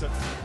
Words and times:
Johnson. 0.00 0.37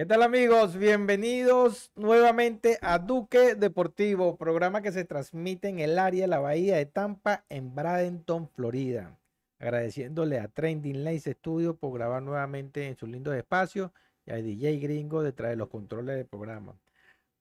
¿Qué 0.00 0.06
tal 0.06 0.22
amigos? 0.22 0.78
Bienvenidos 0.78 1.92
nuevamente 1.94 2.78
a 2.80 2.98
Duque 2.98 3.54
Deportivo, 3.54 4.38
programa 4.38 4.80
que 4.80 4.92
se 4.92 5.04
transmite 5.04 5.68
en 5.68 5.78
el 5.78 5.98
área 5.98 6.22
de 6.22 6.26
la 6.26 6.38
Bahía 6.38 6.78
de 6.78 6.86
Tampa 6.86 7.44
en 7.50 7.74
Bradenton, 7.74 8.48
Florida. 8.48 9.18
Agradeciéndole 9.58 10.40
a 10.40 10.48
Trending 10.48 11.04
Lace 11.04 11.34
Studio 11.34 11.76
por 11.76 11.92
grabar 11.92 12.22
nuevamente 12.22 12.88
en 12.88 12.96
sus 12.96 13.10
lindos 13.10 13.34
espacios 13.34 13.90
y 14.24 14.30
a 14.30 14.36
DJ 14.36 14.78
Gringo 14.78 15.22
detrás 15.22 15.50
de 15.50 15.56
los 15.56 15.68
controles 15.68 16.16
del 16.16 16.24
programa. 16.24 16.80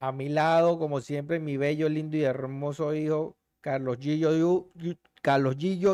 A 0.01 0.11
mi 0.11 0.27
lado, 0.27 0.77
como 0.79 0.99
siempre, 0.99 1.39
mi 1.39 1.55
bello, 1.55 1.87
lindo 1.87 2.17
y 2.17 2.23
hermoso 2.23 2.93
hijo, 2.93 3.37
Carlos 3.61 3.99
Gillo, 4.01 4.35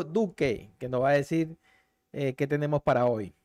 Duque, 0.02 0.72
que 0.80 0.88
nos 0.88 1.00
va 1.00 1.10
a 1.10 1.12
decir 1.12 1.56
eh, 2.12 2.34
qué 2.34 2.48
tenemos 2.48 2.82
para 2.82 3.06
hoy. 3.06 3.35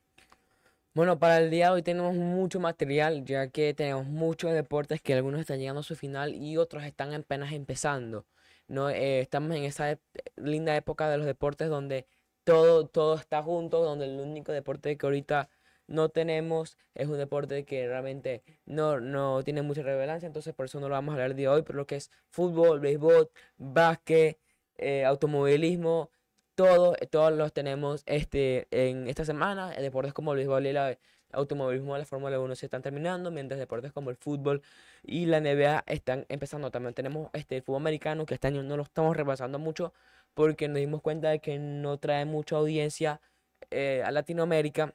Bueno, 0.94 1.20
para 1.20 1.38
el 1.40 1.50
día 1.50 1.68
de 1.68 1.72
hoy 1.72 1.84
tenemos 1.84 2.14
mucho 2.16 2.60
material, 2.60 3.24
ya 3.24 3.48
que 3.50 3.74
tenemos 3.74 4.06
muchos 4.08 4.52
deportes 4.52 5.02
que 5.02 5.14
algunos 5.14 5.40
están 5.40 5.60
llegando 5.60 5.80
a 5.80 5.84
su 5.84 5.96
final 5.96 6.36
y 6.36 6.58
otros 6.58 6.84
están 6.84 7.14
apenas 7.14 7.54
empezando. 7.54 8.26
No, 8.68 8.90
Eh, 8.90 9.22
estamos 9.22 9.56
en 9.56 9.64
esa 9.64 9.98
linda 10.36 10.76
época 10.76 11.10
de 11.10 11.18
los 11.18 11.26
deportes 11.26 11.70
donde 11.70 12.08
todo, 12.44 12.88
todo 12.88 13.16
está 13.16 13.42
junto, 13.42 13.82
donde 13.82 14.06
el 14.06 14.20
único 14.20 14.52
deporte 14.52 14.98
que 14.98 15.06
ahorita 15.06 15.50
no 15.88 16.10
tenemos 16.10 16.78
es 16.94 17.08
un 17.08 17.18
deporte 17.18 17.64
que 17.66 17.88
realmente 17.88 18.44
no, 18.66 19.00
no 19.00 19.44
tiene 19.44 19.62
mucha 19.62 19.84
relevancia, 19.84 20.28
entonces 20.28 20.54
por 20.54 20.66
eso 20.66 20.80
no 20.82 20.90
lo 20.90 20.96
vamos 20.96 21.12
a 21.14 21.16
hablar 21.16 21.32
el 21.32 21.38
día 21.38 21.50
de 21.50 21.56
hoy, 21.56 21.64
pero 21.64 21.78
lo 21.78 21.88
que 21.88 21.96
es 21.98 22.12
fútbol, 22.30 22.80
béisbol, 22.82 23.30
básquet, 23.58 24.40
eh, 24.78 25.06
automovilismo, 25.06 26.10
todos, 26.56 26.98
todos 27.10 27.34
los 27.34 27.54
tenemos 27.54 28.04
este, 28.06 28.68
en 28.72 29.08
esta 29.08 29.26
semana. 29.26 29.74
Eh, 29.76 29.82
Deportes 29.82 30.14
como 30.14 30.34
el 30.34 30.38
béisbol 30.38 30.66
y 30.66 30.70
el 30.70 30.98
automovilismo 31.34 31.98
la 31.98 32.06
Fórmula 32.06 32.40
1 32.40 32.56
se 32.56 32.66
están 32.66 32.82
terminando, 32.82 33.32
mientras 33.32 33.60
deportes 33.60 33.92
como 33.92 34.10
el 34.10 34.18
fútbol 34.18 34.62
y 35.04 35.26
la 35.26 35.40
NBA 35.40 35.84
están 35.88 36.26
empezando. 36.30 36.72
También 36.72 36.94
tenemos 36.94 37.30
este, 37.34 37.58
el 37.58 37.64
fútbol 37.64 37.82
americano, 37.82 38.26
que 38.26 38.34
este 38.34 38.48
año 38.48 38.64
no 38.64 38.78
lo 38.78 38.84
estamos 38.84 39.16
repasando 39.16 39.60
mucho 39.60 39.94
porque 40.34 40.68
nos 40.68 40.78
dimos 40.78 41.02
cuenta 41.02 41.30
de 41.30 41.40
que 41.40 41.60
no 41.60 41.98
trae 41.98 42.26
mucha 42.26 42.56
audiencia 42.56 43.22
eh, 43.70 44.04
a 44.06 44.12
Latinoamérica. 44.12 44.94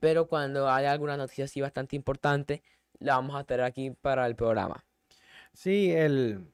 Pero 0.00 0.28
cuando 0.28 0.68
haya 0.68 0.92
alguna 0.92 1.16
noticia 1.16 1.46
así 1.46 1.60
bastante 1.60 1.96
importante, 1.96 2.62
la 2.98 3.16
vamos 3.16 3.34
a 3.36 3.44
traer 3.44 3.62
aquí 3.62 3.90
para 3.90 4.26
el 4.26 4.36
programa. 4.36 4.84
Sí, 5.52 5.90
el, 5.90 6.46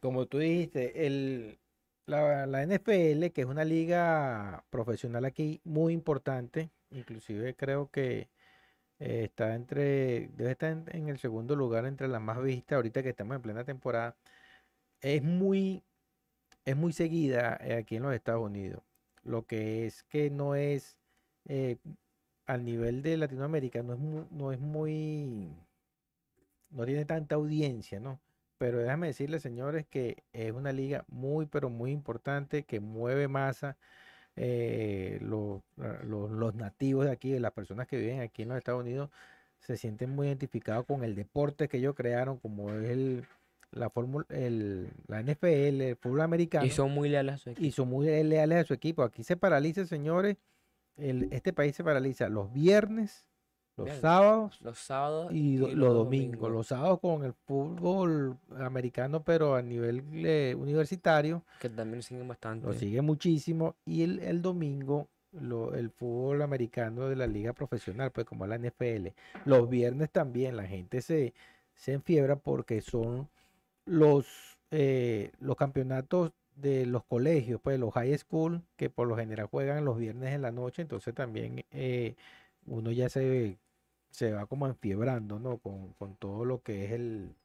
como 0.00 0.26
tú 0.26 0.38
dijiste, 0.38 1.06
el, 1.06 1.58
la, 2.08 2.46
la 2.46 2.62
NFL, 2.62 3.30
que 3.32 3.42
es 3.42 3.46
una 3.46 3.64
liga 3.64 4.64
profesional 4.70 5.24
aquí 5.24 5.60
muy 5.64 5.92
importante, 5.92 6.70
inclusive 6.90 7.54
creo 7.54 7.90
que 7.90 8.30
eh, 9.00 9.24
está 9.24 9.54
entre, 9.54 10.28
debe 10.34 10.52
estar 10.52 10.84
en, 10.88 11.08
el 11.08 11.18
segundo 11.18 11.56
lugar 11.56 11.86
entre 11.86 12.08
las 12.08 12.20
más 12.22 12.42
vistas 12.42 12.76
ahorita 12.76 13.02
que 13.02 13.10
estamos 13.10 13.36
en 13.36 13.42
plena 13.42 13.64
temporada, 13.64 14.16
es 15.00 15.22
muy, 15.22 15.84
es 16.64 16.76
muy 16.76 16.92
seguida 16.92 17.58
eh, 17.62 17.74
aquí 17.76 17.96
en 17.96 18.04
los 18.04 18.14
Estados 18.14 18.44
Unidos. 18.44 18.82
Lo 19.24 19.46
que 19.46 19.86
es 19.86 20.04
que 20.04 20.30
no 20.30 20.54
es 20.54 20.96
eh, 21.46 21.78
al 22.46 22.64
nivel 22.64 23.02
de 23.02 23.16
Latinoamérica, 23.18 23.82
no 23.82 23.94
es 23.94 23.98
muy, 24.00 24.26
no 24.30 24.52
es 24.52 24.60
muy, 24.60 25.50
no 26.70 26.84
tiene 26.86 27.04
tanta 27.04 27.36
audiencia, 27.36 28.00
¿no? 28.00 28.20
Pero 28.58 28.78
déjame 28.78 29.06
decirles, 29.08 29.42
señores, 29.42 29.86
que 29.86 30.24
es 30.32 30.52
una 30.52 30.72
liga 30.72 31.04
muy, 31.08 31.46
pero 31.46 31.70
muy 31.70 31.92
importante 31.92 32.64
que 32.64 32.80
mueve 32.80 33.28
masa. 33.28 33.76
eh, 34.36 35.18
los, 35.20 35.62
la- 35.76 36.02
los- 36.04 36.30
los 36.30 36.54
nativos 36.54 37.06
de 37.06 37.10
aquí, 37.10 37.36
las 37.40 37.52
personas 37.52 37.88
que 37.88 37.96
viven 37.96 38.20
aquí 38.20 38.42
en 38.42 38.50
los 38.50 38.58
Estados 38.58 38.82
Unidos, 38.82 39.10
se 39.58 39.76
sienten 39.76 40.10
muy 40.10 40.28
identificados 40.28 40.86
con 40.86 41.02
el 41.02 41.16
deporte 41.16 41.68
que 41.68 41.78
ellos 41.78 41.96
crearon, 41.96 42.38
como 42.38 42.72
es 42.72 42.88
el, 42.88 43.24
la 43.72 43.90
fórmula, 43.90 44.24
el, 44.30 44.90
la 45.08 45.20
NFL, 45.20 45.88
el 45.90 45.96
fútbol 45.96 46.20
americano 46.20 46.66
Y 46.66 46.70
son 46.70 46.92
muy 46.92 47.08
leales 47.08 47.34
a 47.34 47.38
su 47.38 47.50
y 47.50 47.52
equipo. 47.54 47.74
son 47.74 47.88
muy 47.88 48.06
leales 48.06 48.58
a 48.58 48.64
su 48.64 48.74
equipo. 48.74 49.02
Aquí 49.02 49.24
se 49.24 49.36
paraliza, 49.36 49.84
señores. 49.86 50.36
el- 50.96 51.28
este 51.32 51.52
país 51.52 51.74
se 51.76 51.82
paraliza 51.84 52.28
los 52.28 52.52
viernes, 52.52 53.26
los 53.78 53.96
sábados 54.00 54.58
Los 54.62 54.78
sábados 54.78 55.32
y, 55.32 55.56
do- 55.56 55.68
y 55.68 55.74
los 55.74 55.94
domingos. 55.94 56.50
Los 56.50 56.66
sábados 56.68 57.00
con 57.00 57.24
el 57.24 57.32
fútbol 57.32 58.36
americano, 58.58 59.22
pero 59.22 59.54
a 59.54 59.62
nivel 59.62 60.02
eh, 60.12 60.54
universitario, 60.58 61.44
que 61.60 61.68
también 61.68 62.02
siguen 62.02 62.28
bastante. 62.28 62.66
lo 62.66 62.72
sigue 62.72 63.00
muchísimo. 63.02 63.76
Y 63.84 64.02
el, 64.02 64.18
el 64.20 64.42
domingo, 64.42 65.08
lo- 65.32 65.74
el 65.74 65.90
fútbol 65.90 66.42
americano 66.42 67.08
de 67.08 67.16
la 67.16 67.26
liga 67.26 67.52
profesional, 67.52 68.10
pues 68.10 68.26
como 68.26 68.46
la 68.46 68.56
NFL. 68.58 69.08
Los 69.44 69.68
viernes 69.68 70.10
también 70.10 70.56
la 70.56 70.66
gente 70.66 71.00
se, 71.00 71.34
se 71.74 71.92
enfiebra 71.92 72.36
porque 72.36 72.80
son 72.80 73.28
los, 73.84 74.26
eh, 74.70 75.32
los 75.40 75.56
campeonatos 75.56 76.32
de 76.56 76.86
los 76.86 77.04
colegios, 77.04 77.60
pues 77.62 77.78
los 77.78 77.94
high 77.94 78.16
school, 78.18 78.62
que 78.76 78.90
por 78.90 79.06
lo 79.06 79.16
general 79.16 79.46
juegan 79.46 79.84
los 79.84 79.96
viernes 79.96 80.34
en 80.34 80.42
la 80.42 80.50
noche, 80.50 80.82
entonces 80.82 81.14
también 81.14 81.64
eh, 81.70 82.16
uno 82.66 82.90
ya 82.90 83.08
se, 83.08 83.58
se 84.10 84.32
va 84.32 84.46
como 84.46 84.66
enfiebrando, 84.66 85.38
¿no? 85.38 85.58
Con, 85.58 85.92
con 85.94 86.16
todo 86.16 86.44
lo 86.44 86.62
que 86.62 86.86
es 86.86 86.92
el, 86.92 87.36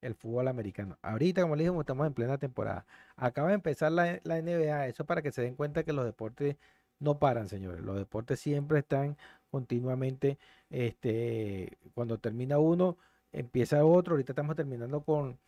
el 0.00 0.14
fútbol 0.14 0.48
americano. 0.48 0.98
Ahorita, 1.02 1.42
como 1.42 1.56
les 1.56 1.64
dijimos, 1.64 1.82
estamos 1.82 2.06
en 2.06 2.14
plena 2.14 2.38
temporada. 2.38 2.86
Acaba 3.16 3.48
de 3.48 3.54
empezar 3.54 3.92
la, 3.92 4.20
la 4.24 4.38
NBA, 4.40 4.88
eso 4.88 5.04
para 5.06 5.22
que 5.22 5.32
se 5.32 5.42
den 5.42 5.56
cuenta 5.56 5.84
que 5.84 5.92
los 5.92 6.04
deportes 6.04 6.56
no 6.98 7.18
paran, 7.18 7.48
señores. 7.48 7.80
Los 7.82 7.96
deportes 7.96 8.40
siempre 8.40 8.78
están 8.80 9.16
continuamente, 9.50 10.38
este, 10.70 11.78
cuando 11.94 12.18
termina 12.18 12.58
uno, 12.58 12.98
empieza 13.32 13.84
otro. 13.84 14.14
Ahorita 14.14 14.32
estamos 14.32 14.56
terminando 14.56 15.02
con, 15.02 15.38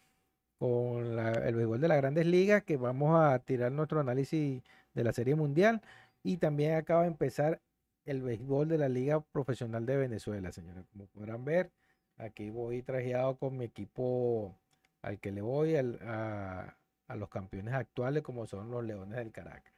con 0.59 1.19
el 1.19 1.55
béisbol 1.57 1.81
de 1.81 1.89
las 1.89 1.99
grandes 1.99 2.27
ligas, 2.27 2.65
que 2.65 2.77
vamos 2.77 3.19
a 3.21 3.39
tirar 3.41 3.73
nuestro 3.73 4.01
análisis 4.01 4.63
de 4.95 5.05
la 5.05 5.13
Serie 5.13 5.35
Mundial. 5.37 5.83
Y 6.23 6.39
también 6.39 6.75
acaba 6.75 7.03
de 7.03 7.09
empezar 7.09 7.61
el 8.11 8.23
béisbol 8.23 8.69
de 8.69 8.79
la 8.79 8.89
Liga 8.89 9.21
Profesional 9.21 9.87
de 9.87 9.97
Venezuela, 9.97 10.53
señores. 10.53 10.85
Como 10.93 11.07
podrán 11.07 11.45
ver, 11.45 11.71
aquí 12.17 12.51
voy 12.51 12.83
trajeado 12.83 13.37
con 13.39 13.57
mi 13.57 13.67
equipo 13.67 14.59
al 15.03 15.19
que 15.21 15.31
le 15.33 15.41
voy, 15.43 15.77
al- 15.77 15.99
a, 16.03 16.77
a 17.09 17.17
los 17.17 17.29
campeones 17.29 17.75
actuales, 17.75 18.23
como 18.23 18.47
son 18.47 18.71
los 18.71 18.85
Leones 18.85 19.17
del 19.19 19.33
Caracas. 19.33 19.73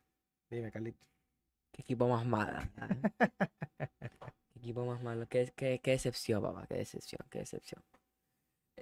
Dime, 0.51 0.71
Carlito. 0.73 1.05
Qué 1.73 1.83
equipo 1.83 2.09
más 2.09 2.25
malo. 2.27 2.59
¿eh? 2.61 2.71
Qué 4.53 4.59
equipo 4.59 4.85
más 4.85 5.03
malo. 5.03 5.27
Qué, 5.29 5.53
qué, 5.57 5.81
qué 5.83 5.93
decepción, 5.93 6.43
papá. 6.43 6.67
Qué 6.69 6.77
decepción, 6.77 7.21
qué 7.31 7.41
decepción. 7.41 7.83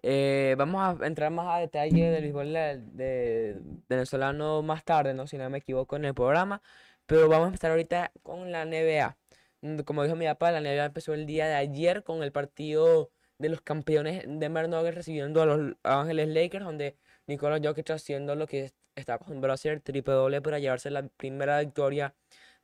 Eh, 0.03 0.55
vamos 0.57 1.01
a 1.01 1.07
entrar 1.07 1.31
más 1.33 1.49
a 1.57 1.59
detalle 1.59 2.11
del 2.11 2.23
béisbol 2.23 2.53
de, 2.53 2.79
de- 2.93 3.61
venezolano 3.89 4.63
más 4.63 4.85
tarde, 4.85 5.13
¿no? 5.15 5.27
Si 5.27 5.37
no 5.37 5.51
me 5.51 5.59
equivoco 5.59 5.97
en 5.97 6.05
el 6.05 6.15
programa. 6.15 6.63
Pero 7.07 7.29
vamos 7.29 7.47
a 7.47 7.49
empezar 7.49 7.71
ahorita 7.73 8.13
con 8.23 8.53
la 8.53 8.63
NBA. 8.63 9.17
Mm, 9.61 9.81
Como 9.81 10.03
dijo 10.05 10.17
mi 10.17 10.27
papá, 10.27 10.53
la 10.53 10.59
NBA 10.61 10.85
empezó 10.87 11.15
el 11.15 11.27
día 11.27 11.47
de 11.49 11.55
ayer 11.55 12.05
con 12.05 12.23
el 12.23 12.31
partido 12.33 13.11
de 13.39 13.49
los 13.49 13.61
campeones 13.61 14.25
Denver 14.27 14.69
Nuggets 14.69 14.95
recibiendo 14.95 15.43
a 15.43 15.47
los 15.47 15.77
Ángeles 15.83 16.29
Lakers, 16.29 16.65
donde 16.65 16.97
Nikola 17.27 17.61
Jokic 17.63 17.91
haciendo 17.91 18.35
lo 18.35 18.47
que 18.47 18.73
está 18.95 19.15
acostumbrado 19.15 19.53
a 19.53 19.55
hacer, 19.55 19.81
triple 19.81 20.15
doble 20.15 20.41
para 20.43 20.59
llevarse 20.59 20.91
la 20.91 21.07
primera 21.09 21.61
victoria 21.61 22.15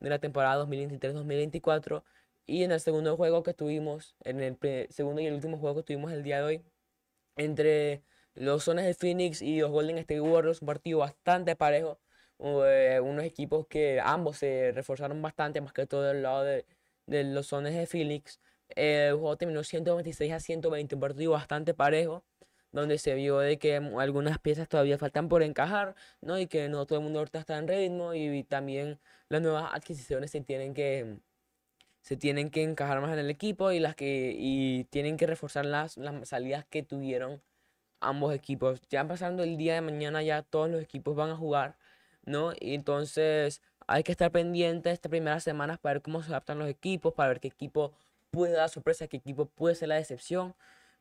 de 0.01 0.11
la 0.11 0.19
temporada 0.19 0.57
2023-2024. 0.65 2.05
Y 2.47 2.63
en 2.65 2.73
el 2.73 2.81
segundo 2.81 3.17
juego 3.17 3.43
que 3.43 3.55
tuvimos, 3.55 4.17
en 4.25 4.41
el 4.41 4.59
segundo 4.91 5.21
y 5.23 5.27
el 5.27 5.35
último 5.35 5.59
juego 5.59 5.77
que 5.77 5.83
tuvimos 5.85 6.13
el 6.13 6.23
día 6.23 6.39
de 6.39 6.43
hoy, 6.45 6.65
entre 7.37 8.03
los 8.35 8.65
Sones 8.65 8.85
de 8.87 8.95
Phoenix 8.95 9.43
y 9.43 9.61
los 9.61 9.71
Golden 9.71 9.99
State 9.99 10.21
Warriors, 10.21 10.61
un 10.63 10.67
partido 10.67 10.99
bastante 11.01 11.57
parejo. 11.57 11.99
eh, 12.67 13.01
unos 13.03 13.25
equipos 13.25 13.67
que 13.69 14.01
ambos 14.01 14.39
se 14.39 14.73
reforzaron 14.73 15.23
bastante, 15.23 15.61
más 15.61 15.73
que 15.73 15.87
todo 15.87 16.03
del 16.03 16.23
lado 16.23 16.45
de, 16.45 16.67
de 17.07 17.25
los 17.25 17.49
Sones 17.49 17.75
de 17.75 17.87
Phoenix. 17.87 18.41
Eh, 18.77 19.09
el 19.11 19.15
juego 19.15 19.37
terminó 19.37 19.63
126 19.65 20.33
a 20.33 20.41
120, 20.41 20.95
un 20.95 21.01
partido 21.01 21.33
bastante 21.33 21.75
parejo, 21.75 22.25
donde 22.73 22.99
se 22.99 23.15
vio 23.15 23.39
de 23.39 23.59
que 23.59 23.81
mm, 23.81 23.99
algunas 23.99 24.39
piezas 24.39 24.69
todavía 24.69 24.99
faltan 24.99 25.29
por 25.29 25.43
encajar, 25.43 25.95
¿no? 26.21 26.39
Y 26.39 26.47
que 26.47 26.69
no 26.69 26.87
todo 26.87 26.99
el 26.99 27.05
mundo 27.05 27.21
ahorita 27.21 27.39
está 27.41 27.59
en 27.59 27.69
ritmo 27.69 28.15
y 28.15 28.45
también 28.45 28.99
las 29.29 29.43
nuevas 29.43 29.73
adquisiciones 29.75 30.31
se 30.31 30.41
tienen 30.41 30.75
que, 30.75 31.19
se 32.03 32.17
tienen 32.17 32.51
que 32.51 32.63
encajar 32.63 33.01
más 33.01 33.13
en 33.13 33.19
el 33.21 33.31
equipo 33.31 33.73
y 33.73 33.81
las 33.81 33.95
que 33.97 34.35
y 34.39 34.85
tienen 34.85 35.17
que 35.17 35.27
reforzar 35.27 35.67
las, 35.67 35.97
las 35.97 36.29
salidas 36.29 36.67
que 36.67 36.83
tuvieron 36.83 37.43
ambos 38.01 38.35
equipos. 38.35 38.81
Ya 38.91 39.07
pasando 39.09 39.43
el 39.45 39.57
día 39.57 39.75
de 39.75 39.81
mañana 39.81 40.23
ya 40.23 40.43
todos 40.43 40.71
los 40.71 40.83
equipos 40.83 41.17
van 41.17 41.31
a 41.31 41.37
jugar, 41.37 41.77
¿no? 42.25 42.53
Y 42.61 42.75
entonces 42.75 43.63
hay 43.87 44.03
que 44.03 44.13
estar 44.13 44.31
pendiente 44.31 44.91
estas 44.91 45.11
primeras 45.11 45.43
semanas 45.43 45.79
para 45.79 45.95
ver 45.95 46.03
cómo 46.03 46.23
se 46.23 46.29
adaptan 46.31 46.59
los 46.59 46.69
equipos, 46.69 47.15
para 47.15 47.29
ver 47.29 47.41
qué 47.41 47.49
equipo 47.49 47.93
puede 48.31 48.53
dar 48.53 48.69
sorpresa, 48.69 49.07
qué 49.09 49.17
equipo 49.19 49.47
puede 49.47 49.75
ser 49.75 49.89
la 49.89 49.97
decepción. 49.97 50.55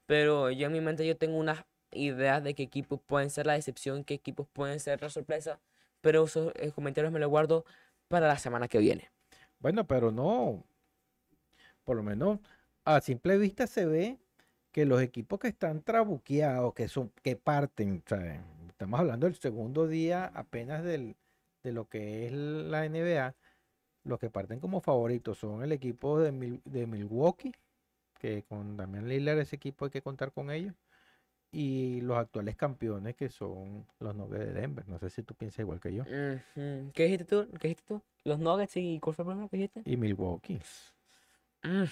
Pero 0.06 0.52
yo 0.52 0.68
en 0.68 0.74
mi 0.74 0.82
mente 0.82 1.06
yo 1.06 1.18
tengo 1.18 1.38
unas 1.38 1.64
ideas 1.92 2.44
de 2.44 2.54
qué 2.54 2.64
equipos 2.64 3.00
pueden 3.06 3.30
ser 3.30 3.46
la 3.46 3.54
decepción, 3.54 4.04
qué 4.04 4.14
equipos 4.16 4.48
pueden 4.52 4.80
ser 4.80 5.02
la 5.02 5.10
sorpresa. 5.10 5.60
Pero 6.02 6.26
esos 6.26 6.52
eh, 6.56 6.72
comentarios 6.72 7.14
me 7.14 7.20
los 7.20 7.30
guardo 7.30 7.66
para 8.08 8.28
la 8.28 8.38
semana 8.38 8.68
que 8.68 8.80
viene. 8.80 9.10
Bueno, 9.60 9.88
pero 9.88 10.12
no. 10.12 10.64
Por 11.84 11.98
lo 11.98 12.04
menos 12.04 12.40
a 12.86 13.00
simple 13.02 13.38
vista 13.38 13.68
se 13.68 13.86
ve 13.86 14.18
que 14.72 14.86
los 14.86 15.02
equipos 15.02 15.40
que 15.40 15.48
están 15.48 15.82
trabuqueados, 15.82 16.74
que 16.74 16.88
son, 16.88 17.12
que 17.22 17.36
parten, 17.36 18.04
estamos 18.68 19.00
hablando 19.00 19.28
del 19.28 19.36
segundo 19.36 19.88
día 19.88 20.32
apenas 20.34 20.84
del, 20.84 21.16
de 21.64 21.72
lo 21.74 21.88
que 21.88 22.28
es 22.28 22.34
la 22.34 22.86
NBA, 22.86 23.36
los 24.04 24.20
que 24.20 24.30
parten 24.30 24.60
como 24.60 24.82
favoritos 24.82 25.38
son 25.38 25.64
el 25.64 25.72
equipo 25.72 26.20
de, 26.20 26.32
Mil- 26.32 26.62
de 26.66 26.86
Milwaukee, 26.86 27.54
que 28.20 28.44
con 28.44 28.78
Damian 28.78 29.08
Lillard 29.08 29.40
ese 29.40 29.56
equipo 29.56 29.86
hay 29.86 29.92
que 29.92 30.02
contar 30.02 30.32
con 30.32 30.52
ellos, 30.52 30.74
y 31.52 32.02
los 32.02 32.18
actuales 32.18 32.56
campeones 32.56 33.16
que 33.16 33.30
son 33.30 33.86
los 34.00 34.16
Nuggets 34.16 34.46
de 34.46 34.54
Denver. 34.54 34.88
No 34.88 35.00
sé 35.00 35.10
si 35.10 35.24
tú 35.24 35.36
piensas 35.36 35.60
igual 35.60 35.80
que 35.80 35.94
yo. 35.94 36.04
¿Qué 36.04 37.04
dijiste 37.06 37.26
tú? 37.26 37.48
¿Qué 37.60 37.70
dijiste 37.70 37.84
tú? 37.88 38.02
Los 38.26 38.40
Nuggets 38.40 38.76
y 38.78 39.00
¿cuál 39.00 39.16
fue 39.16 39.24
el 39.24 39.28
primero 39.30 39.50
que 39.50 39.58
dijiste? 39.58 39.82
Y 39.86 39.98
Milwaukee. 39.98 40.60
Mm. 41.64 41.84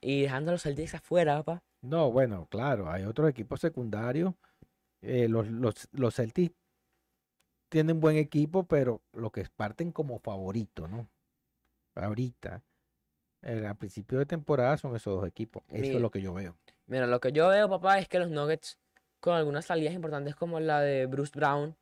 Y 0.00 0.22
dejando 0.22 0.50
a 0.50 0.54
los 0.54 0.62
Celtics 0.62 0.94
afuera, 0.94 1.36
papá. 1.42 1.62
No, 1.82 2.10
bueno, 2.10 2.46
claro, 2.50 2.90
hay 2.90 3.04
otros 3.04 3.28
equipos 3.28 3.60
secundarios. 3.60 4.34
eh, 5.02 5.28
los, 5.28 5.48
los, 5.48 5.88
los 5.92 6.14
Celtics 6.14 6.54
tienen 7.72 8.00
buen 8.00 8.16
equipo, 8.16 8.64
pero 8.64 9.00
los 9.14 9.32
que 9.32 9.44
parten 9.56 9.92
como 9.92 10.18
favorito, 10.18 10.86
¿no? 10.88 11.08
Ahorita, 11.94 12.62
a 13.68 13.74
principio 13.74 14.18
de 14.18 14.26
temporada 14.26 14.76
son 14.76 14.94
esos 14.94 15.16
dos 15.16 15.26
equipos. 15.26 15.62
Eso 15.70 15.96
es 15.96 16.02
lo 16.02 16.10
que 16.10 16.20
yo 16.20 16.34
veo. 16.34 16.54
Mira, 16.86 17.06
lo 17.06 17.18
que 17.20 17.32
yo 17.32 17.48
veo, 17.48 17.68
papá, 17.68 17.98
es 17.98 18.08
que 18.08 18.18
los 18.18 18.30
Nuggets, 18.30 18.78
con 19.20 19.34
algunas 19.34 19.64
salidas 19.64 19.94
importantes 19.94 20.34
como 20.36 20.60
la 20.60 20.80
de 20.80 21.06
Bruce 21.06 21.32
Brown, 21.34 21.74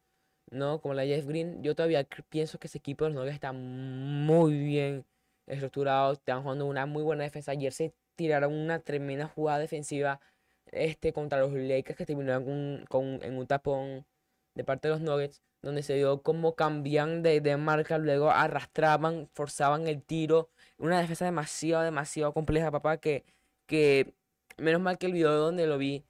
¿no? 0.51 0.81
Como 0.81 0.95
la 0.95 1.03
de 1.03 1.09
Jeff 1.09 1.27
Green, 1.27 1.63
yo 1.63 1.75
todavía 1.75 2.07
pienso 2.29 2.59
que 2.59 2.69
ese 2.69 2.79
equipo 2.79 3.05
de 3.05 3.11
los 3.11 3.17
Nuggets 3.19 3.35
está 3.35 3.53
muy 3.53 4.59
bien 4.59 5.05
estructurado, 5.47 6.13
están 6.13 6.43
jugando 6.43 6.67
una 6.67 6.87
muy 6.87 7.03
buena 7.03 7.25
defensa. 7.25 7.53
Ayer 7.53 7.73
se 7.73 7.93
tiraron 8.15 8.53
una 8.55 8.79
tremenda 8.81 9.27
jugada 9.27 9.59
defensiva 9.59 10.21
este, 10.67 11.13
contra 11.13 11.41
los 11.41 11.53
Lakers 11.53 11.97
que 11.99 12.07
terminaron 12.07 12.45
con, 12.45 12.85
con- 12.89 13.23
en 13.25 13.37
un 13.37 13.47
tapón 13.47 14.07
de 14.55 14.65
parte 14.65 14.89
de 14.89 14.95
los 14.95 15.01
Nuggets, 15.01 15.43
donde 15.63 15.83
se 15.83 15.95
vio 15.97 16.23
cómo 16.23 16.55
cambian 16.55 17.23
de, 17.23 17.41
de 17.41 17.57
marca, 17.57 17.99
luego 17.99 18.31
arrastraban, 18.31 19.29
forzaban 19.35 19.87
el 19.89 20.03
tiro. 20.03 20.51
Una 20.79 21.01
defensa 21.01 21.25
demasiado, 21.25 21.85
demasiado 21.85 22.33
compleja, 22.33 22.71
papá, 22.71 22.99
que, 22.99 23.25
que 23.67 24.15
menos 24.59 24.81
mal 24.81 24.99
que 24.99 25.07
el 25.07 25.13
video 25.13 25.33
donde 25.35 25.67
lo 25.67 25.79
vi 25.79 26.05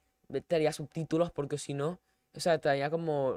traía 0.47 0.71
subtítulos, 0.71 1.31
porque 1.31 1.57
si 1.57 1.73
no, 1.73 1.99
o 2.33 2.39
sea, 2.39 2.59
traía 2.59 2.89
como 2.89 3.35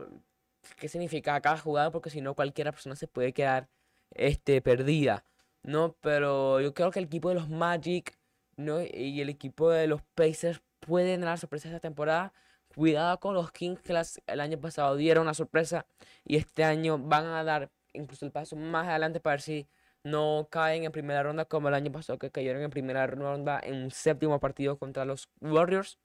qué 0.79 0.89
significa 0.89 1.41
cada 1.41 1.59
jugada, 1.59 1.91
porque 1.91 2.11
si 2.11 2.21
no, 2.21 2.35
cualquier 2.35 2.71
persona 2.71 2.97
se 2.97 3.09
puede 3.09 3.33
quedar 3.33 3.69
este, 4.13 4.63
perdida, 4.63 5.25
¿no? 5.63 5.97
Pero 6.01 6.61
yo 6.61 6.75
creo 6.75 6.91
que 6.91 7.01
el 7.01 7.07
equipo 7.07 7.29
de 7.31 7.37
los 7.37 7.49
Magic, 7.49 8.17
¿no? 8.57 8.81
Y 8.83 9.21
el 9.21 9.29
equipo 9.29 9.71
de 9.71 9.87
los 9.87 10.03
Pacers 10.15 10.63
pueden 10.81 11.23
dar 11.23 11.39
sorpresas 11.39 11.67
esta 11.73 11.81
temporada. 11.81 12.33
Cuidado 12.75 13.21
con 13.21 13.35
los 13.35 13.53
Kings 13.53 13.81
que 13.83 13.93
las- 13.93 14.21
el 14.27 14.41
año 14.41 14.59
pasado 14.61 14.97
dieron 14.97 15.27
la 15.27 15.35
sorpresa 15.35 15.87
y 16.25 16.37
este 16.37 16.65
año 16.65 16.99
van 16.99 17.27
a 17.27 17.45
dar 17.45 17.71
incluso 17.93 18.27
el 18.27 18.33
paso 18.33 18.57
más 18.57 18.89
adelante 18.89 19.21
para 19.21 19.35
ver 19.35 19.41
si 19.43 19.69
no 20.03 20.49
caen 20.51 20.85
en 20.85 20.93
primera 20.93 21.23
ronda 21.23 21.45
como 21.45 21.69
el 21.69 21.75
año 21.75 21.93
pasado 21.93 22.19
que 22.19 22.31
cayeron 22.31 22.63
en 22.63 22.71
primera 22.71 23.07
ronda 23.07 23.61
en 23.63 23.85
un 23.85 23.91
séptimo 23.91 24.41
partido 24.41 24.79
contra 24.79 25.05
los 25.05 25.29
Warriors. 25.41 25.99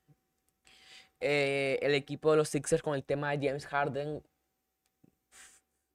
Eh, 1.19 1.79
el 1.81 1.95
equipo 1.95 2.31
de 2.31 2.37
los 2.37 2.49
Sixers 2.49 2.81
con 2.81 2.95
el 2.95 3.03
tema 3.03 3.31
de 3.35 3.47
James 3.47 3.65
Harden 3.67 4.23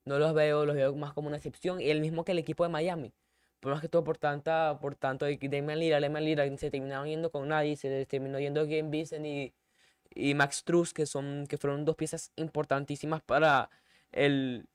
no 0.04 0.18
los 0.18 0.34
veo, 0.34 0.66
los 0.66 0.76
veo 0.76 0.94
más 0.94 1.12
como 1.14 1.28
una 1.28 1.36
excepción. 1.38 1.80
Y 1.80 1.90
el 1.90 2.00
mismo 2.00 2.24
que 2.24 2.32
el 2.32 2.38
equipo 2.38 2.64
de 2.64 2.70
Miami. 2.70 3.12
Por 3.60 3.72
más 3.72 3.80
que 3.80 3.88
todo 3.88 4.04
por 4.04 4.18
tanta, 4.18 4.78
por 4.80 4.94
tanto, 4.96 5.24
Damian 5.26 5.78
Lillard, 5.78 6.02
Damian 6.02 6.24
Lillard 6.24 6.58
se 6.58 6.70
terminaron 6.70 7.06
yendo 7.08 7.30
con 7.30 7.48
nadie, 7.48 7.76
se 7.76 8.04
terminó 8.06 8.38
yendo 8.38 8.62
Game 8.66 8.90
Vincent 8.90 9.24
y, 9.24 9.54
y 10.14 10.34
Max 10.34 10.56
Strus, 10.56 10.92
que 10.94 11.06
son, 11.06 11.46
que 11.48 11.58
fueron 11.58 11.84
dos 11.84 11.96
piezas 11.96 12.32
importantísimas 12.36 13.22
para 13.22 13.70
el, 14.12 14.68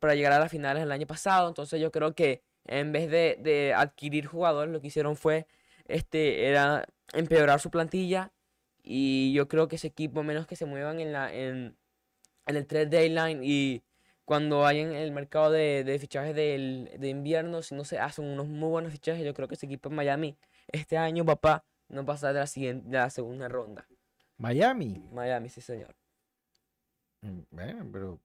para 0.00 0.14
llegar 0.14 0.32
a 0.32 0.38
las 0.40 0.50
finales 0.50 0.82
del 0.82 0.92
año 0.92 1.06
pasado. 1.06 1.48
Entonces 1.48 1.80
yo 1.80 1.90
creo 1.92 2.14
que 2.14 2.42
en 2.66 2.92
vez 2.92 3.10
de, 3.10 3.38
de 3.40 3.74
adquirir 3.74 4.26
jugadores, 4.26 4.72
lo 4.72 4.80
que 4.80 4.88
hicieron 4.88 5.16
fue, 5.16 5.46
este, 5.86 6.46
era 6.48 6.86
empeorar 7.12 7.60
su 7.60 7.70
plantilla. 7.70 8.32
Y 8.82 9.32
yo 9.34 9.48
creo 9.48 9.68
que 9.68 9.76
ese 9.76 9.88
equipo, 9.88 10.22
menos 10.22 10.46
que 10.46 10.56
se 10.56 10.66
muevan 10.66 11.00
en 11.00 11.12
la, 11.12 11.32
en, 11.34 11.76
en 12.46 12.56
el 12.56 12.66
trade 12.66 12.86
deadline 12.86 13.40
y 13.42 13.82
cuando 14.24 14.64
hay 14.64 14.80
en 14.80 14.92
el 14.92 15.10
mercado 15.12 15.50
de, 15.50 15.84
de 15.84 15.98
fichajes 15.98 16.34
del, 16.34 16.90
de 16.98 17.08
invierno, 17.08 17.62
si 17.62 17.74
no 17.74 17.84
se 17.84 17.98
hacen 17.98 18.24
unos 18.24 18.46
muy 18.46 18.68
buenos 18.70 18.92
fichajes, 18.92 19.24
yo 19.24 19.34
creo 19.34 19.48
que 19.48 19.56
ese 19.56 19.66
equipo 19.66 19.88
en 19.88 19.96
Miami 19.96 20.36
este 20.68 20.96
año, 20.96 21.24
papá, 21.24 21.64
no 21.88 22.04
pasa 22.06 22.32
de 22.32 22.38
la 22.40 22.46
siguiente, 22.46 22.88
de 22.88 22.98
la 22.98 23.10
segunda 23.10 23.48
ronda. 23.48 23.89
Miami. 24.40 25.06
Miami, 25.12 25.48
sí, 25.50 25.60
señor. 25.60 25.94
mm, 27.22 27.40
Bueno, 27.50 27.86
pero, 27.92 28.18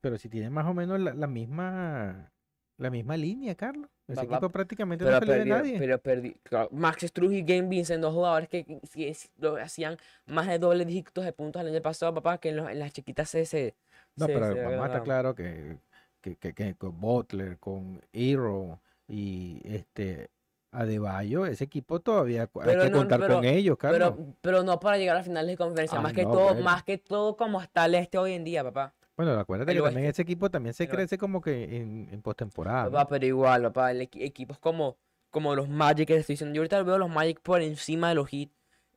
pero 0.00 0.18
si 0.18 0.28
tiene 0.28 0.50
más 0.50 0.66
o 0.66 0.74
menos 0.74 1.00
la, 1.00 1.14
la 1.14 1.26
misma 1.26 2.30
la 2.78 2.90
misma 2.90 3.16
línea, 3.16 3.54
Carlos. 3.54 3.88
Ese 4.08 4.20
Va- 4.22 4.24
va- 4.26 4.36
equipo 4.36 4.50
prácticamente 4.50 5.04
no 5.04 5.18
se 5.20 5.26
le 5.26 5.32
ve 5.32 5.38
perdió, 5.38 5.56
nadie. 5.56 5.78
pero 5.78 6.02
perdi- 6.02 6.36
claro, 6.42 6.68
Max 6.72 7.02
Struz 7.06 7.32
y 7.32 7.42
Game 7.42 7.68
Vincent, 7.68 8.02
dos 8.02 8.12
jugadores 8.12 8.48
que 8.48 8.64
que- 8.64 8.80
que 8.92 9.16
hacían 9.62 9.96
más 10.26 10.48
de 10.48 10.58
doble 10.58 10.84
dígitos 10.84 11.24
de 11.24 11.32
puntos 11.32 11.62
el 11.62 11.68
año 11.68 11.80
pasado, 11.80 12.12
papá, 12.14 12.38
que 12.38 12.48
en, 12.50 12.56
los- 12.56 12.68
en 12.70 12.78
las 12.80 12.92
chiquitas 12.92 13.30
se, 13.30 13.46
se, 13.46 13.74
No, 14.16 14.26
se- 14.26 14.32
pero 14.34 14.52
se 14.52 14.62
vamos 14.64 14.80
a 14.82 14.86
estar 14.86 15.02
claro 15.04 15.34
que, 15.34 15.78
que, 16.20 16.36
que- 16.36 16.52
que 16.54 16.74
con 16.74 17.00
Butler, 17.00 17.58
con 17.58 18.00
Hero 18.12 18.80
y 19.06 19.60
este 19.64 20.28
Adebayo, 20.72 21.44
ese 21.46 21.64
equipo 21.64 22.00
todavía 22.00 22.46
cu- 22.46 22.62
hay 22.62 22.66
Pero 22.68 22.82
que 22.84 22.90
no, 22.90 22.98
contar 22.98 23.20
pero- 23.20 23.34
con 23.36 23.44
ellos, 23.44 23.76
Carlos. 23.78 24.14
Pero, 24.16 24.34
pero 24.40 24.62
no 24.62 24.80
para 24.80 24.96
llegar 24.96 25.16
a 25.18 25.22
finales 25.22 25.50
de 25.50 25.56
conferencia, 25.58 26.00
más 26.00 26.10
Ay, 26.10 26.16
que 26.16 26.22
no, 26.24 26.32
todo, 26.32 26.54
más 26.56 26.82
que 26.82 26.96
todo 26.98 27.36
como 27.36 27.60
está 27.60 27.84
el 27.84 27.94
este 27.94 28.16
hoy 28.18 28.32
en 28.32 28.42
día, 28.44 28.64
papá. 28.64 28.94
Bueno, 29.16 29.32
acuérdate 29.38 29.72
el 29.72 29.78
que 29.78 29.84
también 29.84 30.06
ese 30.06 30.22
equipo 30.22 30.50
también 30.50 30.72
se 30.72 30.84
El 30.84 30.88
oeste. 30.88 30.96
crece 30.96 31.18
como 31.18 31.42
que 31.42 31.76
en, 31.76 32.08
en 32.10 32.22
postemporada. 32.22 32.84
¿no? 32.86 32.92
Papá, 32.92 33.08
pero 33.10 33.26
igual, 33.26 33.62
papá, 33.64 33.90
el 33.92 34.00
equi- 34.00 34.22
equipos 34.24 34.58
como, 34.58 34.96
como 35.30 35.54
los 35.54 35.68
Magic 35.68 36.08
que 36.08 36.16
estoy 36.16 36.32
diciendo. 36.34 36.54
Yo 36.54 36.62
ahorita 36.62 36.82
veo 36.82 36.96
los 36.96 37.10
Magic 37.10 37.38
por 37.40 37.60
encima 37.60 38.08
de 38.08 38.14
los 38.14 38.28
Heat. 38.30 38.48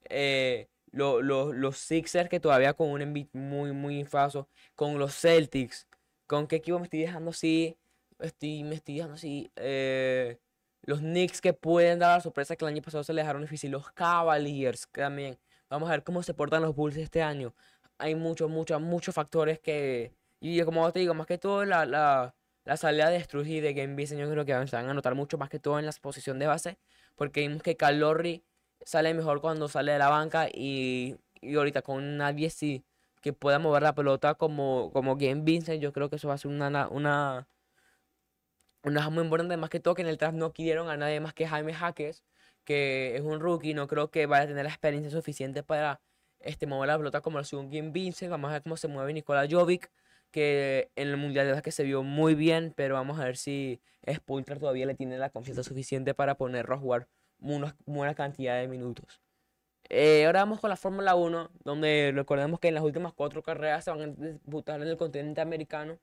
eh, 0.10 0.68
lo- 0.92 1.22
lo- 1.22 1.52
los 1.52 1.78
Sixers 1.78 2.30
que 2.30 2.40
todavía 2.40 2.74
con 2.74 2.90
un 2.90 3.02
Embiid 3.02 3.28
muy, 3.34 3.74
muy 3.74 4.00
infaso. 4.00 4.48
Con 4.76 4.98
los 4.98 5.14
Celtics. 5.20 5.88
¿Con 6.26 6.48
qué 6.48 6.56
equipo 6.58 6.80
me 6.80 6.86
estoy 6.86 7.02
dejando 7.02 7.32
así? 7.32 7.76
Estoy, 8.20 8.64
me 8.64 8.76
estoy 8.76 8.96
dejando 8.96 9.16
así. 9.16 9.52
eh, 9.58 10.38
los 10.86 11.00
Knicks 11.00 11.42
que 11.42 11.54
pueden 11.54 12.00
dar 12.00 12.18
la 12.18 12.22
sorpresa 12.22 12.56
que 12.56 12.66
el 12.66 12.72
año 12.74 12.82
pasado 12.82 13.04
se 13.04 13.14
les 13.14 13.24
dejaron 13.24 13.42
difícil. 13.42 13.72
Los 13.72 13.92
Cavaliers 13.92 14.88
también. 14.92 15.38
Vamos 15.70 15.90
a 15.90 15.94
ver 15.94 16.04
cómo 16.04 16.24
se 16.24 16.34
portan 16.34 16.62
los 16.62 16.76
Bulls 16.76 16.98
este 16.98 17.22
año. 17.22 17.54
Hay 17.98 18.16
muchos, 18.16 18.50
muchos, 18.50 18.82
muchos 18.82 19.14
factores 19.14 19.60
que... 19.60 20.14
Y 20.40 20.62
como 20.64 20.92
te 20.92 21.00
digo, 21.00 21.14
más 21.14 21.28
que 21.28 21.38
todo 21.38 21.66
la, 21.66 21.86
la, 21.86 22.36
la 22.66 22.78
salida 22.78 23.10
de 23.10 23.20
Struz 23.24 23.48
y 23.48 23.62
de 23.62 23.74
Game 23.74 23.96
Vincent 23.96 24.20
yo 24.22 24.30
creo 24.30 24.46
que 24.46 24.68
se 24.68 24.76
van 24.76 24.90
a 24.90 24.94
notar 24.94 25.16
mucho 25.16 25.38
más 25.38 25.50
que 25.50 25.60
todo 25.60 25.80
en 25.80 25.86
la 25.86 25.92
posición 26.02 26.40
de 26.40 26.48
base. 26.48 26.78
Porque 27.16 27.42
vimos 27.42 27.64
que 27.64 27.78
Calorri 27.78 28.44
sale 28.84 29.14
mejor 29.14 29.42
cuando 29.42 29.68
sale 29.68 29.94
de 29.94 30.00
la 30.00 30.10
banca 30.10 30.48
y, 30.54 31.16
y 31.42 31.56
ahorita 31.56 31.82
con 31.82 32.18
nadie 32.18 32.50
sí 32.50 32.86
que 33.22 33.34
pueda 33.34 33.58
mover 33.58 33.82
la 33.82 33.96
pelota 33.96 34.36
como, 34.36 34.92
como 34.94 35.16
Game 35.16 35.42
Vincent, 35.42 35.82
yo 35.82 35.92
creo 35.92 36.10
que 36.12 36.18
eso 36.18 36.28
va 36.28 36.36
a 36.36 36.38
ser 36.38 36.52
una, 36.52 36.70
na- 36.70 36.88
una, 38.86 39.10
muy 39.10 39.24
importante. 39.24 39.58
Más 39.58 39.70
que 39.70 39.80
todo 39.80 39.96
que 39.96 40.02
en 40.02 40.08
el 40.08 40.18
draft 40.18 40.36
no 40.36 40.54
quisieron 40.54 40.90
a 40.90 40.98
nadie 40.98 41.20
más 41.20 41.34
que 41.34 41.48
Jaime 41.48 41.74
Jaques, 41.74 42.24
que 42.64 43.16
es 43.16 43.22
un 43.22 43.40
rookie, 43.40 43.74
no 43.74 43.88
creo 43.88 44.12
que 44.12 44.26
vaya 44.26 44.44
a 44.44 44.48
tener 44.48 44.64
la 44.64 44.70
experiencia 44.72 45.12
suficiente 45.12 45.64
para 45.64 46.02
este, 46.40 46.68
mover 46.68 46.88
la 46.88 46.98
pelota 46.98 47.22
como 47.22 47.38
lo 47.38 47.44
hizo 47.44 47.60
un 47.60 47.70
Game 47.70 47.92
Vincent. 47.92 48.32
Vamos 48.32 48.50
a 48.50 48.54
ver 48.54 48.64
cómo 48.64 48.78
se 48.78 48.88
mueve 48.88 49.14
Nikola 49.14 49.48
Jovic, 49.50 49.92
que 50.32 50.92
en 50.96 51.10
el 51.10 51.18
Mundial 51.18 51.54
de 51.56 51.62
que 51.62 51.72
se 51.72 51.84
vio 51.84 52.04
muy 52.04 52.36
bien, 52.36 52.74
pero 52.76 52.96
vamos 52.96 53.20
a 53.20 53.26
ver 53.26 53.38
si 53.38 53.82
Spulter 54.12 54.60
todavía 54.60 54.86
le 54.86 54.96
tiene 54.96 55.18
la 55.18 55.30
confianza 55.30 55.64
suficiente 55.64 56.14
para 56.14 56.36
ponerlo 56.36 56.76
a 56.76 56.78
jugar 56.78 57.08
una 57.40 57.76
buena 57.86 58.16
cantidad 58.16 58.60
de 58.60 58.68
minutos. 58.68 59.22
Eh, 59.90 60.26
ahora 60.26 60.40
vamos 60.42 60.60
con 60.60 60.70
la 60.70 60.76
Fórmula 60.78 61.16
1, 61.16 61.52
donde 61.64 62.12
recordemos 62.16 62.60
que 62.60 62.70
en 62.70 62.74
las 62.74 62.84
últimas 62.84 63.14
cuatro 63.14 63.44
carreras 63.44 63.84
se 63.84 63.92
van 63.92 64.02
a 64.02 64.08
disputar 64.08 64.82
en 64.82 64.88
el 64.88 64.98
continente 64.98 65.42
americano. 65.42 66.00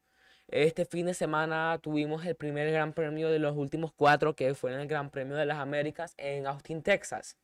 Este 0.53 0.85
fin 0.85 1.07
de 1.07 1.15
semana 1.15 1.79
tuvimos 1.83 2.27
el 2.27 2.35
primer 2.37 2.71
gran 2.71 2.93
premio 2.93 3.31
de 3.31 3.39
los 3.39 3.57
últimos 3.57 3.91
cuatro, 3.91 4.37
que 4.37 4.55
fue 4.55 4.75
en 4.75 4.81
el 4.81 4.87
Gran 4.87 5.11
Premio 5.11 5.35
de 5.35 5.47
las 5.47 5.59
Américas 5.59 6.15
en 6.19 6.47
Austin, 6.47 6.83
Texas. 6.83 7.39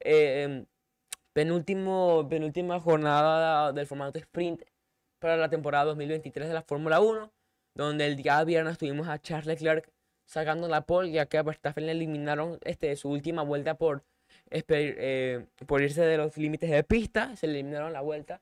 Em, 0.00 0.64
penúltimo, 1.34 2.26
penúltima 2.28 2.80
jornada 2.80 3.72
del 3.72 3.86
formato 3.86 4.18
sprint 4.18 4.62
para 5.18 5.36
la 5.36 5.50
temporada 5.50 5.84
2023 5.86 6.48
de 6.48 6.54
la 6.54 6.62
Fórmula 6.62 7.00
1, 7.00 7.30
donde 7.74 8.06
el 8.06 8.16
día 8.16 8.42
viernes 8.44 8.78
tuvimos 8.78 9.08
a 9.08 9.20
Charles 9.20 9.46
Leclerc 9.46 9.92
sacando 10.24 10.66
la 10.66 10.86
pole, 10.86 11.10
ya 11.12 11.26
que 11.26 11.38
a 11.38 11.42
Verstappen 11.42 11.84
le 11.86 11.92
eliminaron 11.92 12.58
este, 12.64 12.96
su 12.96 13.10
última 13.10 13.42
vuelta 13.42 13.74
por, 13.74 14.04
eh, 14.50 15.46
por 15.66 15.82
irse 15.82 16.02
de 16.02 16.16
los 16.16 16.36
límites 16.38 16.70
de 16.70 16.82
pista, 16.82 17.36
se 17.36 17.46
le 17.46 17.54
eliminaron 17.54 17.92
la 17.92 18.00
vuelta 18.00 18.40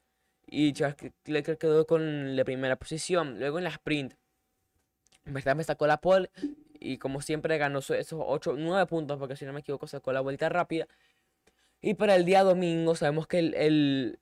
y 0.53 0.75
Charles 0.75 1.13
Leclerc 1.25 1.59
quedó 1.59 1.87
con 1.87 2.37
la 2.37 2.45
primera 2.45 2.77
posición. 2.77 3.39
Luego 3.39 3.57
en 3.57 3.65
la 3.65 3.71
sprint, 3.71 4.13
Verstappen 5.25 5.65
sacó 5.65 5.87
la 5.87 5.97
pole 5.97 6.31
y 6.79 6.99
como 6.99 7.23
siempre 7.23 7.57
ganó 7.57 7.79
esos 7.79 8.13
8, 8.13 8.57
9 8.59 8.87
puntos, 8.87 9.19
porque 9.19 9.35
si 9.35 9.47
no 9.47 9.55
me 9.55 9.61
equivoco 9.61 9.87
sacó 9.87 10.13
la 10.13 10.21
vuelta 10.21 10.51
rápida. 10.51 10.87
Y 11.81 11.95
para 11.95 12.17
el 12.17 12.27
día 12.27 12.43
domingo 12.43 12.95
sabemos 12.95 13.27
que 13.27 13.39
el, 13.39 13.55
el, 13.55 14.19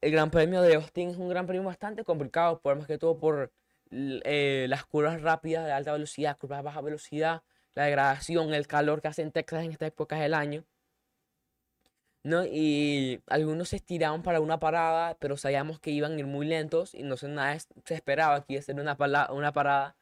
Gran 0.00 0.30
Premio 0.30 0.62
de 0.62 0.74
Austin 0.76 1.10
es 1.10 1.16
un 1.18 1.28
gran 1.28 1.46
premio 1.46 1.64
bastante 1.64 2.02
complicado, 2.02 2.60
por 2.60 2.76
más 2.76 2.86
que 2.86 2.98
todo 2.98 3.18
por 3.18 3.52
eh, 3.90 4.66
las 4.68 4.86
curvas 4.86 5.20
rápidas 5.20 5.66
de 5.66 5.72
alta 5.72 5.92
velocidad, 5.92 6.38
curvas 6.38 6.60
de 6.60 6.64
baja 6.64 6.80
velocidad, 6.80 7.42
la 7.74 7.84
degradación, 7.84 8.54
el 8.54 8.66
calor 8.66 9.02
que 9.02 9.08
hace 9.08 9.22
en 9.22 9.32
Texas 9.32 9.64
en 9.64 9.72
esta 9.72 9.86
época 9.86 10.16
del 10.16 10.32
año. 10.34 10.64
¿No? 12.24 12.44
Y 12.46 13.22
algunos 13.28 13.68
se 13.70 13.76
estiraban 13.76 14.22
para 14.22 14.40
una 14.40 14.58
parada, 14.58 15.16
pero 15.20 15.36
sabíamos 15.36 15.78
que 15.80 15.90
iban 15.90 16.12
a 16.14 16.18
ir 16.18 16.26
muy 16.26 16.46
lentos 16.46 16.94
y 16.94 17.02
no 17.04 17.16
sé, 17.16 17.28
nada 17.28 17.56
se 17.58 17.94
esperaba 17.94 18.44
que 18.44 18.54
iba 18.54 18.60
a 18.60 18.62
ser 18.64 18.80
una, 18.80 18.96
una 19.30 19.52
parada. 19.52 19.96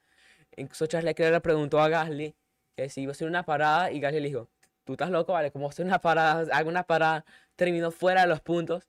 Incluso 0.56 0.86
Charles 0.86 1.06
Leclerc 1.06 1.32
le 1.34 1.40
preguntó 1.40 1.80
a 1.80 1.88
Gasly 1.88 2.36
que 2.76 2.88
si 2.88 3.02
iba 3.02 3.12
a 3.12 3.14
ser 3.14 3.28
una 3.28 3.44
parada 3.44 3.90
y 3.92 4.00
Gasly 4.00 4.20
le 4.20 4.28
dijo, 4.28 4.50
tú 4.84 4.94
estás 4.94 5.10
loco, 5.10 5.32
vale, 5.32 5.50
como 5.52 5.68
hacer 5.68 5.86
una 5.86 6.00
parada, 6.00 6.46
hago 6.56 6.68
una 6.70 6.84
parada, 6.84 7.24
terminó 7.56 7.90
fuera 7.90 8.22
de 8.22 8.28
los 8.28 8.40
puntos. 8.40 8.88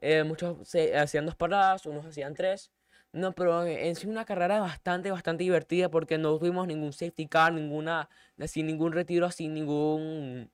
Eh, 0.00 0.24
muchos 0.24 0.58
hacían 0.96 1.26
dos 1.26 1.36
paradas, 1.36 1.86
unos 1.86 2.06
hacían 2.06 2.34
tres. 2.34 2.72
No, 3.12 3.34
pero 3.34 3.64
en 3.66 3.94
sí 3.96 4.06
una 4.08 4.24
carrera 4.24 4.60
bastante, 4.60 5.10
bastante 5.10 5.44
divertida 5.44 5.90
porque 5.90 6.18
no 6.18 6.38
tuvimos 6.38 6.66
ningún 6.66 6.92
safety 6.94 7.28
car, 7.28 7.52
ninguna, 7.52 8.08
sin 8.46 8.66
ningún 8.66 8.92
retiro, 8.92 9.30
sin 9.30 9.54
ningún, 9.54 10.50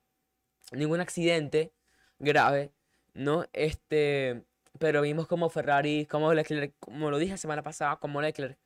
ningún 0.73 0.99
accidente 1.01 1.73
grave, 2.19 2.71
¿no? 3.13 3.45
Este, 3.53 4.45
pero 4.79 5.01
vimos 5.01 5.27
como 5.27 5.49
Ferrari, 5.49 6.05
como 6.05 6.33
Leclerc, 6.33 6.73
como 6.79 7.09
lo 7.11 7.17
dije 7.17 7.31
la 7.31 7.37
semana 7.37 7.63
pasada, 7.63 7.97
como 7.97 8.21
Leclerc 8.21 8.57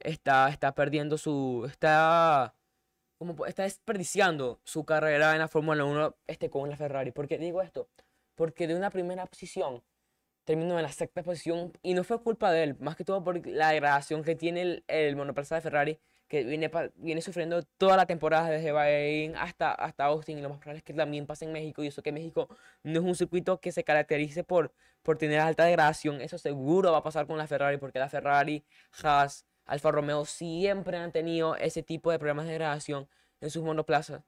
está, 0.00 0.48
está 0.48 0.74
perdiendo 0.74 1.18
su, 1.18 1.66
está, 1.70 2.54
como, 3.18 3.46
está 3.46 3.64
desperdiciando 3.64 4.60
su 4.64 4.84
carrera 4.84 5.32
en 5.32 5.40
la 5.40 5.48
Fórmula 5.48 5.84
1 5.84 6.16
este, 6.26 6.50
con 6.50 6.68
la 6.70 6.76
Ferrari. 6.76 7.12
¿Por 7.12 7.28
qué 7.28 7.38
digo 7.38 7.62
esto? 7.62 7.88
Porque 8.34 8.66
de 8.66 8.74
una 8.74 8.90
primera 8.90 9.26
posición 9.26 9.82
terminó 10.44 10.78
en 10.78 10.84
la 10.84 10.92
sexta 10.92 11.22
posición 11.22 11.72
y 11.82 11.94
no 11.94 12.04
fue 12.04 12.22
culpa 12.22 12.52
de 12.52 12.62
él, 12.64 12.76
más 12.78 12.96
que 12.96 13.04
todo 13.04 13.22
por 13.24 13.44
la 13.46 13.70
degradación 13.70 14.22
que 14.22 14.36
tiene 14.36 14.62
el, 14.62 14.84
el 14.88 15.16
monoplaza 15.16 15.56
de 15.56 15.60
Ferrari 15.62 15.98
que 16.28 16.44
viene, 16.44 16.70
viene 16.96 17.22
sufriendo 17.22 17.62
toda 17.78 17.96
la 17.96 18.06
temporada 18.06 18.50
desde 18.50 18.72
Bahrein 18.72 19.36
hasta, 19.36 19.72
hasta 19.72 20.06
Austin 20.06 20.38
y 20.38 20.42
lo 20.42 20.48
más 20.48 20.58
probable 20.58 20.78
es 20.78 20.84
que 20.84 20.92
también 20.92 21.26
pase 21.26 21.44
en 21.44 21.52
México 21.52 21.84
y 21.84 21.88
eso 21.88 22.02
que 22.02 22.12
México 22.12 22.48
no 22.82 23.00
es 23.00 23.06
un 23.06 23.14
circuito 23.14 23.60
que 23.60 23.72
se 23.72 23.84
caracterice 23.84 24.42
por, 24.44 24.72
por 25.02 25.18
tener 25.18 25.40
alta 25.40 25.64
degradación, 25.64 26.20
eso 26.20 26.38
seguro 26.38 26.92
va 26.92 26.98
a 26.98 27.02
pasar 27.02 27.26
con 27.26 27.38
la 27.38 27.46
Ferrari 27.46 27.78
porque 27.78 27.98
la 27.98 28.08
Ferrari, 28.08 28.64
Haas, 29.02 29.46
Alfa 29.66 29.90
Romeo 29.90 30.24
siempre 30.24 30.96
han 30.96 31.12
tenido 31.12 31.56
ese 31.56 31.82
tipo 31.82 32.10
de 32.10 32.18
problemas 32.18 32.46
de 32.46 32.52
degradación 32.52 33.08
en 33.40 33.50
sus 33.50 33.62
monoplazas. 33.62 34.22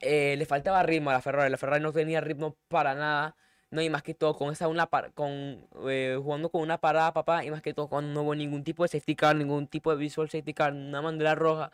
Eh, 0.00 0.36
le 0.36 0.44
faltaba 0.46 0.82
ritmo 0.82 1.10
a 1.10 1.14
la 1.14 1.22
Ferrari, 1.22 1.50
la 1.50 1.56
Ferrari 1.56 1.82
no 1.82 1.92
tenía 1.92 2.20
ritmo 2.20 2.56
para 2.68 2.94
nada 2.94 3.36
no, 3.76 3.82
y 3.82 3.90
más 3.90 4.02
que 4.02 4.14
todo, 4.14 4.34
con 4.36 4.52
esa 4.52 4.68
una 4.68 4.88
con 5.14 5.68
eh, 5.88 6.18
jugando 6.22 6.50
con 6.50 6.62
una 6.62 6.78
parada, 6.78 7.12
papá, 7.12 7.44
y 7.44 7.50
más 7.50 7.62
que 7.62 7.74
todo, 7.74 7.88
cuando 7.88 8.12
no 8.12 8.22
hubo 8.22 8.34
ningún 8.34 8.64
tipo 8.64 8.82
de 8.84 8.88
safety 8.88 9.14
car, 9.14 9.36
ningún 9.36 9.68
tipo 9.68 9.90
de 9.90 9.98
visual 9.98 10.30
safety 10.30 10.54
car, 10.54 10.72
una 10.72 11.00
bandera 11.02 11.34
roja, 11.34 11.70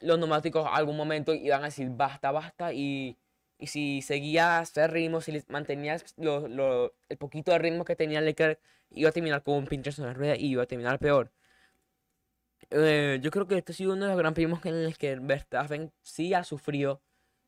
los 0.00 0.18
neumáticos 0.18 0.66
algún 0.72 0.96
momento 0.96 1.32
iban 1.34 1.62
a 1.62 1.66
decir 1.66 1.88
basta, 1.90 2.32
basta, 2.32 2.72
y, 2.72 3.16
y 3.58 3.68
si 3.68 4.02
seguías 4.02 4.70
ese 4.70 4.88
ritmo, 4.88 5.20
si 5.20 5.42
mantenías 5.48 6.04
lo, 6.18 6.94
el 7.08 7.16
poquito 7.18 7.52
de 7.52 7.58
ritmo 7.58 7.84
que 7.84 7.96
tenía 7.96 8.20
Leclerc, 8.20 8.60
iba 8.90 9.10
a 9.10 9.12
terminar 9.12 9.42
con 9.44 9.54
un 9.54 9.66
pinche 9.66 9.90
en 9.98 10.06
la 10.06 10.14
rueda 10.14 10.36
y 10.36 10.46
iba 10.46 10.64
a 10.64 10.66
terminar 10.66 10.98
peor. 10.98 11.30
Eh, 12.70 13.20
yo 13.22 13.30
creo 13.30 13.46
que 13.46 13.58
este 13.58 13.72
ha 13.72 13.74
sido 13.74 13.94
uno 13.94 14.04
de 14.04 14.10
los 14.10 14.18
gran 14.18 14.34
premios 14.34 14.64
en 14.64 14.84
los 14.84 14.98
que 14.98 15.16
Verstappen 15.16 15.92
sí 16.02 16.34
ha 16.34 16.44
sufrido 16.44 17.02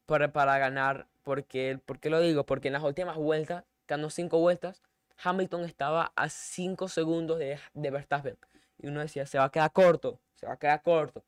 para, 0.06 0.32
para 0.32 0.58
ganar 0.58 1.08
porque, 1.22 1.80
¿Por 1.84 2.00
qué 2.00 2.10
lo 2.10 2.20
digo? 2.20 2.44
Porque 2.44 2.68
en 2.68 2.74
las 2.74 2.82
últimas 2.82 3.16
vueltas, 3.16 3.64
ganó 3.92 4.10
5 4.10 4.38
vueltas, 4.38 4.82
Hamilton 5.22 5.64
estaba 5.64 6.12
a 6.16 6.28
5 6.28 6.88
segundos 6.88 7.38
de, 7.38 7.58
de 7.74 7.90
Verstappen. 7.90 8.38
Y 8.78 8.88
uno 8.88 9.00
decía, 9.00 9.26
se 9.26 9.38
va 9.38 9.44
a 9.44 9.50
quedar 9.50 9.70
corto, 9.72 10.20
se 10.34 10.46
va 10.46 10.54
a 10.54 10.58
quedar 10.58 10.82
corto. 10.82 11.24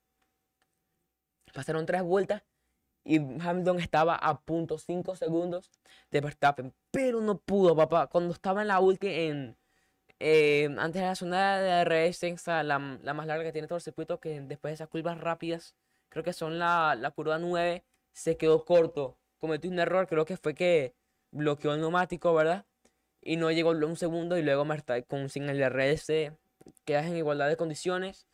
Pasaron 1.52 1.86
3 1.86 2.02
vueltas 2.02 2.42
y 3.04 3.18
Hamilton 3.18 3.80
estaba 3.80 4.16
a 4.16 4.40
punto 4.40 4.78
5 4.78 5.14
segundos 5.14 5.70
de 6.10 6.20
Verstappen. 6.20 6.74
Pero 6.90 7.20
no 7.20 7.38
pudo, 7.38 7.76
papá. 7.76 8.06
Cuando 8.08 8.32
estaba 8.32 8.62
en 8.62 8.68
la 8.68 8.80
última, 8.80 9.12
en, 9.12 9.56
eh, 10.18 10.74
antes 10.78 11.02
de 11.02 11.08
la 11.08 11.14
zona 11.14 11.58
de 11.58 11.84
DRS, 11.84 12.46
la, 12.46 12.98
la 13.02 13.14
más 13.14 13.26
larga 13.26 13.44
que 13.44 13.52
tiene 13.52 13.68
todo 13.68 13.76
el 13.76 13.82
circuito, 13.82 14.20
que 14.20 14.40
después 14.40 14.70
de 14.70 14.74
esas 14.74 14.88
curvas 14.88 15.20
rápidas, 15.20 15.76
creo 16.08 16.24
que 16.24 16.32
son 16.32 16.58
la, 16.58 16.96
la 16.98 17.10
curva 17.10 17.38
9, 17.38 17.84
se 18.12 18.36
quedó 18.36 18.64
corto 18.64 19.18
cometió 19.44 19.70
un 19.70 19.78
error, 19.78 20.06
creo 20.06 20.24
que 20.24 20.38
fue 20.38 20.54
que 20.54 20.94
bloqueó 21.34 21.74
el 21.74 21.80
neumático, 21.80 22.32
¿verdad? 22.32 22.64
Y 23.20 23.36
no 23.36 23.50
llegó 23.50 23.70
un 23.70 23.96
segundo 23.96 24.38
y 24.38 24.42
luego 24.42 24.66
con, 25.06 25.28
sin 25.28 25.48
el 25.50 25.62
RS 25.62 26.32
quedas 26.84 27.06
en 27.06 27.16
igualdad 27.16 27.48
de 27.48 27.56
condiciones. 27.56 28.26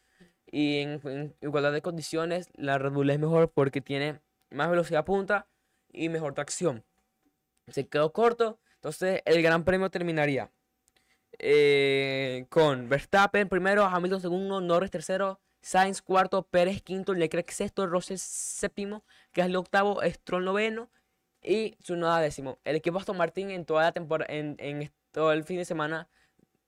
Y 0.47 0.78
en, 0.78 1.35
igualdad 1.40 1.73
de 1.73 1.83
condiciones 1.83 2.49
la 2.54 2.78
Red 2.78 2.92
Bull 2.92 3.11
es 3.11 3.19
mejor 3.19 3.50
porque 3.52 3.80
tiene 3.80 4.21
más 4.50 4.69
velocidad 4.69 5.04
punta 5.04 5.47
y 5.92 6.09
mejor 6.09 6.35
tracción. 6.35 6.85
Se 7.69 7.88
quedó 7.88 8.12
corto, 8.12 8.59
entonces 8.75 9.23
el 9.25 9.42
Gran 9.42 9.64
Premio 9.64 9.90
terminaría 9.90 10.50
eh, 11.38 12.47
con 12.49 12.88
Verstappen 12.88 13.49
primero, 13.49 13.85
Hamilton 13.85 14.21
segundo, 14.21 14.61
Norris 14.61 14.90
tercero, 14.90 15.40
Sainz 15.62 16.02
cuarto, 16.02 16.42
Pérez 16.42 16.83
quinto, 16.83 17.14
Leclerc 17.14 17.49
sexto, 17.50 17.87
Russell 17.87 18.19
séptimo, 18.19 19.04
el 19.35 19.54
octavo, 19.54 20.00
Stroll 20.02 20.45
noveno 20.45 20.90
y 21.43 21.77
su 21.83 21.97
nueva 21.97 22.21
décimo. 22.21 22.59
El 22.65 22.77
equipo 22.77 22.99
Aston 22.99 23.17
Martin 23.17 23.51
en 23.51 23.65
toda 23.65 23.85
la 23.85 23.93
temporada, 23.93 24.33
en, 24.33 24.93
todo 25.13 25.33
el 25.33 25.45
fin 25.45 25.59
de 25.59 25.65
semana, 25.65 26.09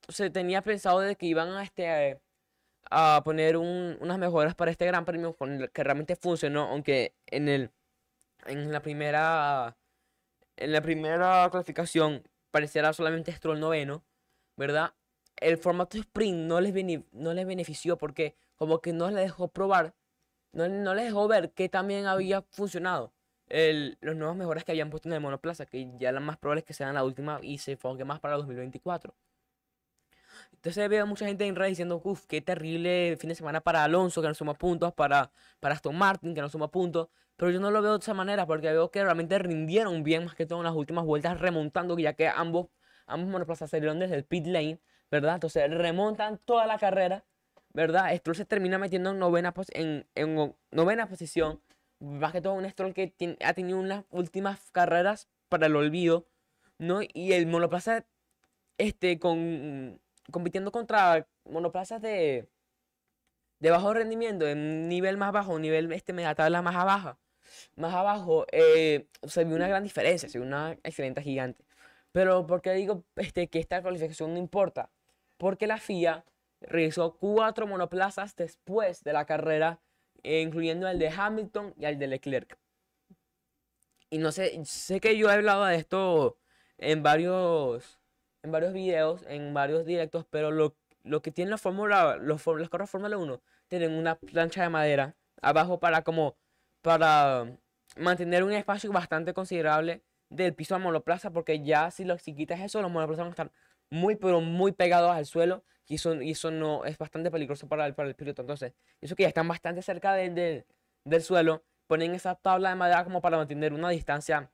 se 0.09 0.29
tenía 0.29 0.61
pensado 0.61 0.99
de 0.99 1.15
que 1.15 1.25
iban 1.25 1.49
a, 1.49 1.63
este, 1.63 2.19
a 2.89 3.21
poner 3.23 3.57
unas 3.57 4.17
mejoras 4.17 4.55
para 4.55 4.71
este 4.71 4.85
Gran 4.85 5.05
Premio 5.05 5.35
que 5.73 5.83
realmente 5.83 6.15
funcionó, 6.15 6.63
aunque 6.69 7.15
en 7.27 7.49
el 7.49 7.71
en 8.45 8.71
la 8.73 8.81
primera 8.81 9.77
en 10.57 10.71
la 10.71 10.81
primera 10.81 11.47
clasificación 11.49 12.27
pareciera 12.51 12.93
solamente 12.93 13.31
Stroll 13.31 13.59
noveno, 13.59 14.03
¿verdad? 14.57 14.93
El 15.37 15.57
formato 15.57 15.97
sprint 15.97 16.37
no 16.47 16.61
les, 16.61 16.73
no 17.11 17.33
les 17.33 17.45
benefició 17.47 17.97
porque 17.97 18.35
como 18.55 18.81
que 18.81 18.93
no 18.93 19.09
les 19.09 19.23
dejó 19.25 19.47
probar, 19.47 19.95
no, 20.51 20.67
no 20.67 20.93
les 20.93 21.05
dejó 21.05 21.27
ver 21.27 21.51
que 21.53 21.69
también 21.69 22.05
había 22.05 22.43
funcionado 22.43 23.13
los 24.01 24.15
nuevos 24.15 24.35
mejoras 24.35 24.63
que 24.63 24.71
habían 24.71 24.89
puesto 24.89 25.09
en 25.09 25.13
el 25.13 25.21
monoplaza, 25.21 25.65
que 25.65 25.91
ya 25.99 26.11
la 26.11 26.19
más 26.19 26.37
probable 26.37 26.61
es 26.61 26.65
que 26.65 26.73
sean 26.73 26.95
la 26.95 27.03
última 27.03 27.39
y 27.41 27.59
se 27.59 27.73
enfoque 27.73 28.03
más 28.03 28.19
para 28.19 28.35
2024. 28.37 29.13
Entonces 30.53 30.89
veo 30.89 31.05
mucha 31.05 31.27
gente 31.27 31.45
en 31.45 31.55
redes 31.55 31.71
diciendo, 31.71 32.01
uff, 32.03 32.25
qué 32.25 32.41
terrible 32.41 33.15
fin 33.17 33.29
de 33.29 33.35
semana 33.35 33.61
para 33.61 33.83
Alonso, 33.83 34.21
que 34.21 34.27
no 34.27 34.33
suma 34.33 34.55
puntos, 34.55 34.93
para, 34.93 35.31
para 35.59 35.75
Aston 35.75 35.95
Martin, 35.95 36.33
que 36.33 36.41
no 36.41 36.49
suma 36.49 36.71
puntos. 36.71 37.09
Pero 37.35 37.51
yo 37.51 37.59
no 37.59 37.69
lo 37.69 37.81
veo 37.81 37.93
de 37.93 37.99
esa 37.99 38.13
manera, 38.13 38.47
porque 38.47 38.71
veo 38.71 38.89
que 38.89 39.03
realmente 39.03 39.37
rindieron 39.39 40.03
bien, 40.03 40.25
más 40.25 40.35
que 40.35 40.45
todo 40.45 40.59
en 40.59 40.65
las 40.65 40.73
últimas 40.73 41.05
vueltas, 41.05 41.39
remontando, 41.39 41.97
ya 41.99 42.13
que 42.13 42.27
ambos, 42.27 42.67
ambos 43.05 43.29
monoplazas 43.29 43.69
salieron 43.69 43.99
desde 43.99 44.15
el 44.15 44.23
pit 44.25 44.47
lane, 44.47 44.79
¿verdad? 45.11 45.35
Entonces 45.35 45.69
remontan 45.69 46.39
toda 46.39 46.65
la 46.65 46.79
carrera, 46.79 47.25
¿verdad? 47.73 48.15
Stroll 48.15 48.35
se 48.35 48.45
termina 48.45 48.77
metiendo 48.79 49.11
en 49.11 49.19
novena, 49.19 49.53
en, 49.73 50.07
en 50.15 50.55
novena 50.71 51.07
posición 51.07 51.61
más 52.03 52.33
que 52.33 52.41
todo 52.41 52.53
un 52.53 52.69
Stroll 52.69 52.93
que 52.93 53.13
ha 53.43 53.53
tenido 53.53 53.79
unas 53.79 54.03
últimas 54.09 54.71
carreras 54.71 55.29
para 55.49 55.67
el 55.67 55.75
olvido, 55.75 56.27
¿no? 56.77 56.99
Y 57.01 57.33
el 57.33 57.47
monoplaza, 57.47 58.05
este, 58.77 59.19
con, 59.19 60.01
compitiendo 60.31 60.71
contra 60.71 61.27
monoplazas 61.45 62.01
de, 62.01 62.49
de 63.59 63.69
bajo 63.71 63.93
rendimiento, 63.93 64.47
en 64.47 64.89
nivel 64.89 65.17
más 65.17 65.31
bajo, 65.31 65.57
nivel, 65.59 65.91
este, 65.93 66.11
media 66.11 66.35
tabla 66.35 66.61
más 66.61 66.75
abajo, 66.75 67.17
más 67.75 67.93
abajo, 67.93 68.45
eh, 68.51 69.07
se 69.23 69.45
vio 69.45 69.55
una 69.55 69.67
gran 69.69 69.83
diferencia, 69.83 70.27
se 70.27 70.39
vio 70.39 70.47
una 70.47 70.73
excelente 70.83 71.21
gigante. 71.21 71.63
Pero, 72.11 72.45
¿por 72.45 72.61
qué 72.61 72.73
digo 72.73 73.05
este, 73.15 73.47
que 73.47 73.59
esta 73.59 73.81
cualificación 73.81 74.33
no 74.33 74.39
importa? 74.39 74.91
Porque 75.37 75.67
la 75.67 75.77
FIA 75.77 76.25
realizó 76.61 77.15
cuatro 77.17 77.65
monoplazas 77.65 78.35
después 78.35 79.03
de 79.03 79.13
la 79.13 79.25
carrera, 79.25 79.79
incluyendo 80.23 80.87
el 80.87 80.99
de 80.99 81.09
Hamilton 81.09 81.73
y 81.77 81.85
el 81.85 81.99
de 81.99 82.07
Leclerc. 82.07 82.57
Y 84.09 84.19
no 84.19 84.31
sé, 84.31 84.63
sé 84.65 84.99
que 84.99 85.17
yo 85.17 85.29
he 85.29 85.33
hablado 85.33 85.65
de 85.65 85.75
esto 85.75 86.37
en 86.77 87.03
varios, 87.03 87.99
en 88.43 88.51
varios 88.51 88.73
videos, 88.73 89.23
en 89.27 89.53
varios 89.53 89.85
directos, 89.85 90.25
pero 90.29 90.51
lo, 90.51 90.75
lo 91.03 91.21
que 91.21 91.31
tiene 91.31 91.51
la 91.51 91.57
Fórmula, 91.57 92.17
los, 92.17 92.43
carreras 92.43 92.69
de 92.69 92.87
Fórmula 92.87 93.17
1 93.17 93.41
tienen 93.67 93.91
una 93.93 94.15
plancha 94.15 94.63
de 94.63 94.69
madera 94.69 95.15
abajo 95.41 95.79
para 95.79 96.03
como, 96.03 96.37
para 96.81 97.57
mantener 97.97 98.43
un 98.43 98.53
espacio 98.53 98.91
bastante 98.91 99.33
considerable 99.33 100.03
del 100.29 100.53
piso 100.53 100.75
a 100.75 100.79
monoplaza, 100.79 101.31
porque 101.31 101.63
ya 101.63 101.91
si, 101.91 102.05
lo, 102.05 102.17
si 102.17 102.33
quitas 102.35 102.59
eso, 102.61 102.81
los 102.81 102.91
monoplazas 102.91 103.23
van 103.23 103.27
a 103.27 103.31
estar 103.31 103.51
muy, 103.93 104.15
pero 104.15 104.41
muy 104.41 104.71
pegados 104.71 105.11
al 105.15 105.25
suelo, 105.25 105.63
y 105.87 105.95
eso, 105.95 106.21
y 106.21 106.31
eso 106.31 106.51
no 106.51 106.85
es 106.85 106.97
bastante 106.97 107.29
peligroso 107.31 107.67
para 107.67 107.85
el, 107.85 107.93
para 107.95 108.09
el 108.09 108.15
piloto. 108.15 108.41
Entonces, 108.41 108.73
eso 109.01 109.15
que 109.15 109.23
ya 109.23 109.29
están 109.29 109.47
bastante 109.47 109.81
cerca 109.81 110.13
de- 110.13 110.29
de- 110.31 110.65
del 111.05 111.21
suelo, 111.21 111.63
ponen 111.87 112.15
esa 112.15 112.35
tabla 112.35 112.69
de 112.69 112.75
madera 112.75 113.03
como 113.03 113.21
para 113.21 113.37
mantener 113.37 113.73
una 113.73 113.89
distancia, 113.89 114.51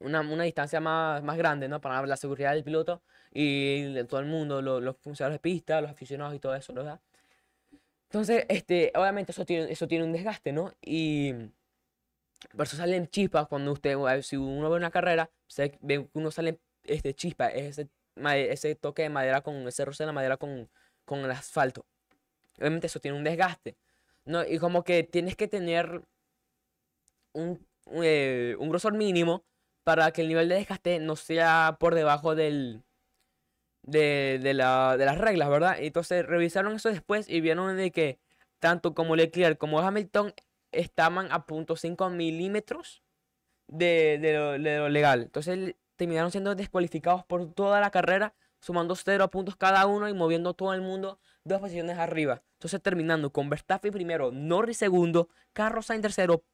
una, 0.00 0.20
una 0.22 0.44
distancia 0.44 0.80
más, 0.80 1.22
más 1.24 1.36
grande, 1.38 1.68
¿no? 1.68 1.80
Para 1.80 2.06
la 2.06 2.16
seguridad 2.16 2.52
del 2.54 2.64
piloto 2.64 3.02
y 3.32 3.82
de 3.94 4.04
todo 4.04 4.20
el 4.20 4.26
mundo, 4.26 4.62
lo- 4.62 4.80
los 4.80 4.96
funcionarios 4.98 5.36
de 5.36 5.40
pista, 5.42 5.80
los 5.80 5.90
aficionados 5.90 6.34
y 6.34 6.40
todo 6.40 6.54
eso, 6.54 6.74
¿verdad? 6.74 7.00
Entonces, 8.08 8.44
este, 8.48 8.92
obviamente 8.94 9.32
eso 9.32 9.44
tiene, 9.46 9.72
eso 9.72 9.88
tiene 9.88 10.04
un 10.04 10.12
desgaste, 10.12 10.52
¿no? 10.52 10.72
Y 10.82 11.32
por 12.56 12.66
eso 12.66 12.76
salen 12.76 13.08
chispas 13.08 13.46
cuando 13.48 13.72
usted, 13.72 13.96
si 14.22 14.36
uno 14.36 14.68
ve 14.70 14.76
una 14.76 14.90
carrera, 14.90 15.30
se 15.46 15.62
ve 15.80 16.04
que 16.04 16.08
uno 16.14 16.30
sale 16.30 16.60
este, 16.84 17.14
chispa, 17.14 17.48
es 17.48 17.78
ese, 17.78 17.88
ese 18.16 18.74
toque 18.74 19.02
de 19.02 19.08
madera 19.10 19.40
con, 19.42 19.66
ese 19.68 19.84
roce 19.84 20.02
de 20.02 20.08
la 20.08 20.12
madera 20.12 20.36
con, 20.36 20.68
con 21.04 21.20
el 21.20 21.30
asfalto. 21.30 21.86
Obviamente 22.58 22.86
eso 22.86 23.00
tiene 23.00 23.16
un 23.16 23.24
desgaste, 23.24 23.76
¿no? 24.24 24.44
Y 24.44 24.58
como 24.58 24.84
que 24.84 25.02
tienes 25.02 25.36
que 25.36 25.48
tener 25.48 26.02
un, 27.32 27.66
eh, 28.02 28.56
un 28.58 28.68
grosor 28.68 28.94
mínimo 28.94 29.44
para 29.84 30.12
que 30.12 30.22
el 30.22 30.28
nivel 30.28 30.48
de 30.48 30.56
desgaste 30.56 30.98
no 31.00 31.16
sea 31.16 31.76
por 31.80 31.94
debajo 31.94 32.34
del, 32.34 32.82
de, 33.82 34.38
de, 34.42 34.54
la, 34.54 34.96
de 34.96 35.04
las 35.04 35.18
reglas, 35.18 35.48
¿verdad? 35.48 35.76
Entonces 35.78 36.24
revisaron 36.24 36.76
eso 36.76 36.88
después 36.88 37.28
y 37.28 37.40
vieron 37.40 37.76
de 37.76 37.90
que 37.90 38.18
tanto 38.58 38.94
como 38.94 39.16
Leclerc 39.16 39.58
como 39.58 39.80
Hamilton 39.80 40.32
estaban 40.70 41.30
a 41.32 41.46
0.5 41.46 42.10
milímetros 42.10 43.02
de, 43.66 44.18
de 44.20 44.78
lo, 44.78 44.88
legal. 44.88 45.22
Entonces 45.22 45.74
terminaron 45.96 46.30
siendo 46.30 46.54
descualificados 46.54 47.24
por 47.24 47.52
toda 47.52 47.80
la 47.80 47.90
carrera, 47.90 48.34
sumando 48.60 48.94
0 48.94 49.30
puntos 49.30 49.56
cada 49.56 49.86
uno 49.86 50.08
y 50.08 50.14
moviendo 50.14 50.54
todo 50.54 50.72
el 50.74 50.80
mundo 50.82 51.18
dos 51.44 51.60
posiciones 51.60 51.98
arriba. 51.98 52.42
Entonces 52.54 52.80
terminando 52.82 53.32
con 53.32 53.48
Verstappen 53.50 53.92
primero, 53.92 54.30
Norris 54.32 54.78
segundo, 54.78 55.28
Carlos 55.52 55.86
Sainz 55.86 56.02
tercero, 56.02 56.44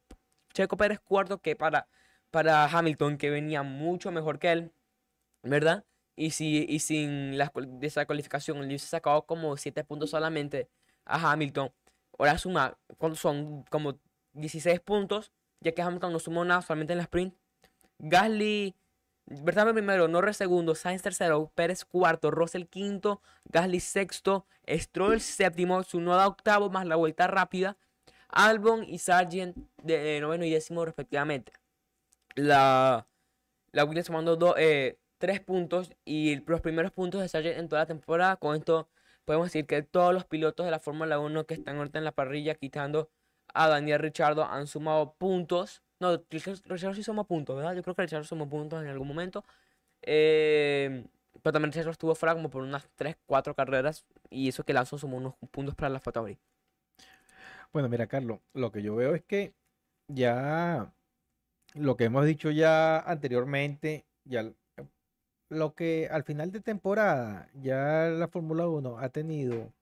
Checo 0.55 0.77
Pérez 0.77 1.01
cuarto, 1.01 1.39
que 1.41 1.55
para, 1.57 1.89
para 2.31 2.65
Hamilton, 2.67 3.19
que 3.19 3.31
venía 3.31 3.63
mucho 3.63 4.11
mejor 4.11 4.39
que 4.39 4.53
él, 4.53 4.73
¿verdad? 5.43 5.85
Y, 6.17 6.31
si, 6.31 6.65
y 6.69 6.81
sin 6.81 7.39
la, 7.39 7.49
cual- 7.51 7.79
descualificación, 7.79 8.59
le 8.61 8.67
hubiese 8.67 8.87
sacado 8.89 9.25
como 9.27 9.57
7 9.57 9.85
puntos 9.85 10.11
solamente 10.11 10.69
a 11.05 11.31
Hamilton. 11.33 11.73
Ahora 12.19 12.39
suma, 12.39 12.77
¿cuántos 12.99 13.21
son? 13.21 13.63
Como 13.71 14.01
16 14.33 14.81
puntos, 14.81 15.31
ya 15.61 15.73
que 15.73 15.83
Hamilton 15.83 16.13
no 16.13 16.19
sumó 16.19 16.45
nada 16.45 16.63
solamente 16.63 16.93
en 16.95 16.99
la 16.99 17.05
sprint. 17.05 17.35
Gasly, 17.99 18.75
Verstappen 19.31 19.75
primero, 19.75 20.09
Norris 20.09 20.39
segundo, 20.39 20.75
Sainz 20.75 21.03
tercero, 21.03 21.51
Pérez 21.55 21.85
cuarto, 21.85 22.31
Russell 22.31 22.65
quinto, 22.65 23.21
Gasly 23.45 23.81
sexto, 23.81 24.47
Stroll 24.67 25.21
séptimo, 25.21 25.83
Tsunoda 25.83 26.27
octavo, 26.27 26.71
más 26.71 26.87
la 26.87 26.97
vuelta 26.97 27.27
rápida, 27.27 27.77
Albon 28.29 28.85
y 28.85 28.99
Sargent 28.99 29.57
de 29.83 30.17
eh, 30.17 30.21
noveno 30.21 30.45
y 30.47 30.51
décimo 30.51 30.85
respectivamente. 30.85 31.53
La, 32.37 33.07
la 33.73 33.85
Williams 33.85 34.07
sumando 34.07 34.37
do- 34.37 34.57
eh, 34.59 34.99
tres 35.19 35.41
puntos 35.41 35.91
y 36.05 36.37
los 36.47 36.61
primeros 36.61 36.93
puntos 36.93 37.21
de 37.21 37.29
Sargent 37.29 37.59
en 37.59 37.69
toda 37.69 37.83
la 37.83 37.87
temporada. 37.87 38.37
Con 38.37 38.57
esto 38.57 38.89
podemos 39.25 39.49
decir 39.49 39.67
que 39.67 39.83
todos 39.83 40.15
los 40.15 40.25
pilotos 40.25 40.65
de 40.67 40.71
la 40.73 40.79
Fórmula 40.81 41.19
1 41.19 41.47
que 41.47 41.55
están 41.55 41.77
ahorita 41.79 41.99
en 41.99 42.05
la 42.05 42.13
parrilla, 42.13 42.55
quitando 42.55 43.11
a 43.55 43.69
Daniel 43.69 43.99
Richardo, 44.01 44.45
han 44.45 44.67
sumado 44.67 45.15
puntos. 45.15 45.83
No, 46.01 46.17
Richard- 46.31 46.95
sí 46.95 47.03
sumó 47.03 47.25
puntos, 47.25 47.57
¿verdad? 47.57 47.75
Yo 47.75 47.83
creo 47.83 47.95
que 47.95 48.03
Richardo 48.03 48.25
sumó 48.25 48.49
puntos 48.49 48.83
en 48.83 48.89
algún 48.89 49.09
momento. 49.09 49.45
Eh, 50.03 51.05
pero 51.43 51.53
también 51.53 51.73
Richardo 51.73 51.91
estuvo 51.91 52.15
fuera 52.15 52.35
como 52.35 52.51
por 52.51 52.63
unas 52.63 52.89
3, 52.97 53.17
4 53.27 53.55
carreras. 53.55 54.05
Y 54.31 54.49
eso 54.49 54.65
que 54.65 54.73
Lawson 54.73 54.99
sumó 54.99 55.17
unos 55.17 55.35
puntos 55.51 55.75
para 55.75 55.91
la 55.91 56.01
Factory. 56.01 56.39
Bueno, 57.73 57.89
mira, 57.89 58.07
Carlos, 58.07 58.41
lo 58.55 58.73
que 58.73 58.83
yo 58.83 58.97
veo 58.97 59.15
es 59.15 59.23
que 59.25 59.53
ya 60.09 60.93
lo 61.75 61.97
que 61.97 62.05
hemos 62.05 62.25
dicho 62.25 62.51
ya 62.51 62.99
anteriormente, 63.01 64.07
ya 64.25 64.51
lo 65.51 65.75
que 65.75 66.09
al 66.11 66.25
final 66.25 66.51
de 66.53 66.61
temporada 66.61 67.49
ya 67.55 68.09
la 68.09 68.29
Fórmula 68.29 68.69
1 68.69 68.99
ha 68.99 69.09
tenido, 69.11 69.73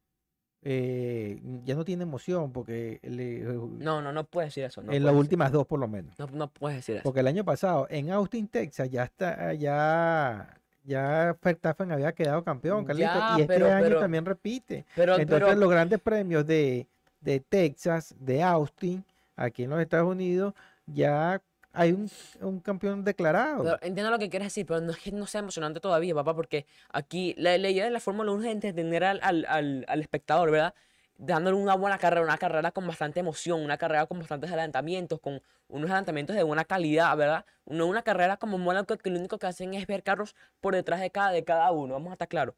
eh, 0.62 1.40
ya 1.64 1.75
no 1.75 1.85
tiene 1.85 2.03
emoción 2.03 2.53
porque 2.53 2.99
le- 3.03 3.40
No, 3.42 4.01
no, 4.03 4.12
no 4.12 4.25
puedes 4.25 4.49
decir 4.49 4.64
eso. 4.64 4.83
No 4.83 4.92
en 4.92 5.05
las 5.05 5.14
últimas 5.14 5.53
dos 5.53 5.66
por 5.66 5.79
lo 5.79 5.87
menos. 5.88 6.19
No, 6.19 6.27
no 6.33 6.49
puedes 6.49 6.79
decir 6.79 6.97
eso. 6.97 7.03
Porque 7.05 7.21
el 7.21 7.27
año 7.29 7.45
pasado 7.45 7.87
en 7.90 8.11
Austin, 8.11 8.49
Texas, 8.49 8.90
ya 8.90 9.05
está, 9.05 9.53
ya, 9.55 10.59
ya 10.85 11.37
Verstappen 11.40 11.92
había 11.92 12.12
quedado 12.12 12.42
campeón, 12.42 12.85
Carlito, 12.85 13.09
Ya, 13.09 13.35
y 13.38 13.42
este 13.42 13.55
pero- 13.55 13.73
año 13.73 13.85
pero- 13.85 14.01
también 14.01 14.25
repite. 14.25 14.85
Pero, 14.97 15.16
Entonces 15.19 15.57
los 15.57 15.71
grandes 15.71 16.01
premios 16.01 16.47
de, 16.47 16.87
de 17.21 17.40
Texas, 17.40 18.14
de 18.19 18.42
Austin, 18.42 19.05
aquí 19.37 19.64
en 19.64 19.71
los 19.71 19.81
Estados 19.81 20.11
Unidos, 20.11 20.55
ya 20.87 21.40
hay 21.77 21.93
un, 21.93 22.11
un 22.41 22.61
campeón 22.61 23.05
declarado. 23.05 23.62
pero 23.62 23.79
entiendo 23.83 24.11
lo 24.11 24.19
que 24.19 24.31
quieres 24.31 24.47
decir, 24.47 24.65
pero 24.65 24.81
no 24.81 24.93
es 24.93 24.99
que 24.99 25.12
no 25.12 25.27
sea 25.27 25.41
emocionante 25.41 25.79
todavía, 25.79 26.15
papá, 26.15 26.35
porque 26.35 26.67
aquí 26.91 27.35
la, 27.37 27.57
la 27.59 27.69
idea 27.69 27.85
de 27.85 27.91
la 27.91 28.01
Fórmula 28.01 28.33
1 28.33 28.45
es 28.45 28.51
entretener 28.51 29.05
al, 29.05 29.21
al, 29.23 29.85
al, 29.87 30.01
espectador, 30.01 30.51
¿verdad? 30.51 30.75
Dándole 31.19 31.59
una 31.59 31.75
buena 31.75 31.99
carrera, 31.99 32.23
una 32.23 32.39
carrera 32.39 32.71
con 32.73 32.87
bastante 32.87 33.21
emoción, 33.21 33.62
una 33.62 33.77
carrera 33.77 34.07
con 34.07 34.19
bastantes 34.19 34.51
adelantamientos, 34.51 35.21
con 35.21 35.43
unos 35.69 35.91
adelantamientos 35.91 36.35
de 36.35 36.43
buena 36.45 36.65
calidad, 36.65 37.15
¿verdad? 37.15 37.45
No 37.67 37.87
una 37.87 38.01
carrera 38.01 38.39
como 38.39 38.57
Mónaco 38.57 38.97
que 38.97 39.11
lo 39.11 39.19
único 39.19 39.39
que 39.39 39.47
hacen 39.47 39.75
es 39.75 39.87
ver 39.87 40.03
carros 40.03 40.35
por 40.61 40.75
detrás 40.75 41.01
de 41.01 41.11
cada, 41.11 41.31
de 41.31 41.45
cada 41.45 41.71
uno, 41.73 41.93
vamos 41.93 42.09
a 42.09 42.12
estar 42.15 42.29
claros. 42.29 42.55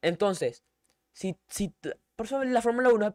Entonces, 0.00 0.62
si, 1.12 1.36
si, 1.48 1.74
por 2.16 2.24
eso 2.24 2.42
la 2.42 2.62
Fórmula 2.62 2.88
1 2.88 3.14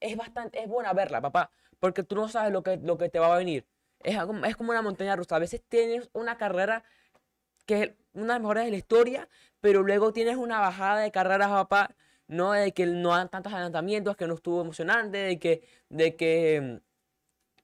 es 0.00 0.16
bastante, 0.16 0.60
es 0.60 0.68
buena 0.68 0.92
verla, 0.92 1.20
papá, 1.20 1.50
porque 1.78 2.02
tú 2.02 2.16
no 2.16 2.28
sabes 2.28 2.52
lo 2.52 2.64
que, 2.64 2.76
lo 2.78 2.98
que 2.98 3.08
te 3.08 3.20
va 3.20 3.32
a 3.32 3.38
venir. 3.38 3.64
Es, 4.02 4.16
es 4.46 4.56
como 4.56 4.70
una 4.70 4.82
montaña 4.82 5.16
rusa. 5.16 5.36
A 5.36 5.40
veces 5.40 5.62
tienes 5.68 6.08
una 6.12 6.36
carrera 6.36 6.84
que 7.66 7.82
es 7.82 7.90
una 8.14 8.24
de 8.24 8.28
las 8.34 8.40
mejores 8.40 8.64
de 8.64 8.70
la 8.70 8.76
historia, 8.76 9.28
pero 9.60 9.82
luego 9.82 10.12
tienes 10.12 10.36
una 10.36 10.60
bajada 10.60 11.00
de 11.00 11.10
carreras, 11.10 11.48
papá, 11.48 11.94
no 12.28 12.52
de 12.52 12.72
que 12.72 12.86
no 12.86 13.10
dan 13.10 13.28
tantos 13.28 13.52
adelantamientos, 13.52 14.16
que 14.16 14.26
no 14.26 14.34
estuvo 14.34 14.60
emocionante, 14.60 15.18
de 15.18 15.38
que, 15.38 15.62
de 15.88 16.16
que 16.16 16.80
mm, 16.80 16.86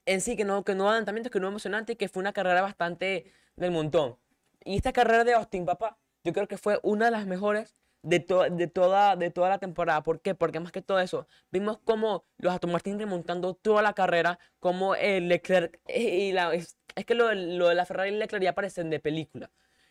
en 0.07 0.21
sí 0.21 0.37
que 0.37 0.45
no, 0.45 0.65
que 0.65 0.75
no 0.75 0.89
adelantamientos, 0.89 1.31
que 1.33 1.41
no 1.41 1.49
emocionante, 1.49 1.97
que 1.97 2.09
fue 2.09 2.21
una 2.21 2.33
carrera 2.33 2.63
bastante 2.63 3.33
del 3.57 3.71
montón. 3.71 4.19
Y 4.65 4.77
esta 4.77 4.93
carrera 4.93 5.25
de 5.25 5.35
Austin, 5.35 5.65
papá, 5.65 5.99
yo 6.25 6.33
creo 6.33 6.49
que 6.49 6.59
fue 6.59 6.81
una 6.83 7.07
de 7.07 7.11
las 7.13 7.27
mejores 7.27 7.77
de, 8.03 8.21
to- 8.21 8.49
de, 8.51 8.67
toda, 8.69 9.17
de 9.17 9.31
toda 9.31 9.49
la 9.49 9.59
temporada. 9.59 10.03
¿Por 10.03 10.21
qué? 10.21 10.35
Porque 10.35 10.61
más 10.61 10.73
que 10.73 10.83
todo 10.83 11.01
eso, 11.01 11.27
vimos 11.51 11.79
como 11.85 12.25
los 12.39 12.53
Aston 12.53 12.73
Martin 12.73 12.99
remontando 12.99 13.55
toda 13.55 13.83
la 13.83 13.93
carrera, 13.95 14.39
como 14.61 14.95
el 14.95 15.29
Leclerc, 15.29 15.81
eh, 15.87 16.27
y 16.29 16.33
la, 16.33 16.55
es, 16.55 16.79
es 16.95 17.05
que 17.07 17.15
lo, 17.15 17.33
lo 17.35 17.69
de 17.69 17.75
la 17.75 17.87
Ferrari 17.87 18.11
y 18.15 18.19
Leclerc 18.19 18.43
ya 18.45 18.55
parecen 18.55 18.91
de 18.91 19.01
película. 19.01 19.51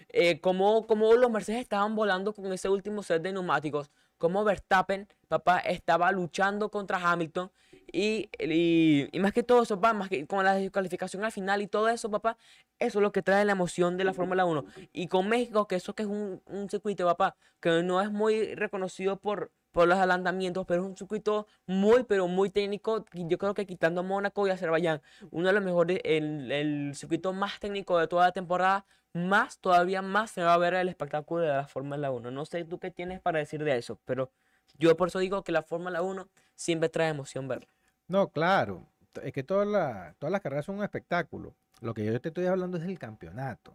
Eh, 0.09 0.41
como, 0.41 0.87
como 0.87 1.13
los 1.13 1.31
Mercedes 1.31 1.61
estaban 1.61 1.95
volando 1.95 2.33
con 2.33 2.51
ese 2.51 2.69
último 2.69 3.01
set 3.03 3.21
de 3.21 3.31
neumáticos, 3.33 3.91
como 4.17 4.43
Verstappen, 4.43 5.07
papá, 5.27 5.59
estaba 5.59 6.11
luchando 6.11 6.69
contra 6.69 6.97
Hamilton. 6.97 7.51
Y, 7.91 8.29
y, 8.39 9.09
y 9.11 9.19
más 9.19 9.33
que 9.33 9.43
todo 9.43 9.63
eso, 9.63 9.75
papá, 9.75 9.93
más 9.93 10.09
que 10.09 10.25
con 10.25 10.43
la 10.43 10.55
descalificación 10.55 11.23
al 11.23 11.31
final 11.31 11.61
y 11.61 11.67
todo 11.67 11.89
eso, 11.89 12.09
papá, 12.09 12.37
eso 12.79 12.99
es 12.99 13.03
lo 13.03 13.11
que 13.11 13.21
trae 13.21 13.43
la 13.45 13.51
emoción 13.51 13.97
de 13.97 14.03
la 14.05 14.13
Fórmula 14.13 14.45
1. 14.45 14.65
Y 14.93 15.07
con 15.07 15.27
México, 15.27 15.67
que 15.67 15.75
eso 15.75 15.93
que 15.93 16.03
es 16.03 16.09
un, 16.09 16.41
un 16.45 16.69
circuito, 16.69 17.05
papá, 17.05 17.35
que 17.59 17.83
no 17.83 18.01
es 18.01 18.11
muy 18.11 18.55
reconocido 18.55 19.17
por, 19.19 19.51
por 19.71 19.87
los 19.87 19.97
adelantamientos, 19.97 20.65
pero 20.65 20.83
es 20.83 20.87
un 20.87 20.97
circuito 20.97 21.47
muy, 21.65 22.03
pero 22.03 22.27
muy 22.27 22.49
técnico. 22.49 23.05
Yo 23.13 23.37
creo 23.37 23.53
que 23.53 23.65
quitando 23.65 24.03
Mónaco 24.03 24.47
y 24.47 24.51
Azerbaiyán, 24.51 25.01
uno 25.31 25.47
de 25.47 25.53
los 25.53 25.63
mejores, 25.63 25.99
el, 26.03 26.51
el 26.51 26.95
circuito 26.95 27.33
más 27.33 27.59
técnico 27.59 27.97
de 27.99 28.07
toda 28.07 28.27
la 28.27 28.31
temporada, 28.31 28.85
más, 29.13 29.59
todavía 29.59 30.01
más 30.01 30.31
se 30.31 30.41
va 30.41 30.53
a 30.53 30.57
ver 30.57 30.73
el 30.73 30.89
espectáculo 30.89 31.41
de 31.41 31.49
la 31.49 31.67
Fórmula 31.67 32.11
1. 32.11 32.31
No 32.31 32.45
sé 32.45 32.63
tú 32.63 32.79
qué 32.79 32.91
tienes 32.91 33.19
para 33.19 33.39
decir 33.39 33.63
de 33.63 33.77
eso, 33.77 33.99
pero 34.05 34.31
yo 34.77 34.95
por 34.95 35.09
eso 35.09 35.19
digo 35.19 35.43
que 35.43 35.51
la 35.51 35.63
Fórmula 35.63 36.01
1 36.01 36.29
siempre 36.55 36.89
trae 36.89 37.09
emoción 37.09 37.47
verla. 37.47 37.67
No, 38.11 38.29
claro. 38.29 38.85
Es 39.23 39.31
que 39.31 39.43
todas 39.43 39.67
las 39.67 40.15
todas 40.17 40.31
las 40.31 40.41
carreras 40.41 40.65
son 40.65 40.77
un 40.77 40.83
espectáculo. 40.83 41.55
Lo 41.79 41.93
que 41.93 42.05
yo 42.05 42.19
te 42.19 42.27
estoy 42.29 42.45
hablando 42.45 42.77
es 42.77 42.83
del 42.83 42.99
campeonato. 42.99 43.73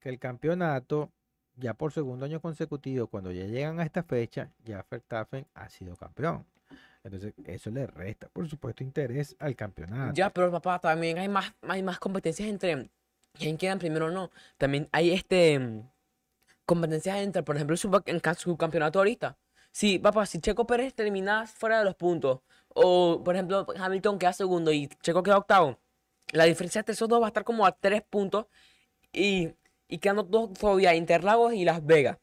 Que 0.00 0.08
el 0.08 0.18
campeonato 0.18 1.10
ya 1.56 1.74
por 1.74 1.92
segundo 1.92 2.24
año 2.24 2.40
consecutivo, 2.40 3.06
cuando 3.08 3.30
ya 3.30 3.44
llegan 3.44 3.78
a 3.78 3.84
esta 3.84 4.02
fecha, 4.02 4.50
ya 4.64 4.84
Verstappen 4.90 5.46
ha 5.54 5.68
sido 5.68 5.96
campeón. 5.96 6.46
Entonces, 7.04 7.34
eso 7.44 7.70
le 7.70 7.86
resta, 7.86 8.28
por 8.28 8.48
supuesto, 8.48 8.82
interés 8.84 9.36
al 9.38 9.54
campeonato. 9.54 10.14
Ya, 10.14 10.30
pero 10.30 10.50
papá, 10.50 10.78
también 10.78 11.18
hay 11.18 11.28
más, 11.28 11.52
hay 11.62 11.82
más 11.82 11.98
competencias 11.98 12.48
entre 12.48 12.88
quién 13.34 13.58
queda 13.58 13.76
primero 13.76 14.06
o 14.06 14.10
no. 14.10 14.30
También 14.56 14.88
hay 14.92 15.12
este 15.12 15.84
competencias 16.64 17.18
entre, 17.18 17.42
por 17.42 17.56
ejemplo, 17.56 17.76
su, 17.76 18.02
en 18.06 18.20
su 18.36 18.56
campeonato 18.56 18.98
ahorita. 18.98 19.36
Si, 19.72 19.98
papá, 19.98 20.26
si 20.26 20.38
Checo 20.38 20.66
Pérez 20.66 20.94
termina 20.94 21.46
fuera 21.46 21.78
de 21.78 21.84
los 21.84 21.94
puntos, 21.96 22.40
o 22.74 23.22
por 23.24 23.34
ejemplo, 23.34 23.66
Hamilton 23.78 24.18
queda 24.18 24.32
segundo 24.32 24.72
y 24.72 24.88
Checo 25.02 25.22
queda 25.22 25.38
octavo, 25.38 25.78
la 26.32 26.44
diferencia 26.44 26.80
entre 26.80 26.94
esos 26.94 27.08
dos 27.08 27.20
va 27.20 27.26
a 27.26 27.28
estar 27.28 27.44
como 27.44 27.66
a 27.66 27.72
tres 27.72 28.02
puntos 28.02 28.46
y, 29.12 29.50
y 29.88 29.98
quedando 29.98 30.22
dos 30.22 30.52
todavía 30.54 30.94
Interlagos 30.94 31.54
y 31.54 31.64
Las 31.64 31.84
Vegas. 31.84 32.18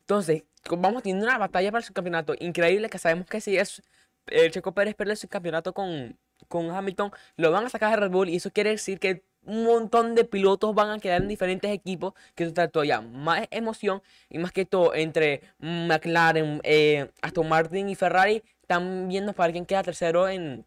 Entonces, 0.00 0.44
vamos 0.70 1.02
teniendo 1.02 1.26
una 1.26 1.38
batalla 1.38 1.70
para 1.70 1.80
el 1.80 1.84
subcampeonato 1.84 2.34
increíble 2.38 2.88
que 2.88 2.98
sabemos 2.98 3.26
que 3.26 3.40
si 3.40 3.56
es 3.56 3.82
el 4.26 4.50
Checo 4.50 4.72
Pérez 4.72 4.94
pierde 4.94 5.12
el 5.12 5.18
subcampeonato 5.18 5.72
con, 5.72 6.18
con 6.48 6.70
Hamilton, 6.70 7.12
lo 7.36 7.50
van 7.50 7.66
a 7.66 7.68
sacar 7.68 7.90
de 7.90 7.96
Red 7.96 8.10
Bull 8.10 8.28
y 8.28 8.36
eso 8.36 8.50
quiere 8.50 8.70
decir 8.70 8.98
que 8.98 9.24
un 9.42 9.64
montón 9.64 10.14
de 10.14 10.24
pilotos 10.24 10.74
van 10.74 10.90
a 10.90 10.98
quedar 10.98 11.22
en 11.22 11.28
diferentes 11.28 11.70
equipos, 11.70 12.12
que 12.34 12.44
eso 12.44 12.52
trae 12.52 12.68
todavía 12.68 13.00
más 13.00 13.46
emoción 13.50 14.02
y 14.28 14.38
más 14.38 14.52
que 14.52 14.66
todo 14.66 14.94
entre 14.94 15.42
McLaren, 15.58 16.60
eh, 16.62 17.10
Aston 17.22 17.48
Martin 17.48 17.88
y 17.88 17.94
Ferrari 17.94 18.42
están 18.70 19.08
viendo 19.08 19.32
para 19.32 19.52
quién 19.52 19.66
queda 19.66 19.82
tercero 19.82 20.28
en, 20.28 20.64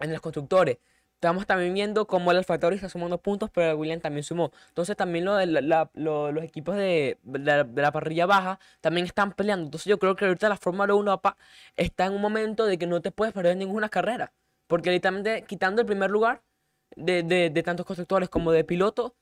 en 0.00 0.12
los 0.12 0.20
constructores. 0.20 0.78
Estamos 1.14 1.46
también 1.46 1.72
viendo 1.72 2.06
cómo 2.06 2.32
el 2.32 2.38
Alfa 2.38 2.58
Tauri 2.58 2.76
está 2.76 2.88
sumando 2.88 3.18
puntos, 3.18 3.48
pero 3.50 3.70
el 3.70 3.76
Williams 3.76 4.02
también 4.02 4.24
sumó. 4.24 4.50
Entonces 4.68 4.96
también 4.96 5.24
lo 5.24 5.38
los 5.94 6.44
equipos 6.44 6.74
de, 6.74 7.16
de 7.22 7.82
la, 7.82 7.92
parrilla 7.92 8.26
baja 8.26 8.58
también 8.80 9.06
están 9.06 9.32
peleando. 9.32 9.66
Entonces 9.66 9.86
yo 9.86 9.98
creo 10.00 10.16
que 10.16 10.26
ahorita 10.26 10.48
la 10.48 10.56
Fórmula 10.56 10.94
1 10.94 11.22
papá, 11.22 11.36
está 11.76 12.06
en 12.06 12.14
un 12.14 12.20
momento 12.20 12.66
de 12.66 12.76
que 12.76 12.86
no 12.86 13.00
te 13.00 13.12
puedes 13.12 13.32
perder 13.32 13.56
ninguna 13.56 13.88
carrera. 13.88 14.32
Porque 14.66 14.90
literalmente 14.90 15.44
quitando 15.46 15.80
el 15.80 15.86
primer 15.86 16.10
lugar 16.10 16.42
de, 16.96 17.22
de, 17.22 17.62
tantos 17.62 17.86
constructores 17.86 18.28
como 18.28 18.50
de 18.50 18.64
pilotos, 18.64 19.12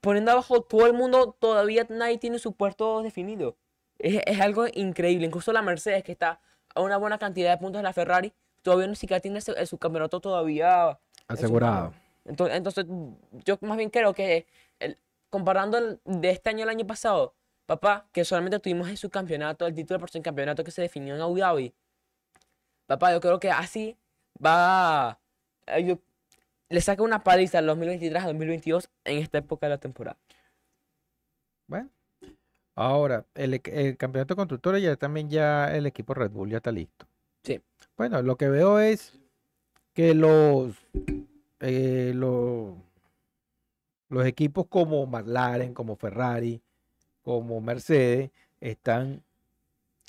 poniendo 0.00 0.32
abajo 0.32 0.62
todo 0.62 0.86
el 0.86 0.94
mundo, 0.94 1.36
todavía 1.38 1.86
nadie 1.88 2.18
tiene 2.18 2.38
su 2.40 2.54
puesto 2.54 3.02
definido. 3.02 3.56
Es, 3.98 4.20
es 4.26 4.40
algo 4.40 4.66
increíble. 4.74 5.26
Incluso 5.26 5.52
la 5.52 5.62
Mercedes, 5.62 6.02
que 6.02 6.12
está 6.12 6.40
una 6.80 6.96
buena 6.96 7.18
cantidad 7.18 7.50
de 7.50 7.58
puntos 7.58 7.78
de 7.80 7.84
la 7.84 7.92
Ferrari, 7.92 8.32
todavía 8.62 8.86
ni 8.86 8.96
siquiera 8.96 9.20
tiene 9.20 9.40
su, 9.40 9.52
su 9.66 9.78
campeonato 9.78 10.20
todavía 10.20 10.98
en 11.28 11.34
Asegurado. 11.34 11.94
Entonces, 12.24 12.56
entonces, 12.56 12.86
yo 13.44 13.58
más 13.62 13.76
bien 13.76 13.90
creo 13.90 14.14
que 14.14 14.46
el- 14.78 14.96
comparando 15.30 15.76
el- 15.78 16.00
de 16.04 16.30
este 16.30 16.50
año 16.50 16.62
al 16.62 16.68
año 16.68 16.86
pasado, 16.86 17.34
papá, 17.66 18.06
que 18.12 18.24
solamente 18.24 18.58
tuvimos 18.60 18.88
en 18.88 18.96
su 18.96 19.10
campeonato, 19.10 19.66
el 19.66 19.74
título 19.74 19.98
por 20.00 20.10
su 20.10 20.20
campeonato 20.22 20.62
que 20.64 20.70
se 20.70 20.82
definió 20.82 21.14
en 21.14 21.20
Abu 21.20 21.36
Dhabi, 21.38 21.74
papá, 22.86 23.12
yo 23.12 23.20
creo 23.20 23.40
que 23.40 23.50
así 23.50 23.96
va, 24.44 25.18
eh, 25.66 25.84
yo- 25.84 25.98
le 26.68 26.80
saca 26.80 27.02
una 27.02 27.22
paliza 27.22 27.58
al 27.58 27.66
2023 27.66 28.22
a 28.22 28.26
2022 28.26 28.88
en 29.04 29.18
esta 29.18 29.38
época 29.38 29.66
de 29.66 29.70
la 29.70 29.78
temporada. 29.78 30.16
Bueno, 31.66 31.88
ahora, 32.74 33.26
el, 33.34 33.60
campeonato 33.96 34.34
de 34.34 34.36
constructores 34.36 34.82
ya 34.82 34.96
también 34.96 35.30
ya 35.30 35.74
el 35.74 35.86
equipo 35.86 36.14
Red 36.14 36.30
Bull 36.30 36.50
ya 36.50 36.58
está 36.58 36.72
listo. 36.72 37.06
Sí. 37.42 37.60
Bueno, 37.96 38.22
lo 38.22 38.36
que 38.36 38.48
veo 38.48 38.78
es 38.78 39.18
que 39.94 40.14
los, 40.14 40.74
eh, 41.60 42.12
los, 42.14 42.74
los 44.08 44.26
equipos 44.26 44.66
como 44.68 45.06
McLaren, 45.06 45.74
como 45.74 45.96
Ferrari, 45.96 46.62
como 47.22 47.60
Mercedes, 47.60 48.30
están, 48.60 49.22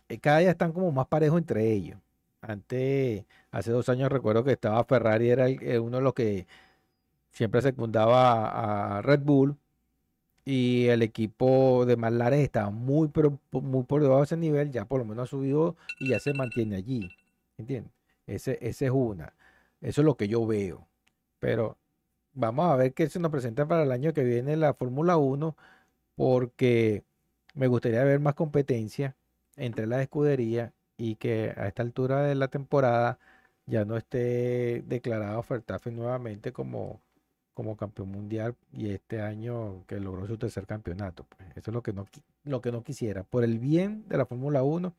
eh, 0.10 0.20
cada 0.20 0.40
día 0.40 0.52
están 0.52 0.72
como 0.72 0.92
más 0.92 1.08
parejos 1.08 1.40
entre 1.40 1.72
ellos. 1.72 2.00
Antes, 2.42 3.26
hace 3.52 3.72
dos 3.72 3.88
años 3.90 4.12
recuerdo 4.12 4.44
que 4.44 4.52
estaba 4.52 4.84
Ferrari, 4.84 5.30
era 5.30 5.48
el- 5.48 5.62
eh, 5.64 5.80
uno 5.80 5.98
de 5.98 6.04
los 6.04 6.14
que 6.14 6.46
siempre 7.32 7.62
secundaba 7.62 8.98
a 8.98 9.02
Red 9.02 9.22
Bull 9.22 9.58
y 10.46 10.88
el 10.88 11.02
equipo 11.02 11.86
de 11.86 11.96
McLaren 11.98 12.42
estaba 12.42 12.70
muy, 12.70 13.08
pero 13.10 13.40
muy 13.52 13.84
por 13.84 14.02
debajo 14.02 14.22
de 14.22 14.26
ese 14.26 14.38
nivel, 14.38 14.72
ya 14.72 14.86
por 14.86 15.00
lo 15.00 15.06
menos 15.06 15.30
ha 15.30 15.32
subido 15.32 15.76
y 16.00 16.10
ya 16.10 16.20
se 16.20 16.34
mantiene 16.34 16.76
allí. 16.78 17.10
¿Entiendes? 17.58 17.94
Ese, 18.28 18.58
ese 18.62 18.86
es 18.88 18.92
una. 18.92 19.34
Eso 19.82 20.02
es 20.02 20.06
lo 20.06 20.16
que 20.18 20.28
yo 20.28 20.46
veo. 20.46 20.88
Pero 21.40 21.78
vamos 22.34 22.68
a 22.72 22.76
ver 22.76 22.94
qué 22.94 23.10
se 23.10 23.20
nos 23.20 23.32
presenta 23.32 23.68
para 23.68 23.84
el 23.84 23.92
año 23.92 24.14
que 24.14 24.24
viene 24.24 24.58
la 24.58 24.74
Fórmula 24.74 25.18
1, 25.18 25.56
porque 26.16 27.04
me 27.56 27.68
gustaría 27.68 28.04
ver 28.04 28.20
más 28.20 28.36
competencia 28.36 29.16
entre 29.58 29.88
las 29.88 30.02
escuderías 30.02 30.72
y 30.98 31.16
que 31.16 31.54
a 31.58 31.68
esta 31.68 31.84
altura 31.84 32.24
de 32.24 32.36
la 32.36 32.48
temporada 32.50 33.20
ya 33.66 33.86
no 33.86 33.98
esté 33.98 34.84
declarado 34.88 35.44
Verstappen 35.48 35.96
nuevamente 35.96 36.52
como, 36.54 37.02
como 37.54 37.78
campeón 37.78 38.10
mundial 38.12 38.56
y 38.72 38.92
este 38.92 39.22
año 39.22 39.84
que 39.88 40.00
logró 40.00 40.28
su 40.28 40.38
tercer 40.38 40.66
campeonato. 40.66 41.26
Pues 41.30 41.50
eso 41.56 41.72
es 41.72 41.74
lo 41.74 41.84
que 41.84 41.94
no, 41.94 42.08
lo 42.44 42.62
que 42.62 42.72
no 42.72 42.84
quisiera. 42.84 43.24
Por 43.24 43.44
el 43.44 43.60
bien 43.60 44.08
de 44.08 44.18
la 44.18 44.26
Fórmula 44.26 44.64
1, 44.64 44.94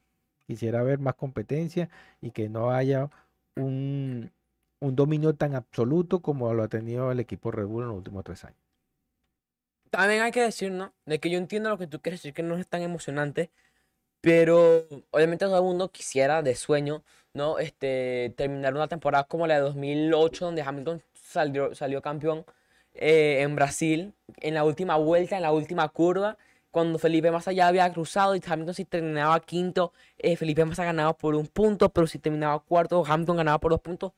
quisiera 0.47 0.83
ver 0.83 0.99
más 0.99 1.15
competencia 1.15 1.89
y 2.21 2.31
que 2.31 2.49
no 2.49 2.71
haya 2.71 3.11
un, 3.57 4.31
un 4.81 4.97
dominio 4.97 5.35
tan 5.35 5.55
absoluto 5.55 6.21
como 6.21 6.53
lo 6.55 6.63
ha 6.63 6.69
tenido 6.69 7.11
el 7.11 7.21
equipo 7.21 7.51
Red 7.51 7.67
Bull 7.67 7.83
en 7.85 7.89
los 7.89 7.99
últimos 7.99 8.25
tres 8.25 8.45
años. 8.45 8.59
También 9.91 10.23
hay 10.23 10.33
que 10.33 10.43
decir, 10.43 10.73
¿no? 10.73 10.93
De 11.07 11.21
que 11.21 11.31
yo 11.31 11.39
entiendo 11.39 11.71
lo 11.71 11.79
que 11.79 11.87
tú 11.87 12.01
quieres 12.01 12.21
decir, 12.21 12.35
que 12.35 12.43
no 12.43 12.57
es 12.57 12.67
tan 12.67 12.83
emocionante, 12.83 13.51
pero 14.21 14.87
obviamente 15.11 15.45
todo 15.45 15.59
el 15.59 15.65
mundo 15.65 15.91
quisiera 15.93 16.43
de 16.43 16.55
sueño, 16.57 17.05
¿no? 17.33 17.59
Este, 17.59 18.35
terminar 18.37 18.75
una 18.75 18.89
temporada 18.89 19.25
como 19.25 19.47
la 19.47 19.55
de 19.57 19.61
2008, 19.61 20.47
donde 20.47 20.63
Hamilton 20.63 21.03
salió, 21.35 21.75
salió 21.75 22.03
campeón 22.03 22.45
eh, 22.95 23.41
en 23.43 23.55
Brasil, 23.57 24.15
en 24.41 24.55
la 24.55 24.65
última 24.65 24.97
vuelta, 24.97 25.37
en 25.37 25.43
la 25.43 25.53
última 25.53 25.89
curva, 25.89 26.39
cuando 26.71 26.99
Felipe 26.99 27.31
Massa 27.31 27.53
ya 27.53 27.69
había 27.69 27.93
cruzado 27.93 28.35
y 28.37 28.43
Hamilton 28.45 28.75
si 28.75 28.85
terminaba 28.85 29.39
quinto, 29.41 29.93
eh, 30.19 30.37
Felipe 30.37 30.65
Massa 30.65 30.85
ganaba 30.85 31.17
por 31.17 31.35
un 31.35 31.47
punto, 31.47 31.89
pero 31.91 32.07
si 32.07 32.19
terminaba 32.19 32.59
cuarto, 32.61 33.05
Hamilton 33.07 33.37
ganaba 33.39 33.59
por 33.61 33.71
dos 33.73 33.81
puntos. 33.81 34.13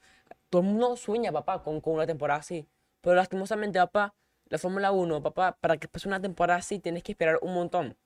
Todo 0.50 0.62
el 0.62 0.68
mundo 0.68 0.96
sueña, 0.96 1.32
papá, 1.32 1.62
con, 1.62 1.80
con 1.80 1.94
una 1.94 2.06
temporada 2.06 2.40
así. 2.40 2.66
Pero 3.00 3.16
lastimosamente, 3.16 3.78
papá, 3.78 4.14
la 4.48 4.58
Fórmula 4.58 4.92
1, 4.92 5.22
papá, 5.22 5.56
para 5.60 5.76
que 5.76 5.88
pase 5.88 6.08
una 6.08 6.20
temporada 6.20 6.58
así 6.60 6.78
tienes 6.78 7.02
que 7.02 7.12
esperar 7.12 7.38
un 7.42 7.54
montón. 7.54 7.96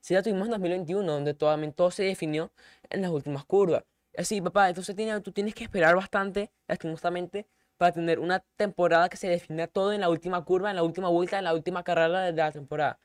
Si 0.00 0.14
la 0.14 0.22
tuvimos 0.22 0.46
en 0.46 0.52
2021, 0.52 1.12
donde 1.12 1.34
todo, 1.34 1.56
todo 1.72 1.90
se 1.90 2.04
definió 2.04 2.50
en 2.88 3.02
las 3.02 3.10
últimas 3.10 3.44
curvas. 3.44 3.84
Así, 4.16 4.40
papá, 4.40 4.68
entonces 4.68 4.96
tiene- 4.96 5.20
tú 5.20 5.32
tienes 5.32 5.54
que 5.54 5.64
esperar 5.64 5.94
bastante, 5.96 6.50
lastimosamente, 6.66 7.46
para 7.80 7.92
tener 7.92 8.18
una 8.18 8.40
temporada 8.56 9.08
que 9.08 9.16
se 9.16 9.26
defina 9.26 9.66
todo 9.66 9.94
en 9.94 10.02
la 10.02 10.10
última 10.10 10.44
curva, 10.44 10.68
en 10.68 10.76
la 10.76 10.82
última 10.82 11.08
vuelta, 11.08 11.38
en 11.38 11.44
la 11.44 11.54
última 11.54 11.82
carrera 11.82 12.20
de 12.20 12.32
la 12.32 12.52
temporada. 12.52 12.98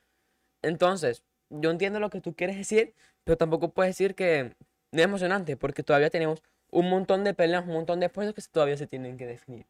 Entonces, 0.61 1.23
yo 1.49 1.71
entiendo 1.71 2.01
lo 2.01 2.09
que 2.09 2.19
tú 2.19 2.35
quieres 2.35 2.57
decir, 2.57 2.93
pero 3.23 3.37
tampoco 3.37 3.69
puedes 3.69 3.91
decir 3.91 4.15
que 4.15 4.53
no 4.91 4.99
es 4.99 5.05
emocionante, 5.05 5.55
porque 5.55 5.81
todavía 5.81 6.09
tenemos 6.09 6.43
un 6.71 6.89
montón 6.89 7.23
de 7.23 7.33
peleas, 7.33 7.65
un 7.65 7.71
montón 7.71 8.01
de 8.01 8.09
puestos 8.09 8.35
que 8.35 8.51
todavía 8.51 8.75
se 8.75 8.85
tienen 8.85 9.15
que 9.15 9.25
definir. 9.25 9.65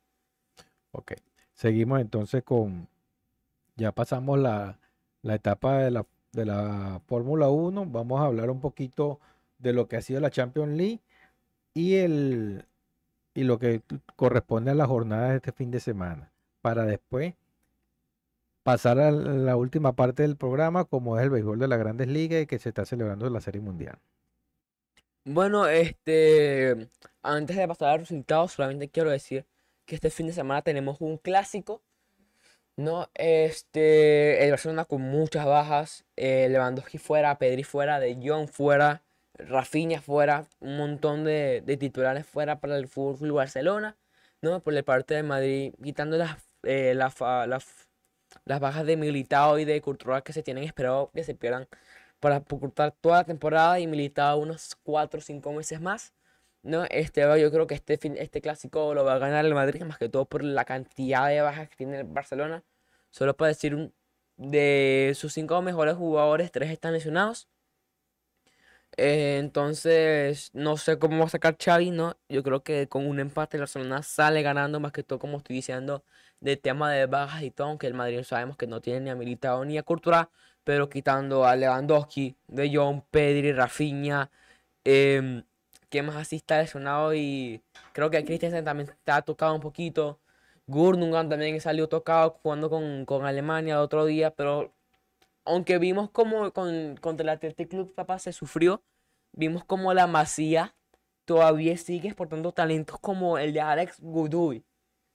Ok. 0.89 1.11
Seguimos 1.53 2.01
entonces 2.01 2.41
con, 2.43 2.87
ya 3.75 3.91
pasamos 3.91 4.39
la, 4.39 4.79
la 5.21 5.35
etapa 5.35 5.83
de 5.83 5.91
la, 5.91 6.07
de 6.31 6.45
la 6.45 6.99
Fórmula 7.05 7.49
1. 7.49 7.85
Vamos 7.91 8.21
a 8.21 8.25
hablar 8.25 8.49
un 8.49 8.59
poquito 8.59 9.19
de 9.59 9.71
lo 9.71 9.87
que 9.87 9.97
ha 9.97 10.01
sido 10.01 10.19
la 10.19 10.31
Champions 10.31 10.75
League 10.75 11.01
y, 11.75 11.97
el, 11.97 12.65
y 13.35 13.43
lo 13.43 13.59
que 13.59 13.81
corresponde 14.15 14.71
a 14.71 14.75
la 14.75 14.87
jornada 14.87 15.29
de 15.29 15.35
este 15.35 15.51
fin 15.51 15.69
de 15.69 15.79
semana. 15.79 16.31
Para 16.61 16.85
después 16.85 17.35
pasar 18.63 18.97
a 18.99 19.11
la 19.11 19.55
última 19.57 19.93
parte 19.93 20.23
del 20.23 20.37
programa, 20.37 20.85
como 20.85 21.19
es 21.19 21.23
el 21.23 21.29
béisbol 21.29 21.59
de 21.59 21.67
las 21.67 21.77
grandes 21.77 22.07
ligas 22.07 22.41
y 22.41 22.47
que 22.47 22.57
se 22.57 22.69
está 22.69 22.85
celebrando 22.85 23.29
la 23.29 23.41
Serie 23.41 23.61
Mundial. 23.61 23.99
Bueno, 25.25 25.67
este, 25.67 26.89
antes 27.21 27.57
de 27.57 27.67
pasar 27.67 27.89
a 27.89 27.91
los 27.93 28.09
resultados, 28.09 28.53
solamente 28.53 28.89
quiero 28.89 29.11
decir 29.11 29.45
que 29.85 29.95
este 29.95 30.09
fin 30.09 30.27
de 30.27 30.33
semana 30.33 30.61
tenemos 30.61 31.01
un 31.01 31.17
clásico, 31.17 31.81
¿no? 32.77 33.09
Este, 33.13 34.43
el 34.43 34.51
Barcelona 34.51 34.85
con 34.85 35.01
muchas 35.01 35.45
bajas, 35.45 36.05
eh, 36.15 36.47
Lewandowski 36.49 36.97
fuera, 36.99 37.37
Pedri 37.37 37.63
fuera, 37.63 37.99
De 37.99 38.17
Jong 38.23 38.47
fuera, 38.47 39.03
Rafinha 39.37 40.01
fuera, 40.01 40.47
un 40.59 40.77
montón 40.77 41.23
de, 41.23 41.63
titulares 41.79 42.25
fuera 42.25 42.59
para 42.59 42.77
el 42.77 42.87
Fútbol 42.87 43.31
Barcelona, 43.33 43.97
¿no? 44.41 44.61
Por 44.61 44.73
la 44.73 44.83
parte 44.83 45.15
de 45.15 45.23
Madrid, 45.23 45.73
quitando 45.83 46.17
las, 46.17 46.37
eh, 46.63 46.93
la 46.95 47.09
las 48.45 48.59
bajas 48.59 48.85
de 48.85 48.97
Militao 48.97 49.59
y 49.59 49.65
de 49.65 49.81
Courtois 49.81 50.23
que 50.23 50.33
se 50.33 50.43
tienen 50.43 50.63
esperado 50.63 51.11
que 51.13 51.23
se 51.23 51.35
pierdan 51.35 51.67
para 52.19 52.37
ocultar 52.37 52.91
toda 52.91 53.17
la 53.19 53.23
temporada 53.25 53.79
y 53.79 53.87
Militao 53.87 54.39
unos 54.39 54.75
4 54.83 55.19
o 55.19 55.21
5 55.21 55.53
meses 55.53 55.81
más. 55.81 56.13
¿no? 56.63 56.85
Este, 56.85 57.21
yo 57.39 57.51
creo 57.51 57.67
que 57.67 57.75
este, 57.75 57.99
este 58.21 58.41
clásico 58.41 58.93
lo 58.93 59.05
va 59.05 59.13
a 59.15 59.19
ganar 59.19 59.45
el 59.45 59.53
Madrid, 59.53 59.83
más 59.83 59.97
que 59.99 60.09
todo 60.09 60.25
por 60.25 60.43
la 60.43 60.65
cantidad 60.65 61.27
de 61.27 61.41
bajas 61.41 61.69
que 61.69 61.75
tiene 61.77 61.99
el 61.99 62.05
Barcelona. 62.05 62.63
Solo 63.11 63.35
para 63.37 63.49
decir 63.49 63.75
un, 63.75 63.93
de 64.37 65.13
sus 65.15 65.33
cinco 65.33 65.61
mejores 65.61 65.95
jugadores, 65.95 66.51
tres 66.51 66.71
están 66.71 66.93
lesionados. 66.93 67.47
Eh, 68.97 69.37
entonces, 69.39 70.51
no 70.53 70.77
sé 70.77 70.97
cómo 70.99 71.19
va 71.19 71.25
a 71.25 71.29
sacar 71.29 71.57
Xavi, 71.61 71.91
¿no? 71.91 72.17
Yo 72.29 72.43
creo 72.43 72.63
que 72.63 72.87
con 72.87 73.05
un 73.07 73.19
empate 73.19 73.57
el 73.57 73.61
Barcelona 73.61 74.03
sale 74.03 74.41
ganando, 74.41 74.79
más 74.79 74.93
que 74.93 75.03
todo, 75.03 75.19
como 75.19 75.37
estoy 75.37 75.57
diciendo, 75.57 76.03
de 76.39 76.55
tema 76.57 76.91
de 76.91 77.05
bajas 77.05 77.43
y 77.43 77.51
todo, 77.51 77.67
aunque 77.67 77.87
el 77.87 77.93
Madrid 77.93 78.23
sabemos 78.23 78.55
que 78.57 78.67
no 78.67 78.81
tiene 78.81 79.01
ni 79.01 79.09
a 79.09 79.15
Militao 79.15 79.65
ni 79.65 79.77
a 79.77 79.83
Courtois, 79.83 80.27
pero 80.63 80.89
quitando 80.89 81.45
a 81.45 81.55
Lewandowski, 81.55 82.37
De 82.47 82.73
Jong, 82.75 83.01
Pedri, 83.11 83.51
Rafinha, 83.51 84.31
em, 84.83 85.43
¿qué 85.89 86.01
más 86.03 86.15
así 86.17 86.37
está 86.37 86.59
lesionado? 86.61 87.13
Y 87.15 87.61
creo 87.93 88.09
que 88.09 88.23
Christensen 88.25 88.65
también 88.65 88.89
está 88.89 89.21
tocado 89.21 89.55
un 89.55 89.61
poquito. 89.61 90.19
Gurnungan 90.67 91.29
también 91.29 91.59
salió 91.61 91.87
tocado 91.89 92.31
jugando 92.41 92.69
con, 92.69 93.05
con 93.05 93.25
Alemania 93.25 93.75
el 93.75 93.79
otro 93.81 94.05
día, 94.05 94.31
pero 94.31 94.74
aunque 95.45 95.77
vimos 95.77 96.09
como 96.09 96.51
con, 96.51 96.97
contra 96.97 97.23
el 97.23 97.29
Athletic 97.29 97.69
Club 97.69 97.93
papá 97.93 98.19
se 98.19 98.33
sufrió, 98.33 98.83
vimos 99.31 99.63
como 99.63 99.93
la 99.93 100.07
Masía 100.07 100.75
todavía 101.25 101.75
sigue 101.77 102.09
exportando 102.09 102.51
talentos 102.51 102.99
como 102.99 103.37
el 103.37 103.53
de 103.53 103.61
Alex 103.61 103.99
Gudui. 103.99 104.63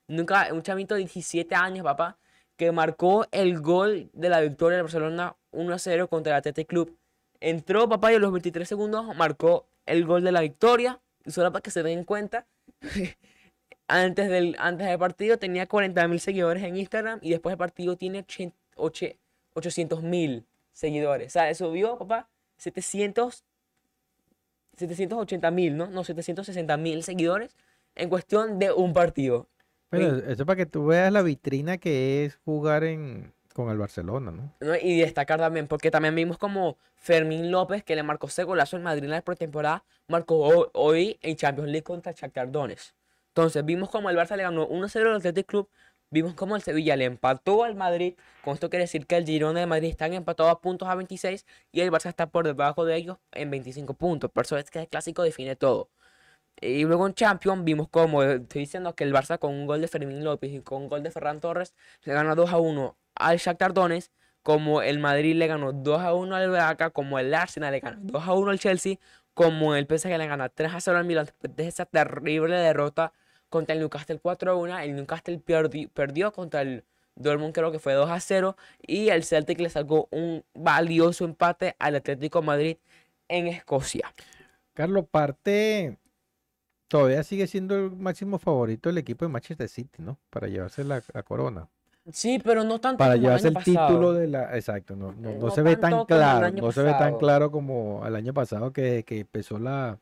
Nunca, 0.09 0.49
un 0.53 0.63
chamito 0.63 0.95
de 0.95 1.01
17 1.01 1.55
años, 1.55 1.85
papá, 1.85 2.19
que 2.57 2.73
marcó 2.73 3.27
el 3.31 3.61
gol 3.61 4.11
de 4.13 4.29
la 4.29 4.41
victoria 4.41 4.77
de 4.77 4.83
Barcelona 4.83 5.37
1-0 5.53 6.09
contra 6.09 6.33
el 6.33 6.39
Athletic 6.39 6.69
Club. 6.69 6.99
Entró, 7.39 7.89
papá, 7.89 8.13
y 8.13 8.17
a 8.17 8.19
los 8.19 8.33
23 8.33 8.69
segundos 8.69 9.17
marcó 9.17 9.69
el 9.87 10.05
gol 10.05 10.25
de 10.25 10.33
la 10.33 10.41
victoria. 10.41 11.01
Solo 11.27 11.53
para 11.53 11.63
que 11.63 11.71
se 11.71 11.83
den 11.83 12.05
cuenta, 12.05 12.47
antes 13.89 14.29
del, 14.29 14.57
antes 14.59 14.87
del 14.87 14.99
partido 14.99 15.39
tenía 15.39 15.69
40.000 15.69 16.19
seguidores 16.19 16.63
en 16.65 16.77
Instagram 16.77 17.21
y 17.23 17.31
después 17.31 17.53
del 17.53 17.59
partido 17.59 17.97
tiene 17.97 18.25
800 19.55 20.03
mil 20.03 20.47
seguidores. 20.73 21.29
O 21.29 21.31
sea, 21.31 21.55
subió, 21.55 21.99
papá, 21.99 22.29
700, 22.59 23.45
780 24.77 25.51
mil, 25.51 25.77
¿no? 25.77 25.87
No, 25.89 26.05
760 26.05 26.77
mil 26.77 27.03
seguidores 27.03 27.57
en 27.95 28.09
cuestión 28.09 28.59
de 28.59 28.73
un 28.73 28.93
partido. 28.93 29.49
Pero 29.91 30.19
eso 30.19 30.47
para 30.47 30.57
que 30.57 30.67
tú 30.67 30.87
veas 30.87 31.13
la 31.13 31.23
vitrina 31.23 31.79
que 31.79 32.25
es 32.25 32.37
jugar 32.45 32.85
en, 32.85 33.33
con 33.55 33.71
el 33.71 33.79
Barcelona, 33.79 34.31
¿no? 34.31 34.55
¿no? 34.61 34.77
Y 34.77 35.01
destacar 35.01 35.41
también, 35.41 35.67
porque 35.67 35.91
también 35.91 36.15
vimos 36.15 36.39
como 36.39 36.79
Fermín 36.95 37.51
López, 37.51 37.83
que 37.83 37.97
le 37.97 38.03
marcó 38.05 38.29
ese 38.29 38.45
golazo 38.45 38.77
en 38.77 38.85
Madrid 38.85 39.05
en 39.05 39.11
la 39.11 39.23
pretemporada, 39.23 39.85
marcó 40.07 40.71
hoy 40.75 41.19
en 41.23 41.37
Champions 41.37 41.71
League 41.71 41.83
contra 41.83 42.13
Shakhtar 42.13 42.53
Donetsk. 42.53 42.95
Entonces, 43.29 43.65
vimos 43.65 43.91
como 43.91 44.11
el 44.11 44.17
Barça 44.17 44.37
le 44.37 44.43
ganó 44.43 44.69
1-0 44.69 45.07
al 45.07 45.17
Athletic 45.17 45.47
Club, 45.47 45.69
vimos 46.11 46.35
como 46.35 46.57
el 46.57 46.63
Sevilla 46.63 46.97
le 46.97 47.05
empató 47.05 47.65
al 47.65 47.75
Madrid, 47.75 48.15
con 48.45 48.55
esto 48.55 48.71
quiere 48.71 48.85
decir 48.85 49.07
que 49.07 49.17
el 49.17 49.25
Girona 49.25 49.61
de 49.61 49.67
Madrid 49.67 49.89
están 49.89 50.13
empatados 50.13 50.53
a 50.53 50.61
puntos 50.61 50.89
a 50.89 50.95
26 50.95 51.47
y 51.73 51.81
el 51.81 51.91
Barça 51.91 52.09
está 52.09 52.29
por 52.31 52.47
debajo 52.47 52.85
de 52.85 52.97
ellos 52.97 53.19
en 53.33 53.51
25 53.51 53.95
puntos. 53.95 54.31
Por 54.31 54.45
eso 54.45 54.57
es 54.59 54.71
que 54.71 54.81
el 54.81 54.89
clásico 54.89 55.23
define 55.23 55.57
todo. 55.57 55.91
Y 56.61 56.85
luego 56.85 57.07
en 57.07 57.15
Champions 57.15 57.65
vimos 57.65 57.89
como, 57.89 58.23
estoy 58.23 58.63
diciendo 58.63 58.95
que 58.95 59.05
el 59.05 59.15
Barça 59.15 59.39
con 59.39 59.55
un 59.55 59.67
gol 59.67 59.81
de 59.81 59.89
Fermín 59.89 60.25
López 60.25 60.53
y 60.53 60.61
con 60.61 60.83
un 60.83 60.89
gol 60.89 61.03
de 61.03 61.11
Ferran 61.11 61.41
Torres 61.41 61.75
le 62.05 62.13
gana 62.15 62.35
2 62.35 62.53
a 62.53 62.59
1 62.59 62.97
al 63.15 63.39
Shakhtar 63.39 63.73
Donetsk, 63.73 64.13
como 64.43 64.83
el 64.83 64.99
Madrid 64.99 65.37
le 65.37 65.47
ganó 65.47 65.73
2 65.73 66.01
a 66.01 66.15
1 66.15 66.37
al 66.37 66.51
Braga, 66.51 66.91
como 66.91 67.19
el 67.19 67.35
Arsenal 67.35 67.73
le 67.73 67.81
ganó 67.81 67.99
2 68.03 68.29
a 68.29 68.35
1 68.35 68.51
al 68.51 68.59
Chelsea, 68.59 68.99
como 69.35 69.75
el 69.75 69.87
PSG 69.87 70.19
le 70.19 70.27
gana 70.27 70.49
3 70.49 70.75
a 70.75 70.81
0 70.81 70.99
al 70.99 71.05
Milan 71.05 71.27
después 71.27 71.57
de 71.57 71.69
esa 71.69 71.87
terrible 71.87 72.57
derrota 72.57 73.13
contra 73.51 73.75
el 73.75 73.81
Newcastle 73.81 74.19
4 74.19 74.53
a 74.53 74.55
1. 74.55 74.79
El 74.79 74.97
Newcastle 74.97 75.39
perdió 75.93 76.33
contra 76.33 76.63
el 76.63 76.85
Dortmund, 77.17 77.53
creo 77.53 77.71
que 77.71 77.79
fue 77.79 77.93
2 77.93 78.09
a 78.09 78.21
0. 78.21 78.57
Y 78.87 79.09
el 79.11 79.25
Celtic 79.25 79.61
le 79.61 79.69
sacó 79.69 80.09
un 80.11 80.45
valioso 80.55 81.25
empate 81.25 81.77
al 81.79 81.97
Atlético 81.97 82.41
Madrid 82.41 82.79
en 83.29 83.49
Escocia. 83.49 84.15
Carlos, 84.73 85.05
parte 85.11 85.99
todavía 86.89 87.23
sigue 87.23 87.47
siendo 87.47 87.77
el 87.77 87.91
máximo 87.93 88.39
favorito 88.39 88.89
del 88.89 88.99
equipo 88.99 89.25
de 89.25 89.31
Manchester 89.31 89.69
City, 89.69 90.03
¿no? 90.03 90.19
Para 90.31 90.49
llevarse 90.49 90.85
la, 90.85 91.03
corona. 91.25 91.69
Sí, 92.13 92.41
pero 92.43 92.65
no 92.65 92.81
tanto 92.81 92.99
para 92.99 93.17
llevarse 93.17 93.49
el, 93.49 93.57
título 93.59 94.13
de 94.13 94.27
la 94.27 94.57
exacto 94.57 94.97
no, 94.97 95.13
no, 95.13 95.51
se 95.51 95.61
ve 95.63 95.77
tan 95.77 96.07
claro 96.07 96.51
no 96.51 96.73
se 96.73 96.83
ve 96.83 96.93
tan 96.93 97.19
claro 97.19 97.53
como 97.53 98.05
el 98.07 98.17
año 98.17 98.33
pasado 98.33 98.73
que, 98.73 99.05
que 99.05 99.21
empezó 99.21 99.59
la 99.59 99.99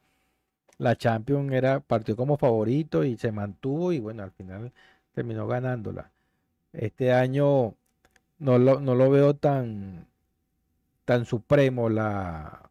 la 0.79 0.97
Champions 0.97 1.53
era 1.53 1.81
partió 1.81 2.17
como 2.17 2.37
favorito 2.37 3.05
y 3.05 3.17
se 3.17 3.33
mantuvo 3.33 3.93
y 3.93 4.01
bueno 4.01 4.23
al 4.23 4.31
final 4.33 4.73
terminó 5.15 5.47
ganándola 5.47 6.11
este 6.73 7.13
año 7.13 7.75
no 8.39 8.59
lo, 8.59 8.81
no 8.81 8.95
lo 8.95 9.11
veo 9.11 9.35
tan 9.35 10.07
tan 11.05 11.25
supremo 11.25 11.89
la 11.89 12.69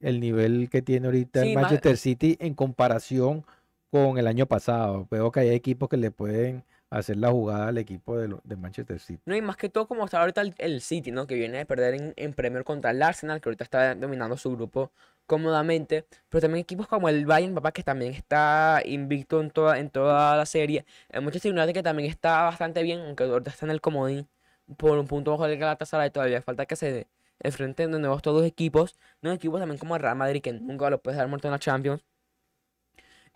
el 0.00 0.20
nivel 0.20 0.70
que 0.70 0.82
tiene 0.82 1.06
ahorita 1.06 1.42
el 1.42 1.54
Manchester 1.54 1.96
City 1.96 2.36
en 2.40 2.54
comparación 2.54 3.44
con 3.90 4.18
el 4.18 4.26
año 4.26 4.46
pasado. 4.46 5.06
Veo 5.10 5.30
que 5.30 5.40
hay 5.40 5.50
equipos 5.50 5.88
que 5.88 5.96
le 5.96 6.10
pueden 6.10 6.64
hacer 6.90 7.16
la 7.16 7.30
jugada 7.30 7.68
al 7.68 7.78
equipo 7.78 8.18
de, 8.18 8.36
de 8.42 8.56
Manchester 8.56 8.98
City. 8.98 9.22
No, 9.24 9.36
y 9.36 9.42
más 9.42 9.56
que 9.56 9.68
todo 9.68 9.86
como 9.86 10.04
está 10.04 10.20
ahorita 10.20 10.42
el, 10.58 10.80
City, 10.80 11.12
¿no? 11.12 11.26
Que 11.26 11.36
viene 11.36 11.58
de 11.58 11.66
perder 11.66 11.94
en, 11.94 12.12
en 12.16 12.34
Premier 12.34 12.64
contra 12.64 12.90
el 12.90 13.02
Arsenal, 13.02 13.40
que 13.40 13.48
ahorita 13.48 13.64
está 13.64 13.94
dominando 13.94 14.36
su 14.36 14.50
grupo 14.54 14.90
cómodamente. 15.26 16.06
Pero 16.28 16.42
también 16.42 16.62
equipos 16.62 16.88
como 16.88 17.08
el 17.08 17.24
Bayern, 17.26 17.54
papá, 17.54 17.72
que 17.72 17.84
también 17.84 18.12
está 18.12 18.82
invicto 18.84 19.40
en 19.40 19.50
toda, 19.50 19.78
en 19.78 19.90
toda 19.90 20.36
la 20.36 20.46
serie. 20.46 20.84
El 21.08 21.22
Manchester 21.22 21.52
United 21.52 21.72
que 21.72 21.82
también 21.82 22.10
está 22.10 22.42
bastante 22.42 22.82
bien, 22.82 23.00
aunque 23.00 23.24
ahorita 23.24 23.50
está 23.50 23.66
en 23.66 23.70
el 23.70 23.80
comodín 23.80 24.28
por 24.76 24.98
un 24.98 25.06
punto 25.06 25.30
bajo 25.32 25.46
del 25.46 25.58
Galatasaray. 25.58 26.10
Todavía 26.10 26.42
falta 26.42 26.66
que 26.66 26.76
se 26.76 27.08
enfrenten 27.40 27.92
de 27.92 28.00
nuevo 28.00 28.16
estos 28.16 28.34
dos 28.34 28.44
equipos. 28.44 28.98
No 29.22 29.32
equipos 29.32 29.60
también 29.60 29.78
como 29.78 29.96
el 29.96 30.02
Real 30.02 30.16
Madrid, 30.16 30.42
que 30.42 30.52
nunca 30.52 30.90
lo 30.90 31.00
puede 31.02 31.16
dar 31.16 31.28
muerto 31.28 31.48
en 31.48 31.52
la 31.52 31.58
Champions. 31.60 32.02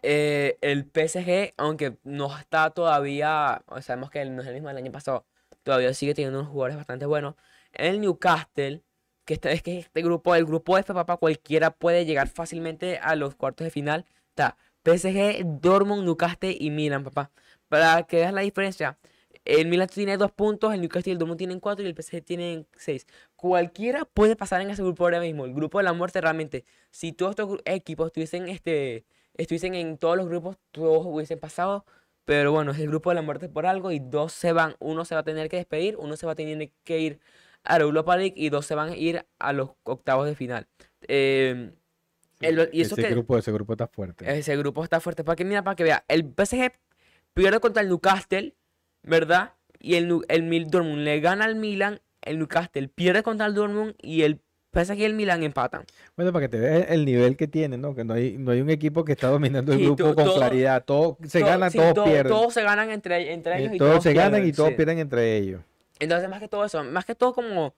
Eh, 0.07 0.59
el 0.61 0.85
PSG, 0.85 1.55
aunque 1.57 1.97
no 2.05 2.37
está 2.37 2.69
todavía, 2.71 3.65
sabemos 3.81 4.11
que 4.11 4.23
no 4.27 4.43
es 4.43 4.49
el 4.49 4.53
mismo 4.55 4.69
del 4.69 4.77
año 4.77 4.93
pasado, 4.93 5.27
todavía 5.63 5.95
sigue 5.95 6.13
teniendo 6.15 6.41
unos 6.41 6.53
jugadores 6.53 6.77
bastante 6.77 7.07
buenos. 7.07 7.37
El 7.73 8.03
Newcastle, 8.03 8.83
que 9.25 9.35
este, 9.35 9.53
es 9.53 9.63
que 9.63 9.79
este 9.79 10.03
grupo, 10.03 10.35
el 10.35 10.45
grupo 10.45 10.77
F, 10.77 10.93
papá, 10.93 11.17
cualquiera 11.17 11.71
puede 11.71 12.05
llegar 12.05 12.29
fácilmente 12.29 12.99
a 12.99 13.17
los 13.17 13.35
cuartos 13.35 13.65
de 13.65 13.71
final. 13.71 14.05
Está 14.29 14.59
PSG, 14.85 15.43
Dortmund, 15.61 16.05
Newcastle 16.05 16.55
y 16.59 16.71
Milan, 16.71 17.03
papá. 17.05 17.31
Para 17.69 18.03
que 18.03 18.17
veas 18.19 18.35
la 18.35 18.43
diferencia, 18.43 18.99
el 19.47 19.69
Milan 19.69 19.89
tiene 19.89 20.19
dos 20.19 20.33
puntos, 20.33 20.75
el 20.75 20.83
Newcastle 20.83 21.13
y 21.13 21.15
el 21.15 21.19
Dortmund 21.19 21.39
tienen 21.39 21.61
cuatro 21.61 21.83
y 21.85 21.89
el 21.89 21.95
PSG 21.95 22.23
tienen 22.23 22.67
seis. 22.77 23.07
Cualquiera 23.37 24.05
puede 24.05 24.37
pasar 24.37 24.61
en 24.61 24.69
ese 24.71 24.83
grupo 24.83 25.05
ahora 25.05 25.21
mismo. 25.21 25.47
El 25.47 25.55
grupo 25.55 25.79
de 25.79 25.85
la 25.85 25.95
muerte 25.95 26.21
realmente. 26.21 26.65
Si 26.91 27.13
todos 27.13 27.31
estos 27.31 27.59
equipos 27.65 28.09
estuviesen, 28.09 28.49
este, 28.51 29.07
estuviesen 29.35 29.75
en 29.75 29.99
todos 29.99 30.17
los 30.17 30.29
grupos, 30.29 30.57
todos 30.71 31.05
hubiesen 31.07 31.39
pasado. 31.39 31.85
Pero 32.25 32.53
bueno, 32.53 32.73
es 32.73 32.79
el 32.79 32.89
grupo 32.89 33.11
de 33.11 33.17
la 33.17 33.23
muerte 33.23 33.49
por 33.49 33.67
algo 33.67 33.91
y 33.91 33.99
dos 33.99 34.33
se 34.33 34.53
van. 34.53 34.77
Uno 34.79 35.05
se 35.05 35.15
va 35.15 35.21
a 35.21 35.25
tener 35.25 35.49
que 35.51 35.57
despedir, 35.57 35.97
uno 35.99 36.17
se 36.17 36.25
va 36.25 36.33
a 36.33 36.35
tener 36.35 36.71
que 36.83 36.99
ir 37.01 37.21
a 37.65 37.79
la 37.79 37.85
Europa 37.85 38.17
League 38.17 38.35
y 38.37 38.49
dos 38.49 38.65
se 38.65 38.75
van 38.75 38.91
a 38.91 38.97
ir 38.97 39.27
a 39.39 39.53
los 39.53 39.71
octavos 39.83 40.27
de 40.27 40.35
final. 40.35 40.67
Eh, 41.07 41.73
y 42.41 42.81
eso 42.81 42.97
ese, 42.97 43.11
grupo, 43.11 43.39
ese 43.39 43.53
grupo 43.53 43.75
está 43.75 43.87
fuerte. 43.87 44.39
Ese 44.39 44.57
grupo 44.57 44.83
está 44.83 45.01
fuerte. 45.01 45.23
Para 45.23 45.37
que 45.37 45.45
mira, 45.45 45.63
para 45.63 45.77
que 45.77 45.85
vea. 45.85 46.05
El 46.09 46.23
PSG 46.25 46.73
pierde 47.35 47.61
contra 47.61 47.83
el 47.83 47.89
Newcastle 47.89 48.55
¿verdad? 49.05 49.53
Y 49.79 49.95
el, 49.95 50.21
el 50.29 50.71
Dortmund 50.71 51.03
le 51.03 51.21
gana 51.21 51.45
al 51.45 51.57
Milan, 51.57 52.01
el 52.23 52.39
Newcastle 52.39 52.89
pierde 52.89 53.23
contra 53.23 53.47
el 53.47 53.55
Dortmund 53.55 53.95
y 54.01 54.23
el 54.23 54.41
PSG 54.75 54.99
y 54.99 55.05
el 55.05 55.15
Milan 55.15 55.43
empatan. 55.43 55.85
Bueno, 56.17 56.33
para 56.33 56.45
que 56.45 56.49
te 56.49 56.59
veas 56.59 56.91
el 56.91 57.05
nivel 57.05 57.37
que 57.37 57.47
tiene, 57.47 57.79
¿no? 57.79 57.95
Que 57.95 58.05
no 58.05 58.15
hay, 58.15 58.37
no 58.37 58.51
hay 58.51 58.61
un 58.61 58.71
equipo 58.71 59.05
que 59.05 59.13
está 59.13 59.29
dominando 59.29 59.73
el 59.73 59.83
grupo 59.83 60.15
con 60.15 60.33
claridad. 60.35 60.85
Todo 60.85 61.19
se 61.27 61.41
gana, 61.41 61.71
todos 61.71 62.05
pierden. 62.05 62.33
Todos 62.33 62.55
se 62.55 62.63
ganan 62.63 62.91
entre, 62.91 63.33
entre 63.33 63.59
ellos 63.59 63.75
y 63.75 63.79
todos, 63.79 64.03
se 64.03 64.13
ganan 64.13 64.47
y 64.47 64.53
todos 64.53 64.73
pierden 64.73 64.99
entre 64.99 65.37
ellos. 65.37 65.63
Entonces, 66.01 66.29
más 66.29 66.41
que 66.41 66.49
todo 66.49 66.65
eso, 66.65 66.83
más 66.85 67.05
que 67.05 67.15
todo 67.15 67.33
como, 67.33 67.75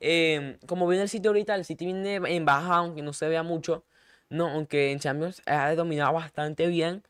em, 0.00 0.56
como 0.66 0.88
viene 0.88 1.02
el 1.02 1.08
sitio 1.08 1.30
ahorita, 1.30 1.54
el 1.54 1.64
sitio 1.64 1.86
viene 1.86 2.16
en 2.16 2.44
baja, 2.44 2.76
aunque 2.76 3.02
no 3.02 3.12
se 3.12 3.28
vea 3.28 3.42
mucho. 3.42 3.84
No, 4.30 4.48
aunque 4.48 4.92
en 4.92 4.98
Champions 4.98 5.42
ha 5.46 5.74
dominado 5.74 6.12
bastante 6.12 6.66
bien. 6.66 7.02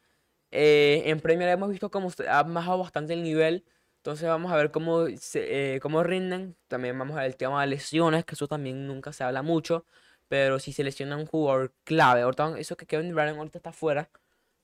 Eh, 0.51 1.03
en 1.07 1.21
Premier 1.21 1.49
hemos 1.51 1.71
visto 1.71 1.91
cómo 1.91 2.11
ha 2.29 2.43
bajado 2.43 2.79
bastante 2.79 3.13
el 3.13 3.23
nivel. 3.23 3.65
Entonces 3.99 4.29
vamos 4.29 4.53
a 4.53 4.57
ver 4.57 4.71
cómo, 4.71 5.07
eh, 5.35 5.79
cómo 5.83 6.03
rinden. 6.03 6.57
También 6.69 6.99
vamos 6.99 7.17
a 7.17 7.21
ver 7.21 7.31
el 7.31 7.37
tema 7.37 7.61
de 7.63 7.69
lesiones, 7.69 8.25
que 8.25 8.35
eso 8.35 8.49
también 8.49 8.87
nunca 8.87 9.13
se 9.13 9.25
habla 9.25 9.43
mucho. 9.43 9.85
Pero 10.29 10.59
si 10.59 10.73
se 10.73 10.85
lesiona 10.85 11.17
un 11.17 11.27
jugador 11.27 11.75
clave, 11.85 12.23
ahorita 12.23 12.59
eso 12.59 12.77
que 12.77 12.87
Kevin 12.87 13.11
Durant 13.11 13.39
ahorita 13.39 13.59
está 13.59 13.73
fuera. 13.73 14.11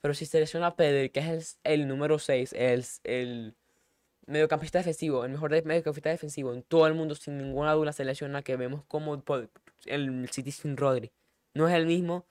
Pero 0.00 0.14
si 0.14 0.26
se 0.26 0.40
lesiona 0.40 0.76
Pedri, 0.76 1.10
que 1.10 1.20
es 1.20 1.58
el, 1.64 1.88
número 1.88 2.18
6, 2.18 2.52
el, 2.54 2.84
el 3.04 3.56
mediocampista 4.26 4.78
defensivo, 4.78 5.24
el 5.24 5.32
mejor 5.32 5.50
mediocampista 5.64 6.10
defensivo 6.10 6.52
en 6.52 6.62
todo 6.62 6.86
el 6.86 6.94
mundo, 6.94 7.14
sin 7.14 7.38
ninguna 7.38 7.72
duda 7.72 7.92
se 7.92 8.04
lesiona, 8.04 8.42
que 8.42 8.56
vemos 8.56 8.84
como 8.86 9.22
el 9.86 10.28
City 10.30 10.50
sin 10.52 10.76
Rodri. 10.76 11.12
No 11.54 11.68
es 11.68 11.74
el 11.74 11.86
mismo 11.86 12.26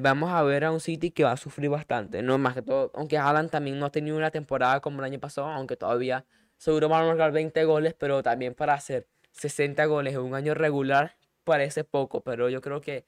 vamos 0.00 0.30
a 0.30 0.42
ver 0.42 0.64
a 0.64 0.70
un 0.72 0.80
City 0.80 1.10
que 1.10 1.24
va 1.24 1.32
a 1.32 1.36
sufrir 1.36 1.70
bastante. 1.70 2.22
No 2.22 2.38
más 2.38 2.54
que 2.54 2.62
todo, 2.62 2.90
aunque 2.94 3.16
Haaland 3.18 3.50
también 3.50 3.78
no 3.78 3.86
ha 3.86 3.90
tenido 3.90 4.16
una 4.16 4.30
temporada 4.30 4.80
como 4.80 4.98
el 5.00 5.04
año 5.04 5.18
pasado, 5.20 5.48
aunque 5.48 5.76
todavía 5.76 6.24
seguro 6.56 6.88
van 6.88 7.04
a 7.04 7.06
marcar 7.06 7.32
20 7.32 7.64
goles, 7.64 7.94
pero 7.94 8.22
también 8.22 8.54
para 8.54 8.74
hacer 8.74 9.06
60 9.32 9.84
goles 9.86 10.14
en 10.14 10.20
un 10.20 10.34
año 10.34 10.54
regular 10.54 11.16
parece 11.44 11.84
poco, 11.84 12.20
pero 12.22 12.48
yo 12.48 12.60
creo 12.60 12.80
que 12.80 13.04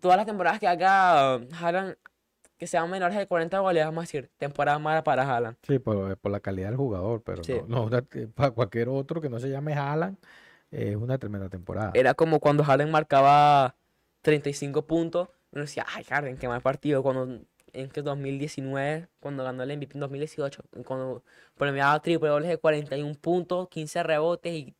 todas 0.00 0.16
las 0.16 0.26
temporadas 0.26 0.58
que 0.58 0.66
haga 0.66 1.36
um, 1.36 1.46
Haaland, 1.60 1.96
que 2.56 2.66
sean 2.66 2.90
menores 2.90 3.16
de 3.16 3.26
40 3.26 3.58
goles, 3.60 3.84
vamos 3.84 3.98
a 3.98 4.02
decir, 4.02 4.30
temporada 4.36 4.78
mala 4.78 5.02
para 5.04 5.22
Haaland. 5.22 5.56
Sí, 5.62 5.78
por, 5.78 6.16
por 6.18 6.30
la 6.32 6.40
calidad 6.40 6.68
del 6.68 6.76
jugador, 6.76 7.22
pero 7.22 7.42
Sí. 7.44 7.54
no, 7.66 7.66
no 7.68 7.82
una- 7.84 8.02
para 8.34 8.50
cualquier 8.50 8.88
otro 8.88 9.20
que 9.20 9.28
no 9.28 9.38
se 9.38 9.48
llame 9.48 9.74
Haaland, 9.74 10.16
es 10.70 10.96
una 10.96 11.18
tremenda 11.18 11.48
temporada. 11.48 11.92
Era 11.94 12.14
como 12.14 12.38
cuando 12.40 12.62
Harden 12.64 12.90
marcaba 12.90 13.74
35 14.22 14.86
puntos. 14.86 15.28
Uno 15.52 15.62
decía, 15.62 15.84
ay, 15.88 16.04
Harden, 16.04 16.36
qué 16.38 16.48
mal 16.48 16.62
partido. 16.62 17.02
Cuando, 17.02 17.40
en 17.72 17.90
que 17.90 18.02
2019, 18.02 19.08
cuando 19.20 19.44
ganó 19.44 19.62
el 19.62 19.70
MVP 19.70 19.94
en 19.94 20.00
2018, 20.00 20.64
cuando 20.84 21.24
premiaba 21.56 22.00
triple 22.00 22.28
dobles 22.28 22.48
de 22.48 22.58
41 22.58 23.14
puntos, 23.20 23.68
15 23.68 24.02
rebotes 24.02 24.52
y 24.54 24.74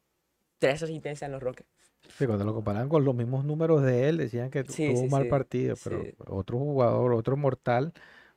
3 0.59 0.83
asistencias 0.83 1.27
en 1.29 1.33
los 1.33 1.43
Rockets. 1.43 1.69
Sí, 2.09 2.27
cuando 2.27 2.45
lo 2.45 2.55
comparaban 2.55 2.89
con 2.89 3.05
los 3.05 3.15
mismos 3.15 3.45
números 3.45 3.83
de 3.83 4.09
él, 4.09 4.19
decían 4.19 4.51
que 4.51 4.65
Sí, 4.65 4.87
tuvo 4.87 4.99
sí, 4.99 5.05
un 5.05 5.11
mal 5.11 5.23
sí, 5.23 5.29
partido, 5.29 5.77
pero 5.83 6.13
otro 6.27 6.59
jugador, 6.59 7.13
otro 7.15 7.37
mortal, 7.37 7.93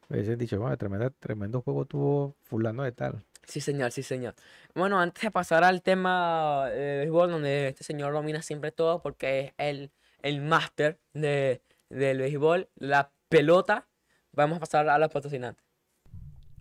hubiesen 0.10 0.38
dicho, 0.39 0.60
bueno, 0.60 0.78
tremenda, 0.78 1.10
tremendo 1.12 1.62
juego 1.62 1.86
tuvo 1.86 2.36
fulano 2.43 2.84
de 2.84 2.91
tal. 2.93 3.24
Sí, 3.46 3.60
señor, 3.60 3.91
sí, 3.91 4.04
señor. 4.04 4.36
Bueno, 4.74 5.00
antes 5.00 5.24
de 5.24 5.32
pasar 5.32 5.63
al 5.65 5.82
tema 5.82 6.69
de 6.69 7.00
béisbol, 7.00 7.30
donde 7.32 7.67
este 7.69 7.84
señor 7.84 8.13
domina 8.13 8.41
siempre 8.41 8.72
todo 8.72 9.02
porque 9.02 9.48
es 9.48 9.54
el, 9.58 9.91
el 10.22 10.41
máster 10.41 11.00
de, 11.13 11.62
del 11.94 12.20
béisbol, 12.20 12.70
la 12.76 13.14
pelota, 13.30 13.88
vamos 14.32 14.58
a 14.58 14.60
pasar 14.62 14.90
a 14.90 14.98
los 14.98 15.10
patrocinantes. 15.10 15.64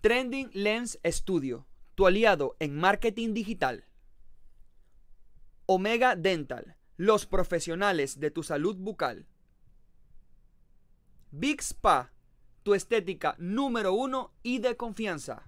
Trending 0.01 0.49
Lens 0.53 0.99
Studio, 1.05 1.65
tu 1.95 2.07
aliado 2.07 2.55
en 2.59 2.75
marketing 2.75 3.33
digital. 3.33 3.85
Omega 5.65 6.15
Dental, 6.15 6.75
los 6.97 7.25
profesionales 7.25 8.19
de 8.19 8.31
tu 8.31 8.43
salud 8.43 8.75
bucal. 8.75 9.25
Big 11.31 11.61
Spa, 11.61 12.11
tu 12.63 12.75
estética 12.75 13.35
número 13.39 13.93
uno 13.93 14.33
y 14.43 14.59
de 14.59 14.77
confianza. 14.77 15.43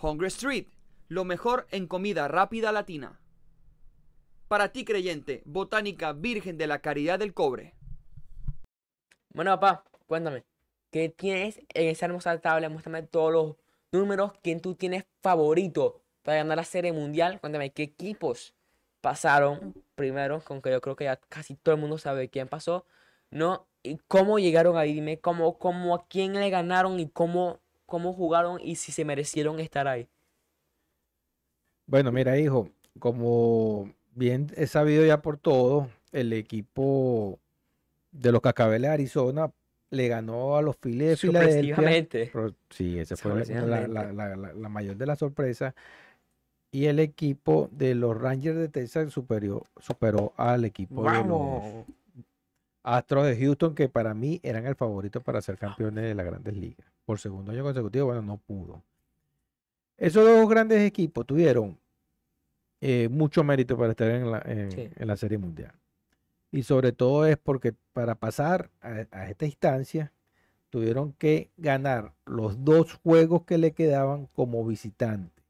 Hungry 0.00 0.28
Street, 0.28 0.68
lo 1.08 1.24
mejor 1.24 1.66
en 1.70 1.86
comida 1.86 2.28
rápida 2.28 2.72
latina. 2.72 3.20
Para 4.48 4.68
ti 4.68 4.84
creyente, 4.84 5.42
Botánica 5.44 6.12
Virgen 6.12 6.56
de 6.56 6.68
la 6.68 6.78
Caridad 6.78 7.18
del 7.18 7.34
Cobre. 7.34 7.74
Bueno, 9.30 9.50
papá, 9.58 9.84
cuéntame, 10.06 10.44
¿qué 10.92 11.08
tienes 11.08 11.58
en 11.74 11.88
esa 11.88 12.06
hermosa 12.06 12.40
tabla? 12.40 12.68
Muéstrame 12.68 13.02
todos 13.02 13.32
los 13.32 13.56
números, 13.90 14.32
quién 14.42 14.60
tú 14.60 14.76
tienes 14.76 15.04
favorito 15.20 16.00
para 16.22 16.38
ganar 16.38 16.58
la 16.58 16.64
Serie 16.64 16.92
Mundial. 16.92 17.40
Cuéntame, 17.40 17.72
¿qué 17.72 17.82
equipos 17.82 18.54
pasaron 19.00 19.74
primero? 19.96 20.40
Con 20.40 20.62
que 20.62 20.70
yo 20.70 20.80
creo 20.80 20.94
que 20.94 21.04
ya 21.04 21.16
casi 21.16 21.56
todo 21.56 21.74
el 21.74 21.80
mundo 21.80 21.98
sabe 21.98 22.28
quién 22.28 22.46
pasó, 22.46 22.86
¿no? 23.30 23.66
Y 23.82 23.98
cómo 24.06 24.38
llegaron 24.38 24.76
ahí, 24.76 24.94
dime 24.94 25.18
cómo, 25.18 25.58
cómo 25.58 25.96
a 25.96 26.06
quién 26.06 26.34
le 26.34 26.50
ganaron 26.50 27.00
y 27.00 27.08
cómo, 27.08 27.58
cómo 27.84 28.12
jugaron 28.12 28.60
y 28.62 28.76
si 28.76 28.92
se 28.92 29.04
merecieron 29.04 29.58
estar 29.58 29.88
ahí. 29.88 30.08
Bueno, 31.86 32.12
mira, 32.12 32.38
hijo, 32.38 32.70
como 32.98 33.92
bien 34.16 34.48
es 34.56 34.70
sabido 34.72 35.04
ya 35.06 35.22
por 35.22 35.36
todos, 35.38 35.88
el 36.12 36.32
equipo 36.32 37.38
de 38.10 38.32
los 38.32 38.40
Cascabeles 38.40 38.88
de 38.88 38.94
Arizona 38.94 39.52
le 39.90 40.08
ganó 40.08 40.56
a 40.56 40.62
los 40.62 40.76
Phillies 40.76 41.10
de 41.10 41.16
Filadelfia. 41.28 41.74
Pero 42.32 42.54
sí, 42.70 42.98
esa 42.98 43.16
fue 43.16 43.32
la- 43.44 43.44
la, 43.66 43.86
la- 43.88 44.12
la- 44.12 44.36
la- 44.36 44.52
la 44.54 44.68
mayor 44.68 44.96
de 44.96 45.06
las 45.06 45.18
sorpresas. 45.18 45.74
Y 46.72 46.86
el 46.86 46.98
equipo 46.98 47.68
de 47.72 47.94
los 47.94 48.20
Rangers 48.20 48.56
de 48.58 48.68
Texas 48.68 49.12
superior, 49.12 49.62
superó 49.80 50.32
al 50.36 50.64
equipo 50.64 51.02
de 51.22 51.28
los. 51.28 51.86
Astros 52.82 53.26
de 53.26 53.36
Houston, 53.36 53.74
que 53.74 53.88
para 53.88 54.14
mí 54.14 54.38
eran 54.44 54.64
el 54.66 54.76
favorito 54.76 55.20
para 55.20 55.42
ser 55.42 55.58
campeones 55.58 56.04
de 56.04 56.14
las 56.14 56.24
grandes 56.24 56.54
ligas. 56.56 56.86
Por 57.04 57.18
segundo 57.18 57.50
año 57.50 57.64
consecutivo, 57.64 58.06
bueno, 58.06 58.22
no 58.22 58.36
pudo. 58.36 58.80
Esos 59.96 60.24
dos 60.24 60.48
grandes 60.48 60.80
equipos 60.82 61.26
tuvieron 61.26 61.76
eh, 62.80 63.08
mucho 63.10 63.42
mérito 63.44 63.76
para 63.76 63.90
estar 63.90 64.08
en 64.10 64.30
la, 64.30 64.42
en- 64.44 64.70
Sí. 64.70 64.88
en 64.94 65.06
la 65.08 65.16
Serie 65.16 65.38
Mundial. 65.38 65.72
Y 66.52 66.62
sobre 66.62 66.92
todo 66.92 67.26
es 67.26 67.36
porque 67.36 67.74
para 67.92 68.14
pasar 68.14 68.70
a, 68.80 69.06
a 69.10 69.28
esta 69.28 69.46
instancia 69.46 70.12
tuvieron 70.70 71.12
que 71.12 71.50
ganar 71.56 72.12
los 72.24 72.64
dos 72.64 72.94
juegos 73.02 73.42
que 73.44 73.58
le 73.58 73.72
quedaban 73.72 74.26
como 74.34 74.64
visitante. 74.64 75.42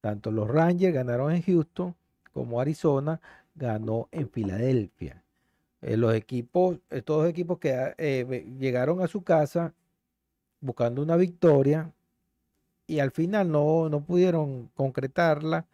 Tanto 0.00 0.30
los 0.30 0.48
Rangers 0.48 0.94
ganaron 0.94 1.32
en 1.32 1.42
Houston 1.42 1.94
como 2.32 2.60
Arizona 2.60 3.20
ganó 3.54 4.08
en 4.10 4.28
Filadelfia. 4.28 5.22
Eh, 5.80 5.96
los 5.96 6.14
equipos, 6.14 6.78
estos 6.90 7.18
dos 7.22 7.28
equipos 7.28 7.58
que 7.58 7.94
eh, 7.98 8.46
llegaron 8.58 9.00
a 9.00 9.06
su 9.06 9.22
casa 9.22 9.74
buscando 10.60 11.02
una 11.02 11.16
victoria 11.16 11.92
y 12.86 12.98
al 12.98 13.10
final 13.12 13.50
no, 13.50 13.88
no 13.88 14.00
pudieron 14.02 14.68
concretarla 14.74 15.66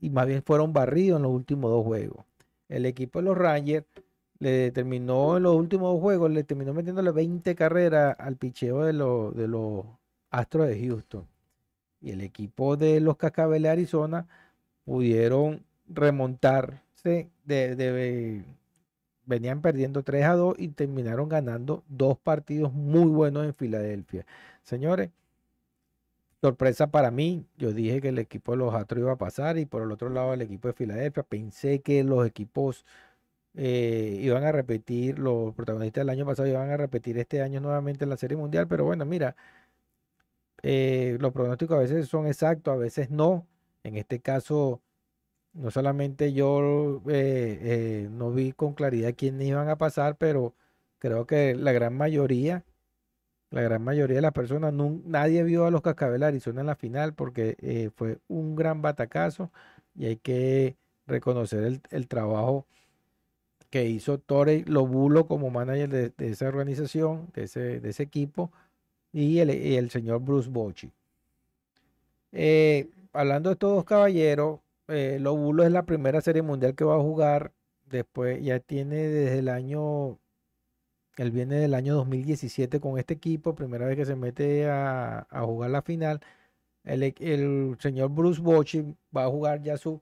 y 0.00 0.10
más 0.10 0.26
bien 0.26 0.42
fueron 0.42 0.72
barridos 0.72 1.16
en 1.18 1.22
los 1.24 1.32
últimos 1.32 1.70
dos 1.70 1.84
juegos. 1.84 2.24
El 2.68 2.86
equipo 2.86 3.18
de 3.20 3.24
los 3.26 3.36
Rangers 3.38 3.86
le 4.38 4.70
terminó 4.72 5.36
en 5.36 5.42
los 5.44 5.56
últimos 5.56 5.92
dos 5.94 6.00
juegos, 6.00 6.30
le 6.30 6.44
terminó 6.44 6.72
metiéndole 6.74 7.10
20 7.10 7.54
carreras 7.54 8.16
al 8.18 8.36
picheo 8.36 8.84
de, 8.84 8.92
los 8.92 9.34
de 9.36 9.48
los 9.48 9.84
Astros 10.30 10.68
de 10.68 10.86
Houston. 10.86 11.26
Y 12.00 12.10
el 12.12 12.20
equipo 12.20 12.76
de 12.76 13.00
los 13.00 13.16
Cascabeles 13.16 13.62
de 13.64 13.68
Arizona 13.70 14.26
pudieron 14.84 15.64
remontarse 15.88 17.28
de, 17.44 17.74
de- 17.76 18.44
venían 19.26 19.60
perdiendo 19.60 20.02
3 20.02 20.24
a 20.24 20.34
2 20.34 20.54
y 20.58 20.68
terminaron 20.68 21.28
ganando 21.28 21.84
dos 21.88 22.18
partidos 22.18 22.72
muy 22.72 23.06
buenos 23.10 23.44
en 23.44 23.54
Filadelfia. 23.54 24.24
Señores, 24.62 25.10
sorpresa 26.40 26.88
para 26.90 27.10
mí. 27.10 27.46
Yo 27.56 27.72
dije 27.72 28.00
que 28.00 28.08
el 28.10 28.18
equipo 28.18 28.52
de 28.52 28.58
los 28.58 28.74
Astros 28.74 29.00
iba 29.02 29.12
a 29.12 29.18
pasar 29.18 29.58
y 29.58 29.66
por 29.66 29.82
el 29.82 29.92
otro 29.92 30.08
lado 30.10 30.34
el 30.34 30.42
equipo 30.42 30.68
de 30.68 30.74
Filadelfia. 30.74 31.22
Pensé 31.24 31.80
que 31.82 32.04
los 32.04 32.26
equipos 32.26 32.84
eh, 33.54 34.18
iban 34.22 34.44
a 34.44 34.52
repetir, 34.52 35.18
los 35.18 35.54
protagonistas 35.54 36.02
del 36.02 36.10
año 36.10 36.26
pasado 36.26 36.48
iban 36.48 36.70
a 36.70 36.76
repetir 36.76 37.18
este 37.18 37.42
año 37.42 37.60
nuevamente 37.60 38.04
en 38.04 38.10
la 38.10 38.16
Serie 38.16 38.36
Mundial, 38.36 38.68
pero 38.68 38.84
bueno, 38.84 39.04
mira, 39.06 39.36
eh, 40.62 41.16
los 41.20 41.32
pronósticos 41.32 41.76
a 41.76 41.80
veces 41.80 42.08
son 42.08 42.26
exactos, 42.26 42.72
a 42.74 42.76
veces 42.76 43.10
no. 43.10 43.46
En 43.84 43.96
este 43.96 44.20
caso, 44.20 44.82
no 45.52 45.70
solamente 45.70 46.32
yo 46.32 47.02
eh, 47.08 47.58
eh, 47.62 48.08
no 48.10 48.32
vi 48.32 48.52
con 48.52 48.74
claridad 48.74 49.14
quiénes 49.16 49.48
iban 49.48 49.68
a 49.68 49.78
pasar, 49.78 50.16
pero 50.18 50.54
creo 50.98 51.26
que 51.26 51.54
la 51.54 51.72
gran 51.72 51.96
mayoría, 51.96 52.64
la 53.50 53.62
gran 53.62 53.82
mayoría 53.82 54.16
de 54.16 54.22
las 54.22 54.32
personas, 54.32 54.72
nadie 54.72 55.42
vio 55.42 55.66
a 55.66 55.70
los 55.70 55.82
Cascabeles 55.82 56.20
de 56.20 56.26
Arizona 56.26 56.60
en 56.60 56.66
la 56.66 56.76
final 56.76 57.14
porque 57.14 57.56
eh, 57.60 57.90
fue 57.94 58.18
un 58.28 58.56
gran 58.56 58.82
batacazo 58.82 59.50
y 59.94 60.06
hay 60.06 60.16
que 60.16 60.76
reconocer 61.06 61.64
el, 61.64 61.80
el 61.90 62.08
trabajo 62.08 62.66
que 63.70 63.84
hizo 63.86 64.18
Torrey 64.18 64.64
Lobulo 64.64 65.26
como 65.26 65.50
manager 65.50 66.12
de, 66.16 66.30
esa 66.30 66.48
organización, 66.48 67.28
de 67.34 67.44
ese, 67.44 68.02
equipo, 68.02 68.50
y 69.12 69.38
el, 69.38 69.50
el 69.50 69.90
señor 69.90 70.20
Bruce 70.20 70.48
Bochy. 70.48 70.90
Eh, 72.32 72.88
hablando 73.12 73.50
de 73.50 73.54
estos 73.54 73.74
dos 73.74 73.84
caballeros, 73.84 74.60
eh, 74.88 75.18
Lobulo 75.20 75.64
es 75.64 75.72
la 75.72 75.84
primera 75.84 76.20
serie 76.20 76.42
mundial 76.42 76.74
que 76.74 76.84
va 76.84 76.96
a 76.96 77.00
jugar. 77.00 77.52
Después 77.86 78.42
ya 78.42 78.60
tiene 78.60 78.96
desde 78.96 79.38
el 79.38 79.48
año, 79.48 80.18
él 81.22 81.30
viene 81.30 81.56
del 81.56 81.74
año 81.74 81.94
2017 81.94 82.80
con 82.80 82.98
este 82.98 83.14
equipo, 83.14 83.54
primera 83.54 83.86
vez 83.86 83.96
que 83.96 84.06
se 84.06 84.16
mete 84.16 84.68
a, 84.68 85.26
jugar 85.44 85.70
la 85.70 85.82
final. 85.82 86.20
El, 86.84 87.76
señor 87.80 88.10
Bruce 88.10 88.40
Bochy 88.40 88.96
va 89.14 89.24
a 89.24 89.28
jugar 89.28 89.62
ya 89.62 89.76
su 89.76 90.00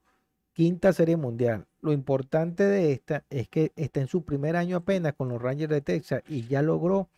quinta 0.53 0.93
serie 0.93 1.17
mundial. 1.17 1.67
Lo 1.81 1.93
importante 1.93 2.65
de 2.65 2.93
esta 2.93 3.25
es 3.31 3.49
que 3.49 3.73
está 3.77 4.01
en 4.01 4.09
su 4.09 4.25
primer 4.25 4.57
año 4.57 4.77
apenas 4.77 5.15
con 5.15 5.29
los 5.29 5.41
Rangers 5.41 5.71
de 5.71 5.81
Texas 5.81 6.23
y 6.29 6.47
ya 6.47 6.63
logró 6.63 7.09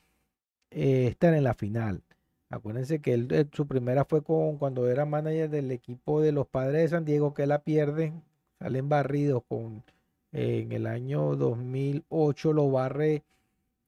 eh, 0.70 1.08
estar 1.08 1.34
en 1.34 1.44
la 1.44 1.54
final. 1.54 2.02
Acuérdense 2.50 3.00
que 3.00 3.14
eh, 3.14 3.46
su 3.52 3.66
primera 3.66 4.04
fue 4.04 4.22
con 4.22 4.58
cuando 4.58 4.88
era 4.88 5.04
manager 5.04 5.50
del 5.50 5.70
equipo 5.70 6.20
de 6.20 6.32
los 6.32 6.46
Padres 6.46 6.82
de 6.82 6.88
San 6.88 7.04
Diego, 7.04 7.34
que 7.34 7.46
la 7.46 7.62
pierden, 7.62 8.22
salen 8.58 8.88
barridos 8.88 9.42
con 9.48 9.84
eh, 10.32 10.60
en 10.62 10.72
el 10.72 10.86
año 10.86 11.36
2008 11.36 12.52
lo 12.52 12.70
barre 12.70 13.22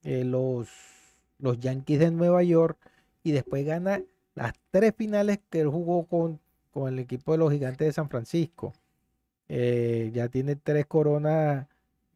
eh, 0.02 0.24
los, 0.24 0.68
los 1.38 1.58
Yankees 1.58 1.98
de 1.98 2.10
Nueva 2.10 2.42
York 2.42 2.78
y 3.22 3.32
después 3.32 3.64
gana 3.66 4.02
las 4.34 4.54
tres 4.70 4.94
finales 4.96 5.40
que 5.50 5.60
él 5.60 5.68
jugó 5.68 6.06
con, 6.06 6.40
con 6.70 6.92
el 6.92 6.98
equipo 6.98 7.32
de 7.32 7.38
los 7.38 7.52
Gigantes 7.52 7.86
de 7.88 7.92
San 7.92 8.08
Francisco. 8.08 8.72
Eh, 9.48 10.10
ya 10.14 10.28
tiene 10.28 10.56
tres 10.56 10.86
coronas 10.86 11.66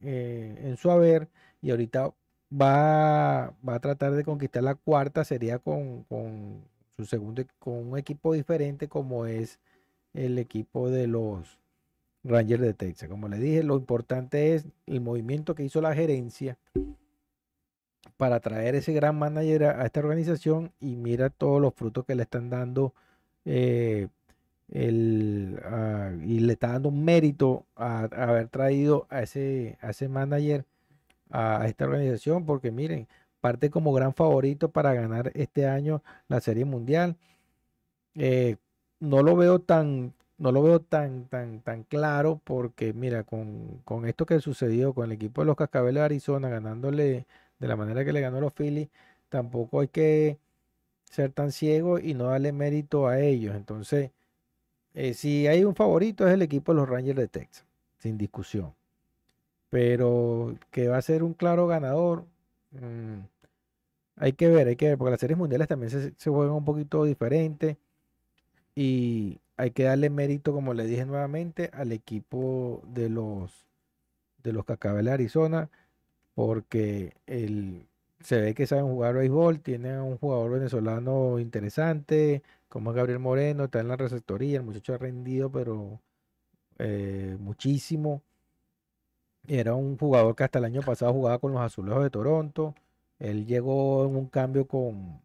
eh, 0.00 0.54
en 0.62 0.76
su 0.76 0.90
haber 0.90 1.28
y 1.60 1.70
ahorita 1.70 2.12
va, 2.52 3.54
va 3.68 3.74
a 3.74 3.80
tratar 3.80 4.12
de 4.12 4.24
conquistar 4.24 4.62
la 4.62 4.76
cuarta, 4.76 5.24
sería 5.24 5.58
con, 5.58 6.04
con 6.04 6.62
su 6.96 7.04
segundo 7.04 7.42
con 7.58 7.88
un 7.90 7.98
equipo 7.98 8.32
diferente 8.32 8.88
como 8.88 9.26
es 9.26 9.58
el 10.12 10.38
equipo 10.38 10.90
de 10.90 11.08
los 11.08 11.58
Rangers 12.22 12.62
de 12.62 12.74
Texas. 12.74 13.08
Como 13.08 13.28
le 13.28 13.38
dije, 13.38 13.62
lo 13.62 13.76
importante 13.76 14.54
es 14.54 14.66
el 14.86 15.00
movimiento 15.00 15.54
que 15.54 15.64
hizo 15.64 15.80
la 15.80 15.94
gerencia 15.94 16.56
para 18.16 18.40
traer 18.40 18.74
ese 18.74 18.92
gran 18.92 19.18
manager 19.18 19.64
a, 19.64 19.86
esta 19.86 20.00
organización 20.00 20.72
y 20.80 20.96
mira 20.96 21.30
todos 21.30 21.60
los 21.60 21.74
frutos 21.74 22.04
que 22.04 22.14
le 22.14 22.22
están 22.24 22.50
dando 22.50 22.94
eh, 23.44 24.08
el, 24.70 25.60
ah, 25.64 26.12
y 26.24 26.40
le 26.40 26.54
está 26.54 26.68
dando 26.68 26.90
mérito 26.90 27.66
a, 27.76 28.04
haber 28.04 28.48
traído 28.48 29.06
a 29.10 29.22
ese, 29.22 29.78
a 29.80 29.90
ese 29.90 30.08
manager 30.08 30.64
a, 31.30 31.62
a 31.62 31.66
esta 31.68 31.84
organización 31.86 32.46
porque 32.46 32.70
miren, 32.70 33.08
parte 33.44 33.68
como 33.68 33.92
gran 33.92 34.14
favorito 34.14 34.70
para 34.70 34.94
ganar 34.94 35.30
este 35.34 35.66
año 35.68 36.02
la 36.28 36.40
Serie 36.40 36.64
Mundial. 36.64 37.18
Eh, 38.14 38.56
no 39.00 39.22
lo 39.22 39.36
veo 39.36 39.58
tan, 39.58 40.14
no 40.38 40.50
lo 40.50 40.62
veo 40.62 40.80
tan, 40.80 41.26
tan, 41.26 41.60
tan 41.60 41.82
claro 41.84 42.40
porque 42.44 42.94
mira, 42.94 43.24
con, 43.24 43.82
con 43.84 44.06
esto 44.06 44.24
que 44.24 44.40
sucedió 44.40 44.94
con 44.94 45.04
el 45.06 45.12
equipo 45.12 45.42
de 45.42 45.46
los 45.46 45.56
Cascabeles 45.56 46.00
de 46.00 46.04
Arizona 46.06 46.48
ganándole 46.48 47.26
de 47.58 47.68
la 47.68 47.76
manera 47.76 48.04
que 48.04 48.12
le 48.12 48.20
ganó 48.20 48.38
a 48.38 48.40
los 48.40 48.52
Phillies, 48.52 48.88
tampoco 49.28 49.80
hay 49.80 49.88
que 49.88 50.38
ser 51.04 51.32
tan 51.32 51.52
ciego 51.52 51.98
y 51.98 52.14
no 52.14 52.24
darle 52.26 52.52
mérito 52.52 53.08
a 53.08 53.20
ellos. 53.20 53.54
Entonces, 53.56 54.10
eh, 54.94 55.14
si 55.14 55.46
hay 55.46 55.64
un 55.64 55.74
favorito 55.74 56.26
es 56.26 56.34
el 56.34 56.42
equipo 56.42 56.72
de 56.72 56.80
los 56.80 56.88
Rangers 56.88 57.18
de 57.18 57.28
Texas, 57.28 57.66
sin 57.98 58.18
discusión. 58.18 58.74
Pero 59.70 60.56
que 60.70 60.88
va 60.88 60.98
a 60.98 61.02
ser 61.02 61.22
un 61.22 61.34
claro 61.34 61.66
ganador, 61.66 62.24
mm, 62.72 63.20
hay 64.16 64.32
que 64.34 64.48
ver, 64.48 64.68
hay 64.68 64.76
que 64.76 64.88
ver, 64.88 64.98
porque 64.98 65.10
las 65.12 65.20
series 65.20 65.38
mundiales 65.38 65.68
también 65.68 65.90
se, 65.90 66.30
juegan 66.30 66.54
un 66.54 66.64
poquito 66.64 67.04
diferente 67.04 67.78
y 68.74 69.40
hay 69.56 69.70
que 69.72 69.84
darle 69.84 70.10
mérito, 70.10 70.52
como 70.52 70.74
le 70.74 70.86
dije 70.86 71.04
nuevamente, 71.06 71.70
al 71.74 71.92
equipo 71.92 72.82
de 72.86 73.08
los 73.10 73.66
de 74.42 74.52
los 74.52 74.64
Cascabeles 74.66 75.06
de 75.06 75.12
Arizona, 75.12 75.70
porque 76.34 77.14
el, 77.26 77.86
se 78.20 78.40
ve 78.40 78.54
que 78.54 78.66
saben 78.66 78.86
jugar 78.86 79.14
béisbol, 79.14 79.60
tienen 79.60 80.00
un 80.00 80.18
jugador 80.18 80.52
venezolano 80.52 81.38
interesante, 81.38 82.42
como 82.68 82.90
es 82.90 82.96
Gabriel 82.96 83.20
Moreno, 83.20 83.64
está 83.64 83.80
en 83.80 83.88
la 83.88 83.96
receptoría, 83.96 84.58
el 84.58 84.64
muchacho 84.64 84.94
ha 84.94 84.98
rendido, 84.98 85.50
pero 85.52 86.00
eh, 86.78 87.36
muchísimo. 87.40 88.22
Era 89.46 89.74
un 89.74 89.96
jugador 89.98 90.34
que 90.36 90.44
hasta 90.44 90.58
el 90.58 90.64
año 90.64 90.82
pasado 90.82 91.12
jugaba 91.12 91.38
con 91.38 91.52
los 91.52 91.60
Azulejos 91.60 92.02
de 92.02 92.10
Toronto. 92.10 92.74
Él 93.18 93.46
llegó 93.46 94.04
en 94.06 94.16
un 94.16 94.26
cambio 94.28 94.66
con, 94.66 95.20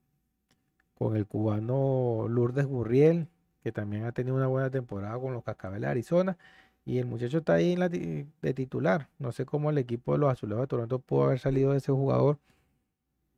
con 0.98 1.16
el 1.16 1.26
cubano 1.26 2.28
Lourdes 2.30 2.66
Gurriel, 2.66 3.28
que 3.64 3.72
también 3.72 4.06
ha 4.06 4.12
tenido 4.12 4.36
una 4.36 4.48
buena 4.48 4.70
temporada 4.70 5.18
con 5.20 5.34
los 5.34 5.44
Cascabeles 5.44 5.82
de 5.84 5.92
Arizona. 5.92 6.38
Y 6.86 6.98
el 7.00 7.06
muchacho 7.06 7.40
está 7.40 7.54
ahí 7.54 7.76
de 7.76 8.54
titular. 8.54 9.10
No 9.20 9.32
sé 9.32 9.46
cómo 9.46 9.70
el 9.70 9.78
equipo 9.78 10.14
de 10.14 10.20
los 10.20 10.32
Azulejos 10.32 10.64
de 10.64 10.68
Toronto 10.68 11.00
pudo 11.00 11.26
haber 11.26 11.40
salido 11.40 11.72
de 11.72 11.78
ese 11.78 11.92
jugador 11.92 12.40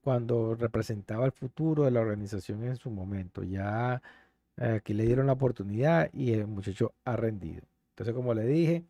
cuando 0.01 0.55
representaba 0.55 1.25
el 1.25 1.31
futuro 1.31 1.83
de 1.83 1.91
la 1.91 2.01
organización 2.01 2.63
en 2.63 2.75
su 2.77 2.89
momento. 2.89 3.43
Ya 3.43 4.01
eh, 4.57 4.75
aquí 4.77 4.93
le 4.93 5.05
dieron 5.05 5.27
la 5.27 5.33
oportunidad 5.33 6.09
y 6.13 6.33
el 6.33 6.47
muchacho 6.47 6.93
ha 7.05 7.15
rendido. 7.15 7.63
Entonces, 7.91 8.15
como 8.15 8.33
le 8.33 8.45
dije, 8.45 8.85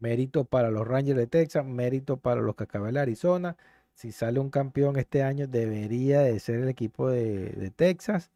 mérito 0.00 0.44
para 0.44 0.70
los 0.70 0.86
Rangers 0.86 1.18
de 1.18 1.26
Texas, 1.28 1.64
mérito 1.66 2.18
para 2.18 2.40
los 2.42 2.56
Cascabeles 2.56 2.94
de 2.94 3.00
Arizona. 3.00 3.56
Si 3.94 4.12
sale 4.12 4.40
un 4.40 4.50
campeón 4.50 4.96
este 4.98 5.22
año, 5.22 5.46
debería 5.48 6.20
de 6.22 6.40
ser 6.40 6.60
el 6.60 6.68
equipo 6.68 7.10
de, 7.10 7.50
de 7.50 7.70
Texas, 7.70 8.30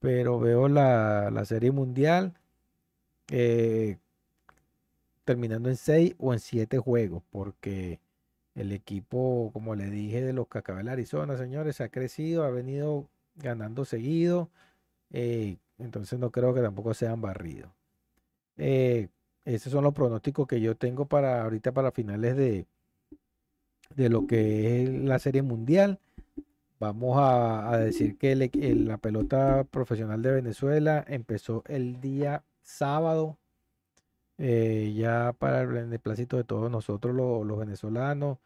pero 0.00 0.40
veo 0.40 0.68
la, 0.68 1.30
la 1.30 1.44
Serie 1.44 1.72
Mundial 1.72 2.34
eh, 3.30 3.98
terminando 5.24 5.68
en 5.68 5.76
6 5.76 6.14
o 6.18 6.32
en 6.32 6.40
7 6.40 6.78
juegos, 6.78 7.22
porque 7.30 8.00
el 8.54 8.72
equipo, 8.72 9.50
como 9.52 9.74
le 9.74 9.90
dije, 9.90 10.22
de 10.22 10.32
los 10.32 10.48
Cascabeles 10.48 10.86
de 10.86 10.92
Arizona, 10.92 11.36
señores, 11.36 11.80
ha 11.80 11.88
crecido, 11.88 12.44
ha 12.44 12.50
venido 12.50 13.08
ganando 13.36 13.84
seguido, 13.84 14.50
eh, 15.12 15.56
entonces 15.78 16.18
no 16.18 16.30
creo 16.30 16.54
que 16.54 16.62
tampoco 16.62 16.94
sean 16.94 17.20
barridos. 17.20 17.70
Eh, 18.56 19.08
esos 19.44 19.72
son 19.72 19.84
los 19.84 19.94
pronósticos 19.94 20.46
que 20.46 20.60
yo 20.60 20.76
tengo 20.76 21.06
para 21.06 21.42
ahorita, 21.42 21.72
para 21.72 21.92
finales 21.92 22.36
de, 22.36 22.66
de 23.94 24.08
lo 24.08 24.26
que 24.26 24.82
es 24.82 24.90
la 24.90 25.18
Serie 25.18 25.42
Mundial. 25.42 25.98
Vamos 26.78 27.16
a, 27.18 27.76
decir 27.78 28.16
que 28.16 28.32
el- 28.32 28.86
la 28.86 28.96
pelota 28.98 29.64
profesional 29.64 30.22
de 30.22 30.32
Venezuela 30.32 31.04
empezó 31.08 31.62
el 31.66 32.00
día 32.00 32.42
sábado, 32.62 33.36
eh, 34.40 34.94
ya 34.96 35.34
para 35.38 35.62
el 35.62 35.68
beneplácito 35.68 36.36
de 36.38 36.44
todos 36.44 36.70
nosotros 36.70 37.14
lo- 37.14 37.44
los 37.44 37.58
venezolanos. 37.58 38.38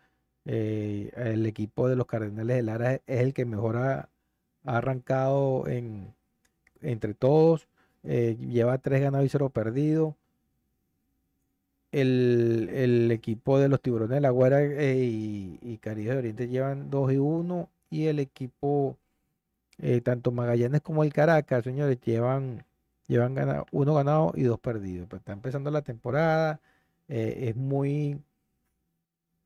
eh, 0.47 1.11
el 1.17 1.47
equipo 1.47 1.89
de 1.89 1.97
los 1.97 2.07
Cardenales 2.07 2.57
de 2.57 2.63
Lara 2.65 2.95
es 2.95 3.03
el 3.07 3.35
que 3.35 3.47
mejor 3.47 3.77
ha, 3.79 4.11
arrancado 4.65 5.67
en, 5.69 6.15
entre 6.83 7.15
todos. 7.15 7.69
eh, 8.05 8.37
lleva 8.41 8.79
tres 8.79 9.01
ganados 9.03 9.27
y 9.27 9.31
cero 9.31 9.51
perdidos. 9.51 10.15
El, 11.93 12.71
el 12.73 13.11
equipo 13.13 13.59
de 13.59 13.69
los 13.69 13.81
Tiburones 13.81 14.17
de 14.17 14.21
la 14.21 14.31
Guaira 14.31 14.63
eh, 14.63 14.97
y, 15.05 15.79
Caribe 15.79 16.13
de 16.13 16.19
Oriente 16.19 16.49
llevan 16.49 16.91
2 16.91 17.13
y 17.13 17.19
1 17.19 17.69
y 17.91 18.07
el 18.07 18.19
equipo, 18.19 18.97
tanto 20.05 20.33
Magallanes 20.33 20.81
como 20.83 21.05
el 21.05 21.13
Caracas, 21.13 21.65
señores, 21.65 22.01
llevan, 22.03 22.65
llevan 23.09 23.35
gana- 23.35 23.65
uno 23.73 23.95
ganado 23.95 24.33
y 24.37 24.45
dos 24.45 24.61
perdidos. 24.61 25.09
Pues 25.09 25.21
está 25.21 25.33
empezando 25.33 25.71
la 25.71 25.83
temporada, 25.83 26.61
eh, 27.09 27.47
es 27.51 27.57
muy, 27.57 28.21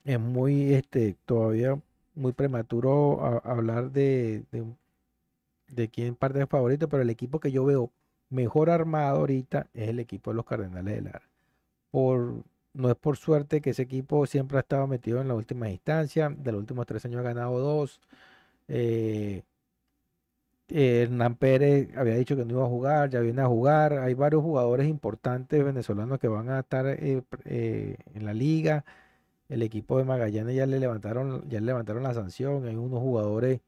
es 0.05 0.19
muy, 0.21 0.75
este, 0.75 1.17
todavía 1.27 1.81
muy 2.15 2.33
prematuro 2.33 3.41
hablar 3.45 3.91
de, 3.93 4.45
de, 4.51 4.65
de 5.69 5.89
quién 5.89 6.15
parte 6.17 6.41
es 6.43 6.49
favorito, 6.49 6.89
pero 6.89 7.03
el 7.03 7.11
equipo 7.11 7.41
que 7.41 7.53
yo 7.53 7.65
veo 7.65 7.93
mejor 8.31 8.71
armado 8.71 9.19
ahorita 9.21 9.69
es 9.75 9.89
el 9.89 10.01
equipo 10.01 10.31
de 10.31 10.37
los 10.37 10.45
Cardenales 10.47 10.95
de 10.97 11.03
Lara 11.03 11.23
por, 11.91 12.45
no 12.75 12.91
es 12.91 12.97
por 12.97 13.17
suerte 13.19 13.61
que 13.63 13.71
ese 13.71 13.83
equipo 13.83 14.27
siempre 14.27 14.59
ha 14.59 14.63
estado 14.63 14.87
metido 14.89 15.21
en 15.23 15.29
la 15.29 15.35
última 15.35 15.71
instancia. 15.71 16.31
De 16.31 16.53
los 16.53 16.61
últimos 16.61 16.87
tres 16.87 17.05
años 17.07 17.21
ha 17.21 17.23
ganado 17.25 17.59
dos. 17.61 18.01
Eh, 18.69 19.43
eh, 20.71 21.03
Hernán 21.03 21.37
Pérez 21.37 21.89
había 21.97 22.17
dicho 22.17 22.37
que 22.37 22.45
no 22.45 22.53
iba 22.53 22.65
a 22.65 22.69
jugar, 22.69 23.11
ya 23.11 23.21
viene 23.21 23.43
a 23.43 23.47
jugar. 23.47 23.95
Hay 23.95 24.15
varios 24.15 24.43
jugadores 24.43 24.89
importantes 24.89 25.65
venezolanos 25.65 26.19
que 26.19 26.29
van 26.29 26.51
a 26.51 26.61
estar 26.61 26.87
eh, 26.87 27.23
eh, 27.45 27.97
en 28.15 28.25
la 28.25 28.35
liga. 28.35 28.85
El 29.49 29.63
equipo 29.63 29.99
de 29.99 30.05
Magallanes 30.05 30.55
ya 30.57 30.67
le 30.67 30.79
levantaron, 30.81 31.49
ya 31.49 31.61
le 31.61 31.67
levantaron 31.67 32.03
la 32.03 32.15
sanción. 32.15 32.67
Hay 32.67 32.77
unos 32.77 33.01
jugadores 33.01 33.61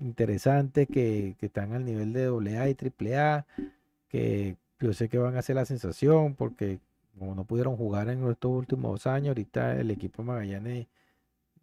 interesantes 0.00 0.88
que, 0.88 1.36
que 1.38 1.46
están 1.46 1.72
al 1.74 1.84
nivel 1.84 2.12
de 2.12 2.26
AA 2.26 2.70
y 2.70 2.76
AAA, 3.14 3.46
que 4.08 4.56
yo 4.80 4.92
sé 4.92 5.08
que 5.08 5.18
van 5.18 5.36
a 5.36 5.42
ser 5.42 5.56
la 5.56 5.64
sensación 5.66 6.34
porque 6.34 6.80
como 7.18 7.34
no 7.34 7.44
pudieron 7.44 7.76
jugar 7.76 8.08
en 8.10 8.28
estos 8.28 8.50
últimos 8.50 9.06
años, 9.06 9.28
ahorita 9.28 9.80
el 9.80 9.90
equipo 9.90 10.22
de 10.22 10.26
Magallanes, 10.28 10.86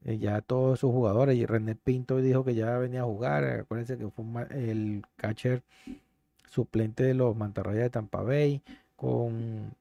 eh, 0.05 0.17
ya 0.17 0.41
todos 0.41 0.79
sus 0.79 0.91
jugadores, 0.91 1.37
y 1.37 1.45
René 1.45 1.75
Pinto 1.75 2.17
dijo 2.17 2.43
que 2.43 2.55
ya 2.55 2.77
venía 2.77 3.01
a 3.01 3.05
jugar, 3.05 3.43
eh, 3.43 3.59
acuérdense 3.61 3.97
que 3.97 4.09
fue 4.09 4.23
el 4.51 5.03
catcher 5.15 5.63
suplente 6.49 7.03
de 7.03 7.13
los 7.13 7.35
Mantarrayas 7.35 7.83
de 7.83 7.89
Tampa 7.89 8.21
Bay, 8.21 8.61
con 8.95 9.75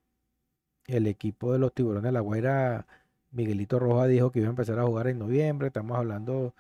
el 0.87 1.07
equipo 1.07 1.53
de 1.53 1.59
los 1.59 1.75
Tiburones 1.75 2.05
de 2.05 2.13
la 2.13 2.21
Guaira, 2.21 2.87
Miguelito 3.31 3.79
Roja 3.79 4.07
dijo 4.07 4.31
que 4.31 4.41
iba 4.41 4.49
a 4.49 4.51
empezar 4.51 4.79
a 4.79 4.85
jugar 4.85 5.09
en 5.09 5.19
noviembre, 5.19 5.69
estamos 5.69 5.97
hablando 5.97 6.55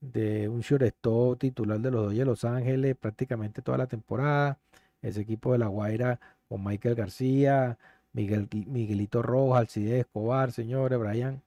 de 0.00 0.48
un 0.48 0.60
shortstop 0.60 1.38
titular 1.38 1.80
de 1.80 1.90
los 1.90 2.02
Dodgers 2.04 2.18
de 2.18 2.24
Los 2.24 2.44
Ángeles 2.44 2.96
prácticamente 2.96 3.62
toda 3.62 3.78
la 3.78 3.86
temporada, 3.86 4.58
ese 5.02 5.20
equipo 5.22 5.52
de 5.52 5.58
la 5.58 5.68
Guaira 5.68 6.20
con 6.48 6.64
Michael 6.64 6.94
García, 6.94 7.78
Miguel, 8.12 8.48
Miguelito 8.66 9.22
Rojas, 9.22 9.60
Alcides 9.60 10.00
Escobar, 10.00 10.52
señores, 10.52 10.98
Brian, 10.98 11.42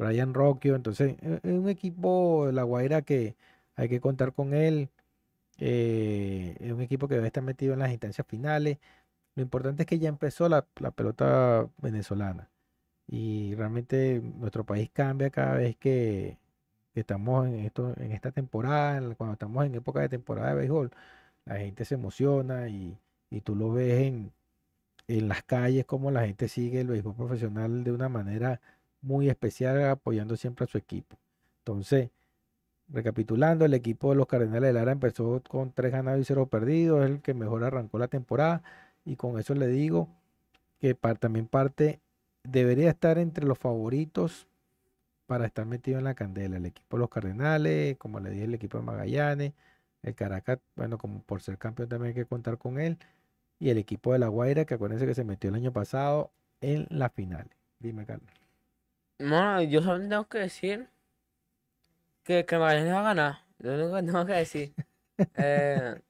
Brian 0.00 0.34
Rocchio. 0.34 0.76
Entonces, 0.76 1.16
es 1.22 1.40
es 1.44 1.52
un 1.52 1.68
equipo 1.68 2.50
La 2.52 2.62
Guaira 2.64 3.02
que 3.02 3.36
hay 3.76 3.88
que 3.88 4.00
contar 4.00 4.32
con 4.34 4.54
él. 4.54 4.90
eh, 5.58 6.56
es 6.60 6.72
un 6.72 6.80
equipo 6.82 7.08
que 7.08 7.16
debe 7.16 7.28
estar 7.28 7.42
metido 7.44 7.74
en 7.74 7.80
las 7.80 7.92
instancias 7.92 8.26
finales. 8.26 8.78
Lo 9.36 9.42
importante 9.42 9.84
es 9.84 9.88
que 9.88 9.98
ya 9.98 10.08
empezó 10.08 10.48
la, 10.48 10.66
la 10.80 10.92
pelota 10.92 11.68
venezolana. 11.78 12.50
Y 13.06 13.54
realmente 13.56 14.20
nuestro 14.22 14.64
país 14.66 14.90
cambia 14.92 15.30
cada 15.30 15.54
vez 15.56 15.76
que, 15.76 16.38
estamos 16.94 17.46
en 17.48 17.56
esto, 17.60 17.94
en 17.98 18.12
esta 18.12 18.32
temporada, 18.32 19.14
cuando 19.16 19.34
estamos 19.34 19.66
en 19.66 19.74
época 19.76 20.00
de 20.00 20.08
temporada 20.10 20.50
de 20.50 20.56
béisbol, 20.56 20.90
la 21.46 21.56
gente 21.58 21.84
se 21.84 21.94
emociona 21.96 22.68
y, 22.68 22.98
y 23.30 23.40
tú 23.42 23.56
lo 23.56 23.72
ves 23.72 24.02
en, 24.08 24.32
en 25.08 25.28
las 25.28 25.42
calles, 25.44 25.84
como 25.86 26.10
la 26.10 26.26
gente 26.26 26.48
sigue 26.48 26.80
el 26.80 26.88
béisbol 26.88 27.14
profesional 27.16 27.84
de 27.84 27.92
una 27.92 28.08
manera 28.08 28.60
muy 29.02 29.28
especial, 29.28 29.84
apoyando 29.84 30.36
siempre 30.36 30.64
a 30.64 30.68
su 30.68 30.78
equipo. 30.78 31.16
Entonces, 31.58 32.10
Recapitulando, 32.92 33.64
el 33.64 33.74
equipo 33.74 34.10
de 34.10 34.16
los 34.16 34.26
Cardenales 34.26 34.68
de 34.68 34.72
Lara 34.72 34.92
empezó 34.92 35.40
con 35.48 35.72
3 35.72 35.92
ganados 35.92 36.20
y 36.20 36.24
0 36.24 36.46
perdidos, 36.46 37.04
es 37.04 37.10
el 37.10 37.20
que 37.22 37.34
mejor 37.34 37.62
arrancó 37.62 37.98
la 37.98 38.08
temporada 38.08 38.62
y 39.04 39.16
con 39.16 39.38
eso 39.38 39.54
le 39.54 39.68
digo 39.68 40.08
que 40.80 40.94
también 40.94 41.46
parte 41.46 42.00
debería 42.42 42.90
estar 42.90 43.18
entre 43.18 43.46
los 43.46 43.58
favoritos 43.58 44.48
para 45.26 45.46
estar 45.46 45.66
metido 45.66 45.98
en 45.98 46.04
la 46.04 46.14
candela. 46.14 46.56
El 46.56 46.66
equipo 46.66 46.96
de 46.96 47.00
los 47.00 47.10
Cardenales, 47.10 47.96
como 47.98 48.18
le 48.18 48.30
dije, 48.30 48.44
el 48.44 48.54
equipo 48.54 48.78
de 48.78 48.84
Magallanes, 48.84 49.52
el 50.02 50.14
Caracas, 50.16 50.58
bueno, 50.74 50.98
como 50.98 51.22
por 51.22 51.42
ser 51.42 51.58
campeón 51.58 51.88
también 51.88 52.08
hay 52.08 52.14
que 52.14 52.26
contar 52.26 52.58
con 52.58 52.80
él, 52.80 52.98
y 53.60 53.70
el 53.70 53.78
equipo 53.78 54.12
de 54.12 54.18
La 54.18 54.28
Guaira, 54.28 54.64
que 54.64 54.74
acuérdense 54.74 55.06
que 55.06 55.14
se 55.14 55.24
metió 55.24 55.50
el 55.50 55.56
año 55.56 55.72
pasado 55.72 56.32
en 56.60 56.86
la 56.90 57.10
final. 57.10 57.48
Dime, 57.78 58.06
Carlos. 58.06 58.39
Bueno, 59.20 59.60
yo 59.62 59.82
solo 59.82 60.00
tengo 60.08 60.26
que 60.28 60.38
decir 60.38 60.88
que, 62.24 62.46
Magallanes 62.52 62.94
va 62.94 63.00
a 63.00 63.02
ganar. 63.02 63.44
Lo 63.58 63.74
único 63.74 63.94
que 63.96 64.02
tengo 64.02 64.26
que 64.26 64.32
decir. 64.32 64.74
Eh, 65.36 66.00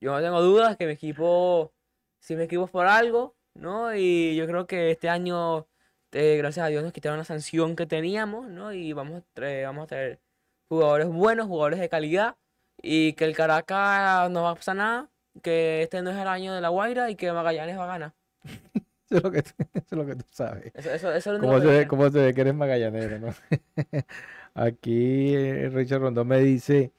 yo 0.00 0.12
no 0.12 0.20
tengo 0.22 0.40
dudas 0.40 0.76
que 0.76 0.86
mi 0.86 0.92
equipo, 0.92 1.72
si 2.20 2.36
mi 2.36 2.44
equipo 2.44 2.66
es 2.66 2.70
por 2.70 2.86
algo, 2.86 3.34
¿no? 3.54 3.92
Y 3.92 4.36
yo 4.36 4.46
creo 4.46 4.68
que 4.68 4.92
este 4.92 5.08
año, 5.08 5.66
eh, 6.12 6.36
gracias 6.38 6.64
a 6.64 6.68
Dios, 6.68 6.84
nos 6.84 6.92
quitaron 6.92 7.18
la 7.18 7.24
sanción 7.24 7.74
que 7.74 7.86
teníamos, 7.86 8.48
¿no? 8.48 8.72
Y 8.72 8.92
vamos 8.92 9.22
a 9.22 9.24
traer, 9.34 9.66
vamos 9.66 9.84
a 9.84 9.86
traer 9.88 10.20
jugadores 10.68 11.08
buenos, 11.08 11.48
jugadores 11.48 11.80
de 11.80 11.88
calidad. 11.88 12.36
Y 12.80 13.14
que 13.14 13.24
el 13.24 13.34
Caracas 13.34 14.30
no 14.30 14.44
va 14.44 14.50
a 14.50 14.54
pasar 14.54 14.76
nada, 14.76 15.10
que 15.42 15.82
este 15.82 16.02
no 16.02 16.10
es 16.10 16.16
el 16.18 16.28
año 16.28 16.54
de 16.54 16.60
la 16.60 16.68
Guaira 16.68 17.10
y 17.10 17.16
que 17.16 17.32
Magallanes 17.32 17.78
va 17.78 17.84
a 17.84 17.86
ganar. 17.88 18.14
Eso 19.12 19.18
es 19.18 19.22
lo 19.24 19.30
que, 19.30 19.42
tú- 19.42 19.50
eso 19.74 19.86
es 19.90 19.92
lo 19.92 20.06
que 20.06 20.16
tú 20.16 20.24
sabes. 20.30 20.72
Eso, 20.74 20.90
eso, 20.90 21.12
eso 21.12 21.34
es 21.34 21.40
¿Cómo 21.40 21.60
se 21.60 21.66
ve, 21.66 21.80
sé. 21.82 21.86
cómo 21.88 22.10
se 22.10 22.18
ve 22.18 22.34
que 22.34 22.40
eres 22.40 22.54
magallanero, 22.54 23.18
no? 23.18 23.28
Aquí 24.54 25.34
eh, 25.34 25.68
Richard 25.70 26.00
Rondón 26.00 26.28
me 26.28 26.38
dice 26.40 26.92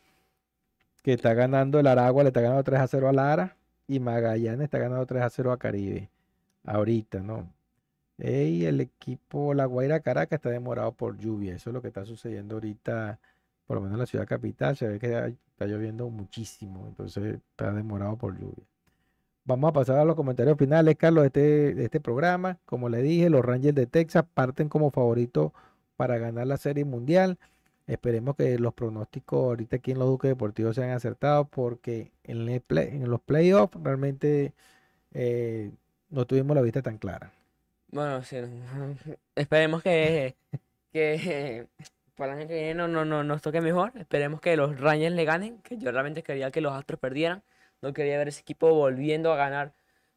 que 1.04 1.14
está 1.14 1.34
ganando 1.34 1.80
el 1.80 1.88
Aragua, 1.88 2.24
le 2.24 2.30
está 2.30 2.42
ganando 2.42 2.64
3 2.64 2.80
a 2.80 2.88
0 2.88 3.10
a 3.10 3.14
Lara 3.14 3.58
y 3.88 4.00
Magallanes 4.00 4.66
está 4.66 4.78
ganando 4.80 5.06
3 5.06 5.24
a 5.24 5.30
0 5.30 5.52
a 5.52 5.58
Caribe. 5.58 6.10
Ahorita, 6.66 7.20
¿no? 7.20 7.52
Y 8.18 8.66
el 8.66 8.80
equipo 8.80 9.54
La 9.54 9.66
Guaira 9.66 10.00
Caracas 10.00 10.38
está 10.38 10.50
demorado 10.50 10.94
por 10.94 11.18
lluvia. 11.18 11.56
Eso 11.56 11.72
es 11.72 11.74
lo 11.74 11.82
que 11.82 11.90
está 11.90 12.06
sucediendo 12.06 12.56
ahorita, 12.56 13.20
por 13.66 13.76
lo 13.76 13.82
menos 13.82 13.96
en 13.96 14.00
la 14.00 14.06
ciudad 14.06 14.28
capital. 14.28 14.78
Se 14.78 14.88
ve 14.88 15.00
que 15.00 15.08
está 15.52 15.66
lloviendo 15.66 16.10
muchísimo, 16.10 16.88
entonces 16.88 17.36
está 17.52 17.74
demorado 17.74 18.16
por 18.18 18.40
lluvia. 18.40 18.64
Vamos 19.46 19.70
a 19.70 19.74
pasar 19.74 20.00
a 20.00 20.06
los 20.06 20.16
comentarios 20.16 20.58
finales, 20.58 20.96
Carlos, 20.96 21.24
de 21.24 21.28
este, 21.28 21.76
de 21.76 21.84
este 21.86 22.00
programa. 22.00 22.60
Como 22.66 22.88
le 22.88 23.02
dije, 23.02 23.30
los 23.30 23.44
Rangers 23.44 23.76
de 23.76 23.88
Texas 23.88 24.24
parten 24.34 24.70
como 24.70 24.90
favoritos 24.90 25.52
para 25.98 26.18
ganar 26.18 26.48
la 26.48 26.58
Serie 26.58 26.86
Mundial. 26.86 27.38
Esperemos 27.86 28.38
que 28.38 28.58
los 28.58 28.74
pronósticos 28.74 29.44
ahorita 29.44 29.76
aquí 29.76 29.92
en 29.92 30.00
los 30.00 30.08
Duques 30.08 30.30
Deportivos 30.30 30.76
sean 30.76 30.92
acertados 30.92 31.48
porque 31.50 32.14
en, 32.24 32.46
los 33.10 33.22
playoffs 33.22 33.78
realmente 33.84 34.54
eh, 35.14 35.72
no 36.10 36.26
tuvimos 36.26 36.56
la 36.56 36.62
vista 36.62 36.82
tan 36.82 36.98
clara. 36.98 37.34
Bueno, 37.92 38.24
sí, 38.24 38.38
esperemos 39.36 39.84
que, 39.84 40.36
que 40.94 41.68
el 42.18 42.30
año 42.30 42.48
que 42.48 42.54
viene 42.54 42.74
no, 42.76 42.88
no 42.88 43.24
nos 43.26 43.42
toque 43.42 43.60
mejor. 43.60 43.92
Esperemos 43.96 44.40
que 44.40 44.56
los 44.56 44.80
Rangers 44.80 45.14
le 45.14 45.26
ganen, 45.26 45.58
que 45.60 45.78
yo 45.78 45.92
realmente 45.92 46.24
quería 46.24 46.50
que 46.50 46.62
los 46.62 46.72
Astros 46.72 47.00
perdieran. 47.02 47.44
No 47.84 47.92
quería 47.92 48.18
ver 48.18 48.30
ese 48.30 48.40
equipo 48.40 48.74
volviendo 48.74 49.34
a 49.34 49.36
ganar, 49.36 49.74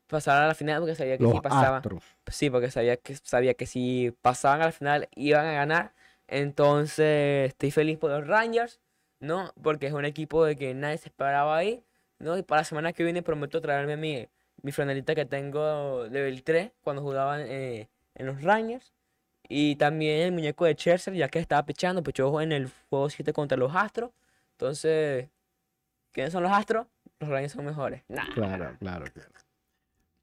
pasar 0.07 0.41
a 0.41 0.47
la 0.47 0.55
final 0.55 0.79
porque 0.79 0.95
sabía 0.95 1.19
que 1.19 1.25
Los 1.25 1.33
si 1.33 1.41
pasaban. 1.41 1.79
Astros. 1.79 2.05
Sí, 2.31 2.49
porque 2.49 2.71
sabía 2.71 2.97
que, 2.97 3.17
sabía 3.17 3.55
que 3.55 3.67
si 3.67 4.15
pasaban 4.23 4.63
a 4.63 4.67
la 4.67 4.73
final 4.73 5.09
iban 5.17 5.47
a 5.47 5.53
ganar. 5.53 5.93
Entonces 6.29 7.49
estoy 7.49 7.73
feliz 7.73 7.99
por 7.99 8.13
los 8.13 8.25
Rangers, 8.25 8.79
¿no? 9.19 9.53
Porque 9.61 9.89
es 9.89 9.93
un 9.93 10.05
equipo 10.05 10.45
de 10.45 10.55
que 10.55 10.75
nadie 10.75 10.99
se 10.99 11.09
esperaba 11.09 11.57
ahí, 11.57 11.83
¿no? 12.21 12.39
Y 12.39 12.45
para 12.45 12.61
la 12.61 12.65
semana 12.65 12.93
que 12.93 13.03
viene 13.03 13.25
prometo 13.25 13.61
traerme 13.61 13.97
mi, 13.97 14.29
mi 14.63 14.71
franelita 14.71 15.17
que 15.17 15.25
tengo 15.25 16.07
level 16.09 16.45
3 16.45 16.71
cuando 16.83 17.03
jugaba 17.03 17.43
eh, 17.43 17.89
en 18.15 18.27
los 18.27 18.43
Rangers. 18.45 18.93
Y 19.49 19.75
también 19.75 20.21
el 20.21 20.33
muñeco 20.33 20.67
de 20.67 20.75
Scherzer, 20.75 21.15
ya 21.15 21.29
que 21.29 21.41
estaba 21.41 21.65
pechando, 21.67 22.05
pechó 22.05 22.41
en 22.41 22.53
el 22.53 22.71
juego 22.91 23.11
7 23.11 23.33
contra 23.33 23.59
los 23.59 23.75
Astros. 23.75 24.13
Entonces, 24.53 25.29
¿quiénes 26.13 26.33
son 26.33 26.45
los 26.45 26.53
Astros? 26.53 26.87
Los 27.21 27.31
Rangers 27.31 27.53
son 27.53 27.65
mejores. 27.65 28.03
Nah. 28.09 28.25
Claro, 28.35 28.77
claro, 28.79 29.05
claro. 29.13 29.31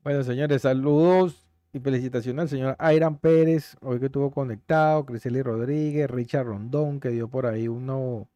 Bueno, 0.03 0.23
señores, 0.23 0.61
saludos 0.61 1.47
y 1.71 1.79
felicitaciones 1.79 2.43
al 2.43 2.49
señor 2.49 2.75
Airan 2.77 3.17
Pérez, 3.17 3.75
hoy 3.81 3.99
que 3.99 4.05
estuvo 4.07 4.29
conectado, 4.31 5.05
Criseli 5.05 5.41
Rodríguez, 5.41 6.09
Richard 6.09 6.45
Rondón, 6.45 6.99
que 6.99 7.09
dio 7.09 7.27
por 7.29 7.45
ahí 7.47 7.67
uno- 7.67 8.27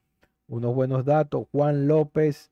unos 0.48 0.74
buenos 0.74 1.06
datos, 1.06 1.46
Juan 1.52 1.88
López. 1.88 2.50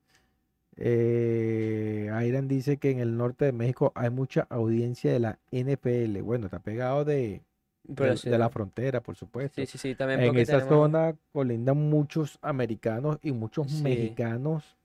Eh, 0.76 2.10
Airan 2.12 2.46
dice 2.46 2.76
que 2.76 2.90
en 2.90 3.00
el 3.00 3.16
norte 3.16 3.46
de 3.46 3.52
México 3.52 3.92
hay 3.94 4.10
mucha 4.10 4.46
audiencia 4.50 5.10
de 5.12 5.18
la 5.20 5.38
NFL. 5.50 6.20
Bueno, 6.22 6.44
está 6.46 6.58
pegado 6.60 7.04
de, 7.04 7.40
de- 7.84 8.16
sí, 8.18 8.28
de 8.28 8.38
la 8.38 8.50
frontera, 8.50 9.00
por 9.00 9.16
supuesto. 9.16 9.60
sí, 9.60 9.66
sí, 9.66 9.78
sí, 9.78 9.94
también 9.94 10.20
En 10.20 10.36
esa 10.36 10.58
tenemos- 10.58 10.68
zona 10.68 11.16
colindan 11.32 11.78
muchos 11.78 12.38
americanos 12.42 13.18
y 13.22 13.32
muchos 13.32 13.70
Sí. 13.72 13.82
mexicanos. 13.82 14.76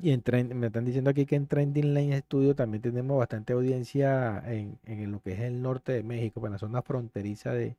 Y 0.00 0.10
en 0.10 0.22
Trend- 0.22 0.54
me 0.54 0.66
están 0.66 0.84
diciendo 0.84 1.10
aquí 1.10 1.24
que 1.26 1.36
en 1.36 1.46
Trending 1.46 1.94
Lane 1.94 2.18
Studio 2.20 2.54
también 2.54 2.82
tenemos 2.82 3.18
bastante 3.18 3.52
audiencia 3.52 4.42
en, 4.46 4.78
en 4.84 5.10
lo 5.12 5.20
que 5.22 5.32
es 5.32 5.40
el 5.40 5.62
norte 5.62 5.92
de 5.92 6.02
México, 6.02 6.44
en 6.46 6.52
la 6.52 6.58
zona 6.58 6.82
fronteriza 6.82 7.52
de, 7.52 7.76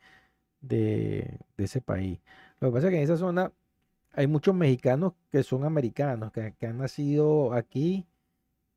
de, 0.61 1.39
de 1.57 1.63
ese 1.65 1.81
país. 1.81 2.19
Lo 2.61 2.69
que 2.69 2.75
pasa 2.75 2.87
es 2.87 2.91
que 2.93 2.97
en 2.99 3.03
esa 3.05 3.17
zona 3.17 3.51
hay 4.13 4.27
muchos 4.27 4.55
mexicanos 4.55 5.13
que 5.31 5.43
son 5.43 5.65
americanos, 5.65 6.31
que, 6.33 6.53
que 6.59 6.67
han 6.67 6.79
nacido 6.79 7.53
aquí 7.53 8.05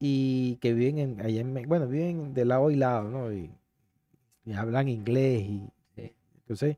y 0.01 0.57
que 0.59 0.74
viven 0.74 0.99
en, 0.99 1.20
allá 1.22 1.41
en, 1.43 1.55
bueno, 1.68 1.89
viven 1.89 2.34
de 2.34 2.45
lado 2.47 2.70
y 2.70 2.76
lado, 2.76 3.11
¿no? 3.11 3.32
Y, 3.32 3.51
y 4.45 4.53
hablan 4.55 4.89
inglés 4.89 5.43
y 5.43 5.70
Sí. 5.97 6.12
entonces, 6.41 6.76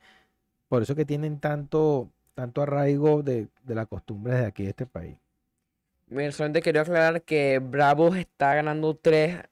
por 0.68 0.82
eso 0.82 0.94
que 0.96 1.04
tienen 1.06 1.40
tanto, 1.40 2.10
tanto 2.34 2.62
arraigo 2.62 3.22
de, 3.22 3.48
de 3.64 3.74
las 3.76 3.88
costumbres 3.88 4.40
de 4.40 4.46
aquí 4.46 4.64
de 4.64 4.70
este 4.70 4.86
país. 4.86 5.16
Solamente 6.32 6.60
quería 6.62 6.82
aclarar 6.82 7.22
que 7.22 7.60
Bravos 7.60 8.16
está 8.16 8.54
ganando 8.54 8.96
3, 8.96 9.42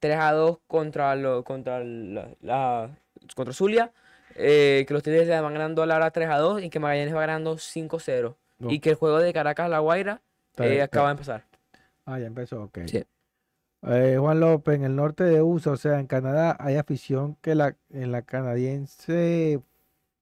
3 0.00 0.16
a 0.18 0.32
2 0.32 0.58
contra, 0.66 1.14
lo, 1.14 1.44
contra, 1.44 1.82
la, 1.84 2.28
la- 2.40 2.90
contra 3.36 3.54
Zulia. 3.54 3.92
eh, 4.36 4.84
que 4.88 4.92
los 4.94 5.02
Tigres 5.04 5.28
le 5.28 5.40
van 5.40 5.52
ganando 5.54 5.82
a 5.82 5.86
Lara 5.86 6.10
3 6.10 6.28
a 6.28 6.38
2 6.38 6.60
y 6.62 6.68
que 6.70 6.80
Magallanes 6.80 7.14
va 7.14 7.20
ganando 7.20 7.56
5 7.58 7.98
a 7.98 8.00
0. 8.00 8.36
No, 8.58 8.70
Y 8.70 8.80
que 8.80 8.90
el 8.90 8.96
juego 8.96 9.18
de 9.20 9.32
Caracas 9.32 9.70
La 9.70 9.78
Guaira 9.78 10.20
eh, 10.58 10.82
acaba 10.82 11.08
de 11.08 11.12
empezar. 11.12 11.44
Ah, 12.04 12.18
ya 12.18 12.26
empezó, 12.26 12.62
ok. 12.64 12.78
Sí. 12.86 13.04
Eh, 13.86 14.16
Juan 14.18 14.40
López, 14.40 14.74
en 14.76 14.84
el 14.84 14.96
norte 14.96 15.22
de 15.24 15.40
USA, 15.42 15.70
o 15.72 15.76
sea, 15.76 16.00
en 16.00 16.06
Canadá, 16.08 16.56
hay 16.58 16.76
afición 16.76 17.36
que 17.40 17.54
la, 17.54 17.76
en 17.90 18.10
la 18.12 18.22
canadiense 18.22 19.60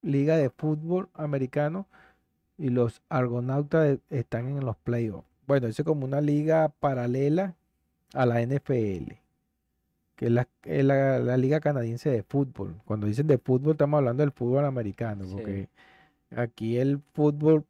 Liga 0.02 0.36
de 0.36 0.50
Fútbol 0.50 1.08
Americano 1.14 1.86
y 2.58 2.68
los 2.68 3.00
Argonautas 3.08 3.98
están 4.10 4.48
en 4.48 4.64
los 4.66 4.76
playoffs. 4.76 5.26
Bueno, 5.46 5.66
eso 5.66 5.82
es 5.82 5.86
como 5.86 6.04
una 6.04 6.20
liga 6.20 6.68
paralela 6.68 7.54
a 8.14 8.26
la 8.26 8.40
NFL, 8.42 9.18
que 10.16 10.26
es 10.26 10.30
la, 10.32 10.48
es 10.64 10.84
la- 10.84 11.18
la 11.18 11.36
liga 11.36 11.60
canadiense 11.60 12.10
de 12.10 12.22
fútbol. 12.22 12.74
Cuando 12.84 13.06
dicen 13.06 13.26
de 13.26 13.38
fútbol, 13.38 13.72
estamos 13.72 13.98
hablando 13.98 14.22
del 14.22 14.32
fútbol 14.32 14.64
americano, 14.64 15.24
Sí. 15.24 15.32
porque 15.32 15.68
aquí 16.36 16.78
el 16.78 17.00
fútbol, 17.12 17.64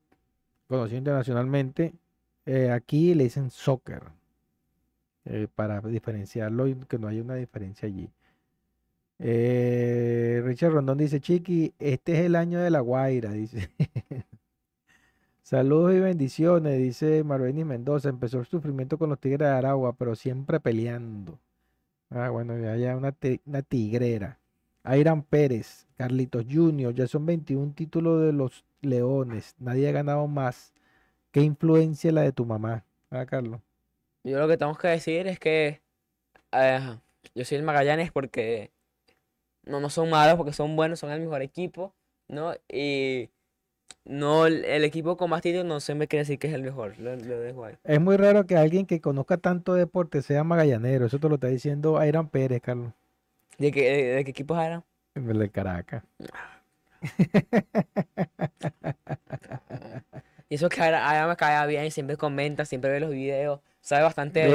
conocido 0.68 0.98
internacionalmente, 0.98 1.94
eh, 2.46 2.70
aquí 2.70 3.14
le 3.14 3.24
dicen 3.24 3.50
soccer, 3.50 4.02
eh, 5.24 5.46
para 5.54 5.80
diferenciarlo 5.80 6.66
y 6.66 6.74
que 6.74 6.98
no 6.98 7.08
haya 7.08 7.22
una 7.22 7.36
diferencia 7.36 7.86
allí. 7.86 8.10
Eh, 9.18 10.42
Richard 10.44 10.72
Rondón 10.72 10.98
dice, 10.98 11.20
Chiqui, 11.20 11.72
este 11.78 12.12
es 12.14 12.18
el 12.26 12.34
año 12.34 12.58
de 12.60 12.70
la 12.70 12.80
Guaira, 12.80 13.30
dice. 13.32 13.70
Saludos 15.42 15.94
y 15.94 16.00
bendiciones, 16.00 16.78
dice 16.78 17.24
Marveni 17.24 17.64
Mendoza. 17.64 18.08
Empezó 18.08 18.38
el 18.38 18.46
sufrimiento 18.46 18.96
con 18.96 19.10
los 19.10 19.18
Tigres 19.18 19.40
de 19.40 19.54
Aragua, 19.54 19.92
pero 19.92 20.14
siempre 20.14 20.60
peleando. 20.60 21.38
Ah, 22.10 22.30
bueno, 22.30 22.56
ya, 22.58 22.96
una, 22.96 23.14
una 23.46 23.62
tigrera. 23.62 24.38
Airan 24.84 25.22
Pérez, 25.22 25.86
Carlitos 25.96 26.44
Junior, 26.50 26.94
ya 26.94 27.06
son 27.06 27.26
21 27.26 27.72
títulos 27.74 28.22
de 28.22 28.32
los 28.32 28.64
Leones. 28.80 29.54
Nadie 29.58 29.88
ha 29.88 29.92
ganado 29.92 30.26
más. 30.26 30.72
¿Qué 31.32 31.40
influencia 31.40 32.12
la 32.12 32.22
de 32.22 32.32
tu 32.32 32.44
mamá? 32.44 32.84
Ah, 33.10 33.26
Carlos. 33.26 33.60
Yo 34.24 34.38
lo 34.38 34.48
que 34.48 34.56
tengo 34.56 34.74
que 34.76 34.88
decir 34.88 35.26
es 35.26 35.38
que 35.38 35.80
eh, 36.52 36.98
yo 37.34 37.44
soy 37.44 37.58
el 37.58 37.64
Magallanes 37.64 38.12
porque 38.12 38.70
no, 39.64 39.80
no 39.80 39.90
son 39.90 40.10
malos, 40.10 40.36
porque 40.36 40.52
son 40.52 40.76
buenos, 40.76 41.00
son 41.00 41.10
el 41.10 41.20
mejor 41.20 41.42
equipo, 41.42 41.94
¿no? 42.28 42.54
Y 42.68 43.30
no 44.04 44.46
el, 44.46 44.84
equipo 44.84 45.16
con 45.16 45.30
más 45.30 45.42
títulos 45.42 45.66
no 45.66 45.80
se 45.80 45.94
me 45.94 46.08
quiere 46.08 46.22
decir 46.22 46.38
que 46.38 46.48
es 46.48 46.54
el 46.54 46.62
mejor, 46.62 46.98
lo, 46.98 47.14
lo 47.16 47.40
dejo 47.40 47.64
ahí. 47.64 47.74
Es 47.84 48.00
muy 48.00 48.16
raro 48.16 48.46
que 48.46 48.56
alguien 48.56 48.86
que 48.86 49.00
conozca 49.00 49.36
tanto 49.36 49.74
deporte 49.74 50.22
sea 50.22 50.44
magallanero. 50.44 51.06
Eso 51.06 51.18
te 51.18 51.28
lo 51.28 51.36
está 51.36 51.48
diciendo 51.48 51.98
Airan 51.98 52.28
Pérez, 52.28 52.62
Carlos. 52.62 52.92
¿De 53.58 53.70
qué, 53.70 53.82
de, 53.82 54.04
de 54.14 54.24
qué 54.24 54.30
equipos 54.30 54.58
eran? 54.58 54.82
El 55.14 55.38
de 55.38 55.50
Caracas. 55.50 56.02
Y 60.52 60.56
eso 60.56 60.68
que 60.68 60.82
ahora 60.82 61.26
me 61.26 61.34
cae 61.34 61.66
bien, 61.66 61.90
siempre 61.90 62.18
comenta, 62.18 62.66
siempre 62.66 62.90
ve 62.90 63.00
los 63.00 63.10
videos, 63.10 63.60
sabe 63.80 64.02
bastante. 64.02 64.46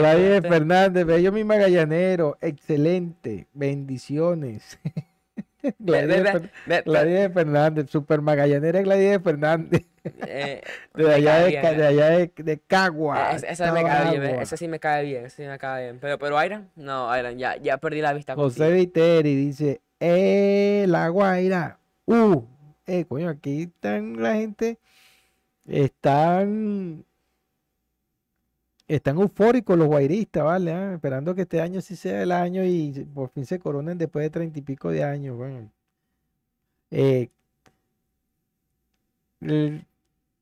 Fernández, 0.43 1.07
bello 1.07 1.31
mi 1.31 1.43
magallanero, 1.43 2.38
excelente, 2.39 3.47
bendiciones. 3.51 4.77
Gladys, 5.79 6.07
ve- 6.07 6.21
ve- 6.23 6.31
Fer- 6.31 6.41
ve- 6.41 6.49
ve- 6.67 6.81
Gladys 6.85 7.33
Fernández, 7.33 7.89
super 7.89 8.21
magallanera 8.21 8.81
Gladys 8.81 9.19
Fernández, 9.23 9.85
eh, 10.27 10.61
de 10.93 11.13
allá 11.13 11.39
de, 11.39 11.47
bien, 11.49 11.61
Ca- 11.61 11.71
eh. 11.71 11.75
de 11.77 11.85
allá 11.87 12.09
de, 12.09 12.31
de 12.35 12.59
Cagua. 12.59 13.31
Es- 13.31 13.43
Esa 13.43 13.71
me 13.71 13.83
cae 13.83 14.19
bien, 14.19 14.39
esa 14.41 14.55
sí 14.57 14.67
me 14.67 14.79
cae 14.79 15.03
bien, 15.05 15.29
sí 15.29 15.43
me 15.43 15.57
cae 15.57 15.83
bien. 15.85 15.99
Pero, 15.99 16.17
pero 16.19 16.43
Iron, 16.43 16.69
no, 16.75 17.17
Iron, 17.17 17.37
ya, 17.37 17.57
ya 17.57 17.77
perdí 17.77 18.01
la 18.01 18.13
vista 18.13 18.35
José. 18.35 18.71
Viteri 18.71 19.35
dice, 19.35 19.81
eh, 19.99 20.85
la 20.87 21.07
Guaira, 21.09 21.79
uh, 22.05 22.43
eh, 22.85 23.05
coño, 23.05 23.29
aquí 23.29 23.63
están 23.63 24.21
la 24.21 24.33
gente, 24.35 24.77
están, 25.67 27.03
están 28.88 29.17
eufóricos 29.19 29.77
los 29.77 29.88
guairistas, 29.88 30.43
¿vale? 30.43 30.71
ah, 30.73 30.93
Esperando 30.93 31.35
que 31.35 31.41
este 31.43 31.61
año 31.61 31.81
sí 31.81 31.95
sea 31.95 32.23
el 32.23 32.31
año 32.31 32.63
y 32.65 33.05
por 33.13 33.29
fin 33.29 33.45
se 33.45 33.59
coronen 33.59 33.97
después 33.97 34.23
de 34.23 34.29
treinta 34.29 34.59
y 34.59 34.61
pico 34.61 34.89
de 34.91 35.03
años, 35.03 35.35
bueno. 35.38 35.69
Eh, 36.91 37.29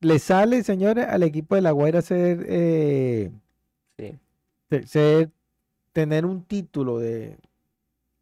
le 0.02 0.20
sale, 0.20 0.64
señores, 0.64 1.08
al 1.08 1.24
equipo 1.24 1.56
de 1.56 1.62
la 1.62 1.72
Guaira 1.72 2.02
ser, 2.02 2.46
eh, 2.48 3.32
Sí. 3.98 4.18
se- 4.70 4.88
ser- 4.88 5.30
tener 5.94 6.26
un 6.26 6.44
título 6.44 7.00
de, 7.00 7.38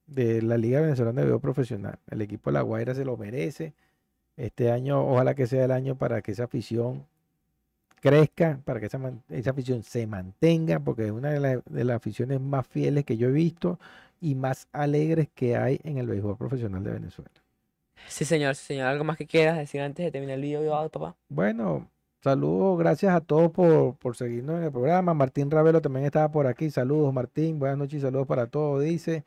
de 0.08 0.42
la 0.44 0.58
Liga 0.58 0.82
Venezolana 0.82 1.22
de 1.22 1.28
Béisbol 1.28 1.42
Profesional. 1.42 2.00
El 2.10 2.22
equipo 2.22 2.50
de 2.52 2.56
La 2.56 2.62
Guaira 2.62 2.96
se 2.96 3.06
lo 3.06 3.18
merece. 3.18 3.74
Este 4.38 4.72
año, 4.72 5.06
ojalá 5.08 5.36
que 5.36 5.48
sea 5.48 5.66
el 5.66 5.72
año 5.72 5.98
para 5.98 6.22
que 6.22 6.32
esa 6.34 6.46
afición 6.46 7.06
crezca, 8.04 8.60
para 8.66 8.80
que 8.82 8.88
esa, 8.88 9.00
esa 9.30 9.52
afición 9.52 9.84
se 9.84 10.08
mantenga, 10.08 10.80
porque 10.82 11.06
es 11.08 11.12
una 11.12 11.32
de, 11.32 11.40
la- 11.40 11.62
de 11.66 11.84
las 11.86 11.98
aficiones 11.98 12.42
más 12.42 12.68
fieles 12.68 13.06
que 13.06 13.18
yo 13.18 13.30
he 13.30 13.32
visto 13.32 13.80
y 14.22 14.36
más 14.36 14.68
alegres 14.74 15.30
que 15.36 15.58
hay 15.58 15.80
en 15.84 15.98
el 16.00 16.08
béisbol 16.08 16.38
profesional 16.38 16.84
de 16.84 16.92
Venezuela. 16.94 17.32
Sí, 18.08 18.26
señor, 18.26 18.56
sí, 18.56 18.66
señor. 18.66 18.88
¿Algo 18.88 19.04
más 19.04 19.18
que 19.18 19.28
quieras 19.28 19.58
decir 19.58 19.82
antes 19.82 20.06
de 20.06 20.12
terminar 20.12 20.36
el 20.36 20.42
video, 20.42 20.90
papá? 20.90 21.16
Bueno, 21.30 21.90
saludos, 22.22 22.78
gracias 22.80 23.14
a 23.16 23.22
todos 23.22 23.52
por, 23.52 23.96
por 23.98 24.16
seguirnos 24.16 24.58
en 24.58 24.64
el 24.66 24.72
programa. 24.72 25.14
Martín 25.14 25.50
Ravelo 25.50 25.82
también 25.82 26.06
estaba 26.06 26.30
por 26.32 26.48
aquí. 26.48 26.70
Saludos, 26.70 27.14
Martín. 27.14 27.60
Buenas 27.60 27.78
noches 27.78 27.96
y 28.00 28.02
saludos 28.02 28.28
para 28.28 28.48
todos, 28.48 28.84
dice. 28.84 29.24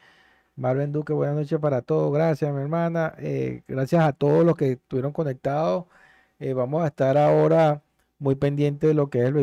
Marvin 0.56 0.92
Duque, 0.92 1.12
buenas 1.14 1.36
noches 1.36 1.58
para 1.60 1.82
todos. 1.82 2.12
Gracias, 2.14 2.52
mi 2.54 2.60
hermana. 2.62 3.14
Eh, 3.18 3.62
gracias 3.68 4.02
a 4.04 4.12
todos 4.12 4.44
los 4.46 4.56
que 4.56 4.72
estuvieron 4.72 5.12
conectados. 5.12 5.86
Eh, 6.40 6.54
vamos 6.54 6.84
a 6.84 6.88
estar 6.88 7.16
ahora 7.18 7.82
muy 8.18 8.34
pendientes 8.34 8.88
de 8.88 8.94
lo 8.94 9.10
que 9.10 9.20
es 9.20 9.26
el 9.26 9.34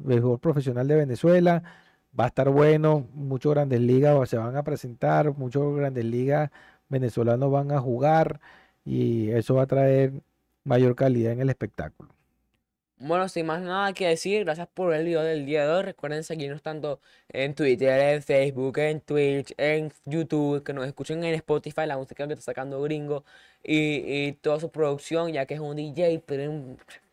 béisbol, 0.00 0.38
profesional 0.40 0.86
de 0.88 0.96
Venezuela. 0.96 1.62
Va 2.18 2.24
a 2.24 2.28
estar 2.28 2.48
bueno. 2.50 3.06
Muchos 3.14 3.52
grandes 3.54 3.80
ligas 3.80 4.28
se 4.28 4.36
van 4.38 4.56
a 4.56 4.62
presentar. 4.62 5.32
Muchos 5.36 5.76
grandes 5.76 6.04
ligas 6.04 6.50
venezolanos 6.88 7.50
van 7.50 7.72
a 7.72 7.80
jugar. 7.80 8.40
Y 8.84 9.30
eso 9.30 9.54
va 9.56 9.62
a 9.62 9.66
traer 9.66 10.12
mayor 10.64 10.94
calidad 10.96 11.32
en 11.32 11.40
el 11.40 11.50
espectáculo. 11.50 12.10
Bueno, 12.98 13.28
sin 13.28 13.44
más 13.44 13.60
nada 13.60 13.92
que 13.92 14.06
decir, 14.08 14.44
gracias 14.44 14.68
por 14.72 14.94
el 14.94 15.04
video 15.04 15.20
del 15.22 15.44
día 15.44 15.66
de 15.66 15.70
hoy. 15.72 15.82
Recuerden 15.82 16.24
seguirnos 16.24 16.62
tanto 16.62 16.98
en 17.28 17.54
Twitter, 17.54 18.00
en 18.14 18.22
Facebook, 18.22 18.78
en 18.78 19.00
Twitch, 19.02 19.52
en 19.58 19.92
YouTube, 20.06 20.62
que 20.64 20.72
nos 20.72 20.86
escuchen 20.86 21.22
en 21.22 21.34
Spotify, 21.34 21.82
la 21.86 21.98
música 21.98 22.26
que 22.26 22.32
está 22.32 22.44
sacando 22.46 22.80
Gringo 22.80 23.22
y, 23.62 24.28
y 24.28 24.32
toda 24.40 24.60
su 24.60 24.70
producción, 24.70 25.30
ya 25.30 25.44
que 25.44 25.54
es 25.54 25.60
un 25.60 25.76
DJ, 25.76 26.22
pero 26.24 26.50
que- 26.86 27.05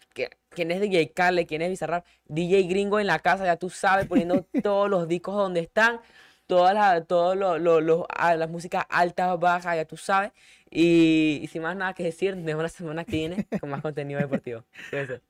¿quién 0.50 0.72
es 0.72 0.80
DJ 0.82 1.12
Khaled? 1.14 1.48
¿Quién 1.48 1.62
es 1.62 1.70
Bizarrap? 1.70 2.06
DJ 2.26 2.64
Gringo 2.68 3.00
en 3.00 3.08
la 3.08 3.20
casa, 3.20 3.46
ya 3.46 3.58
tú 3.58 3.70
sabes, 3.70 4.06
poniendo 4.08 4.46
todos 4.64 4.90
los 4.90 5.08
discos 5.08 5.36
donde 5.36 5.60
están, 5.62 6.00
todas 6.48 6.74
las, 6.74 7.08
todos 7.08 7.36
los, 7.38 7.60
los- 7.60 7.82
los- 7.84 8.06
ah, 8.10 8.36
las 8.36 8.50
músicas 8.50 8.86
altas, 8.90 9.40
bajas, 9.40 9.76
ya 9.76 9.86
tú 9.86 9.98
sabes. 9.98 10.32
Y, 10.70 11.40
y 11.44 11.48
sin 11.48 11.62
más 11.62 11.76
nada 11.76 11.94
que 11.94 12.04
decir, 12.04 12.36
nos 12.36 12.46
vemos 12.46 12.64
la 12.64 12.70
semana 12.70 13.06
que 13.06 13.18
viene 13.18 13.48
con 13.60 13.70
más 13.70 13.82
contenido 13.82 14.20
deportivo. 14.20 14.64
Cuídense. 14.90 15.22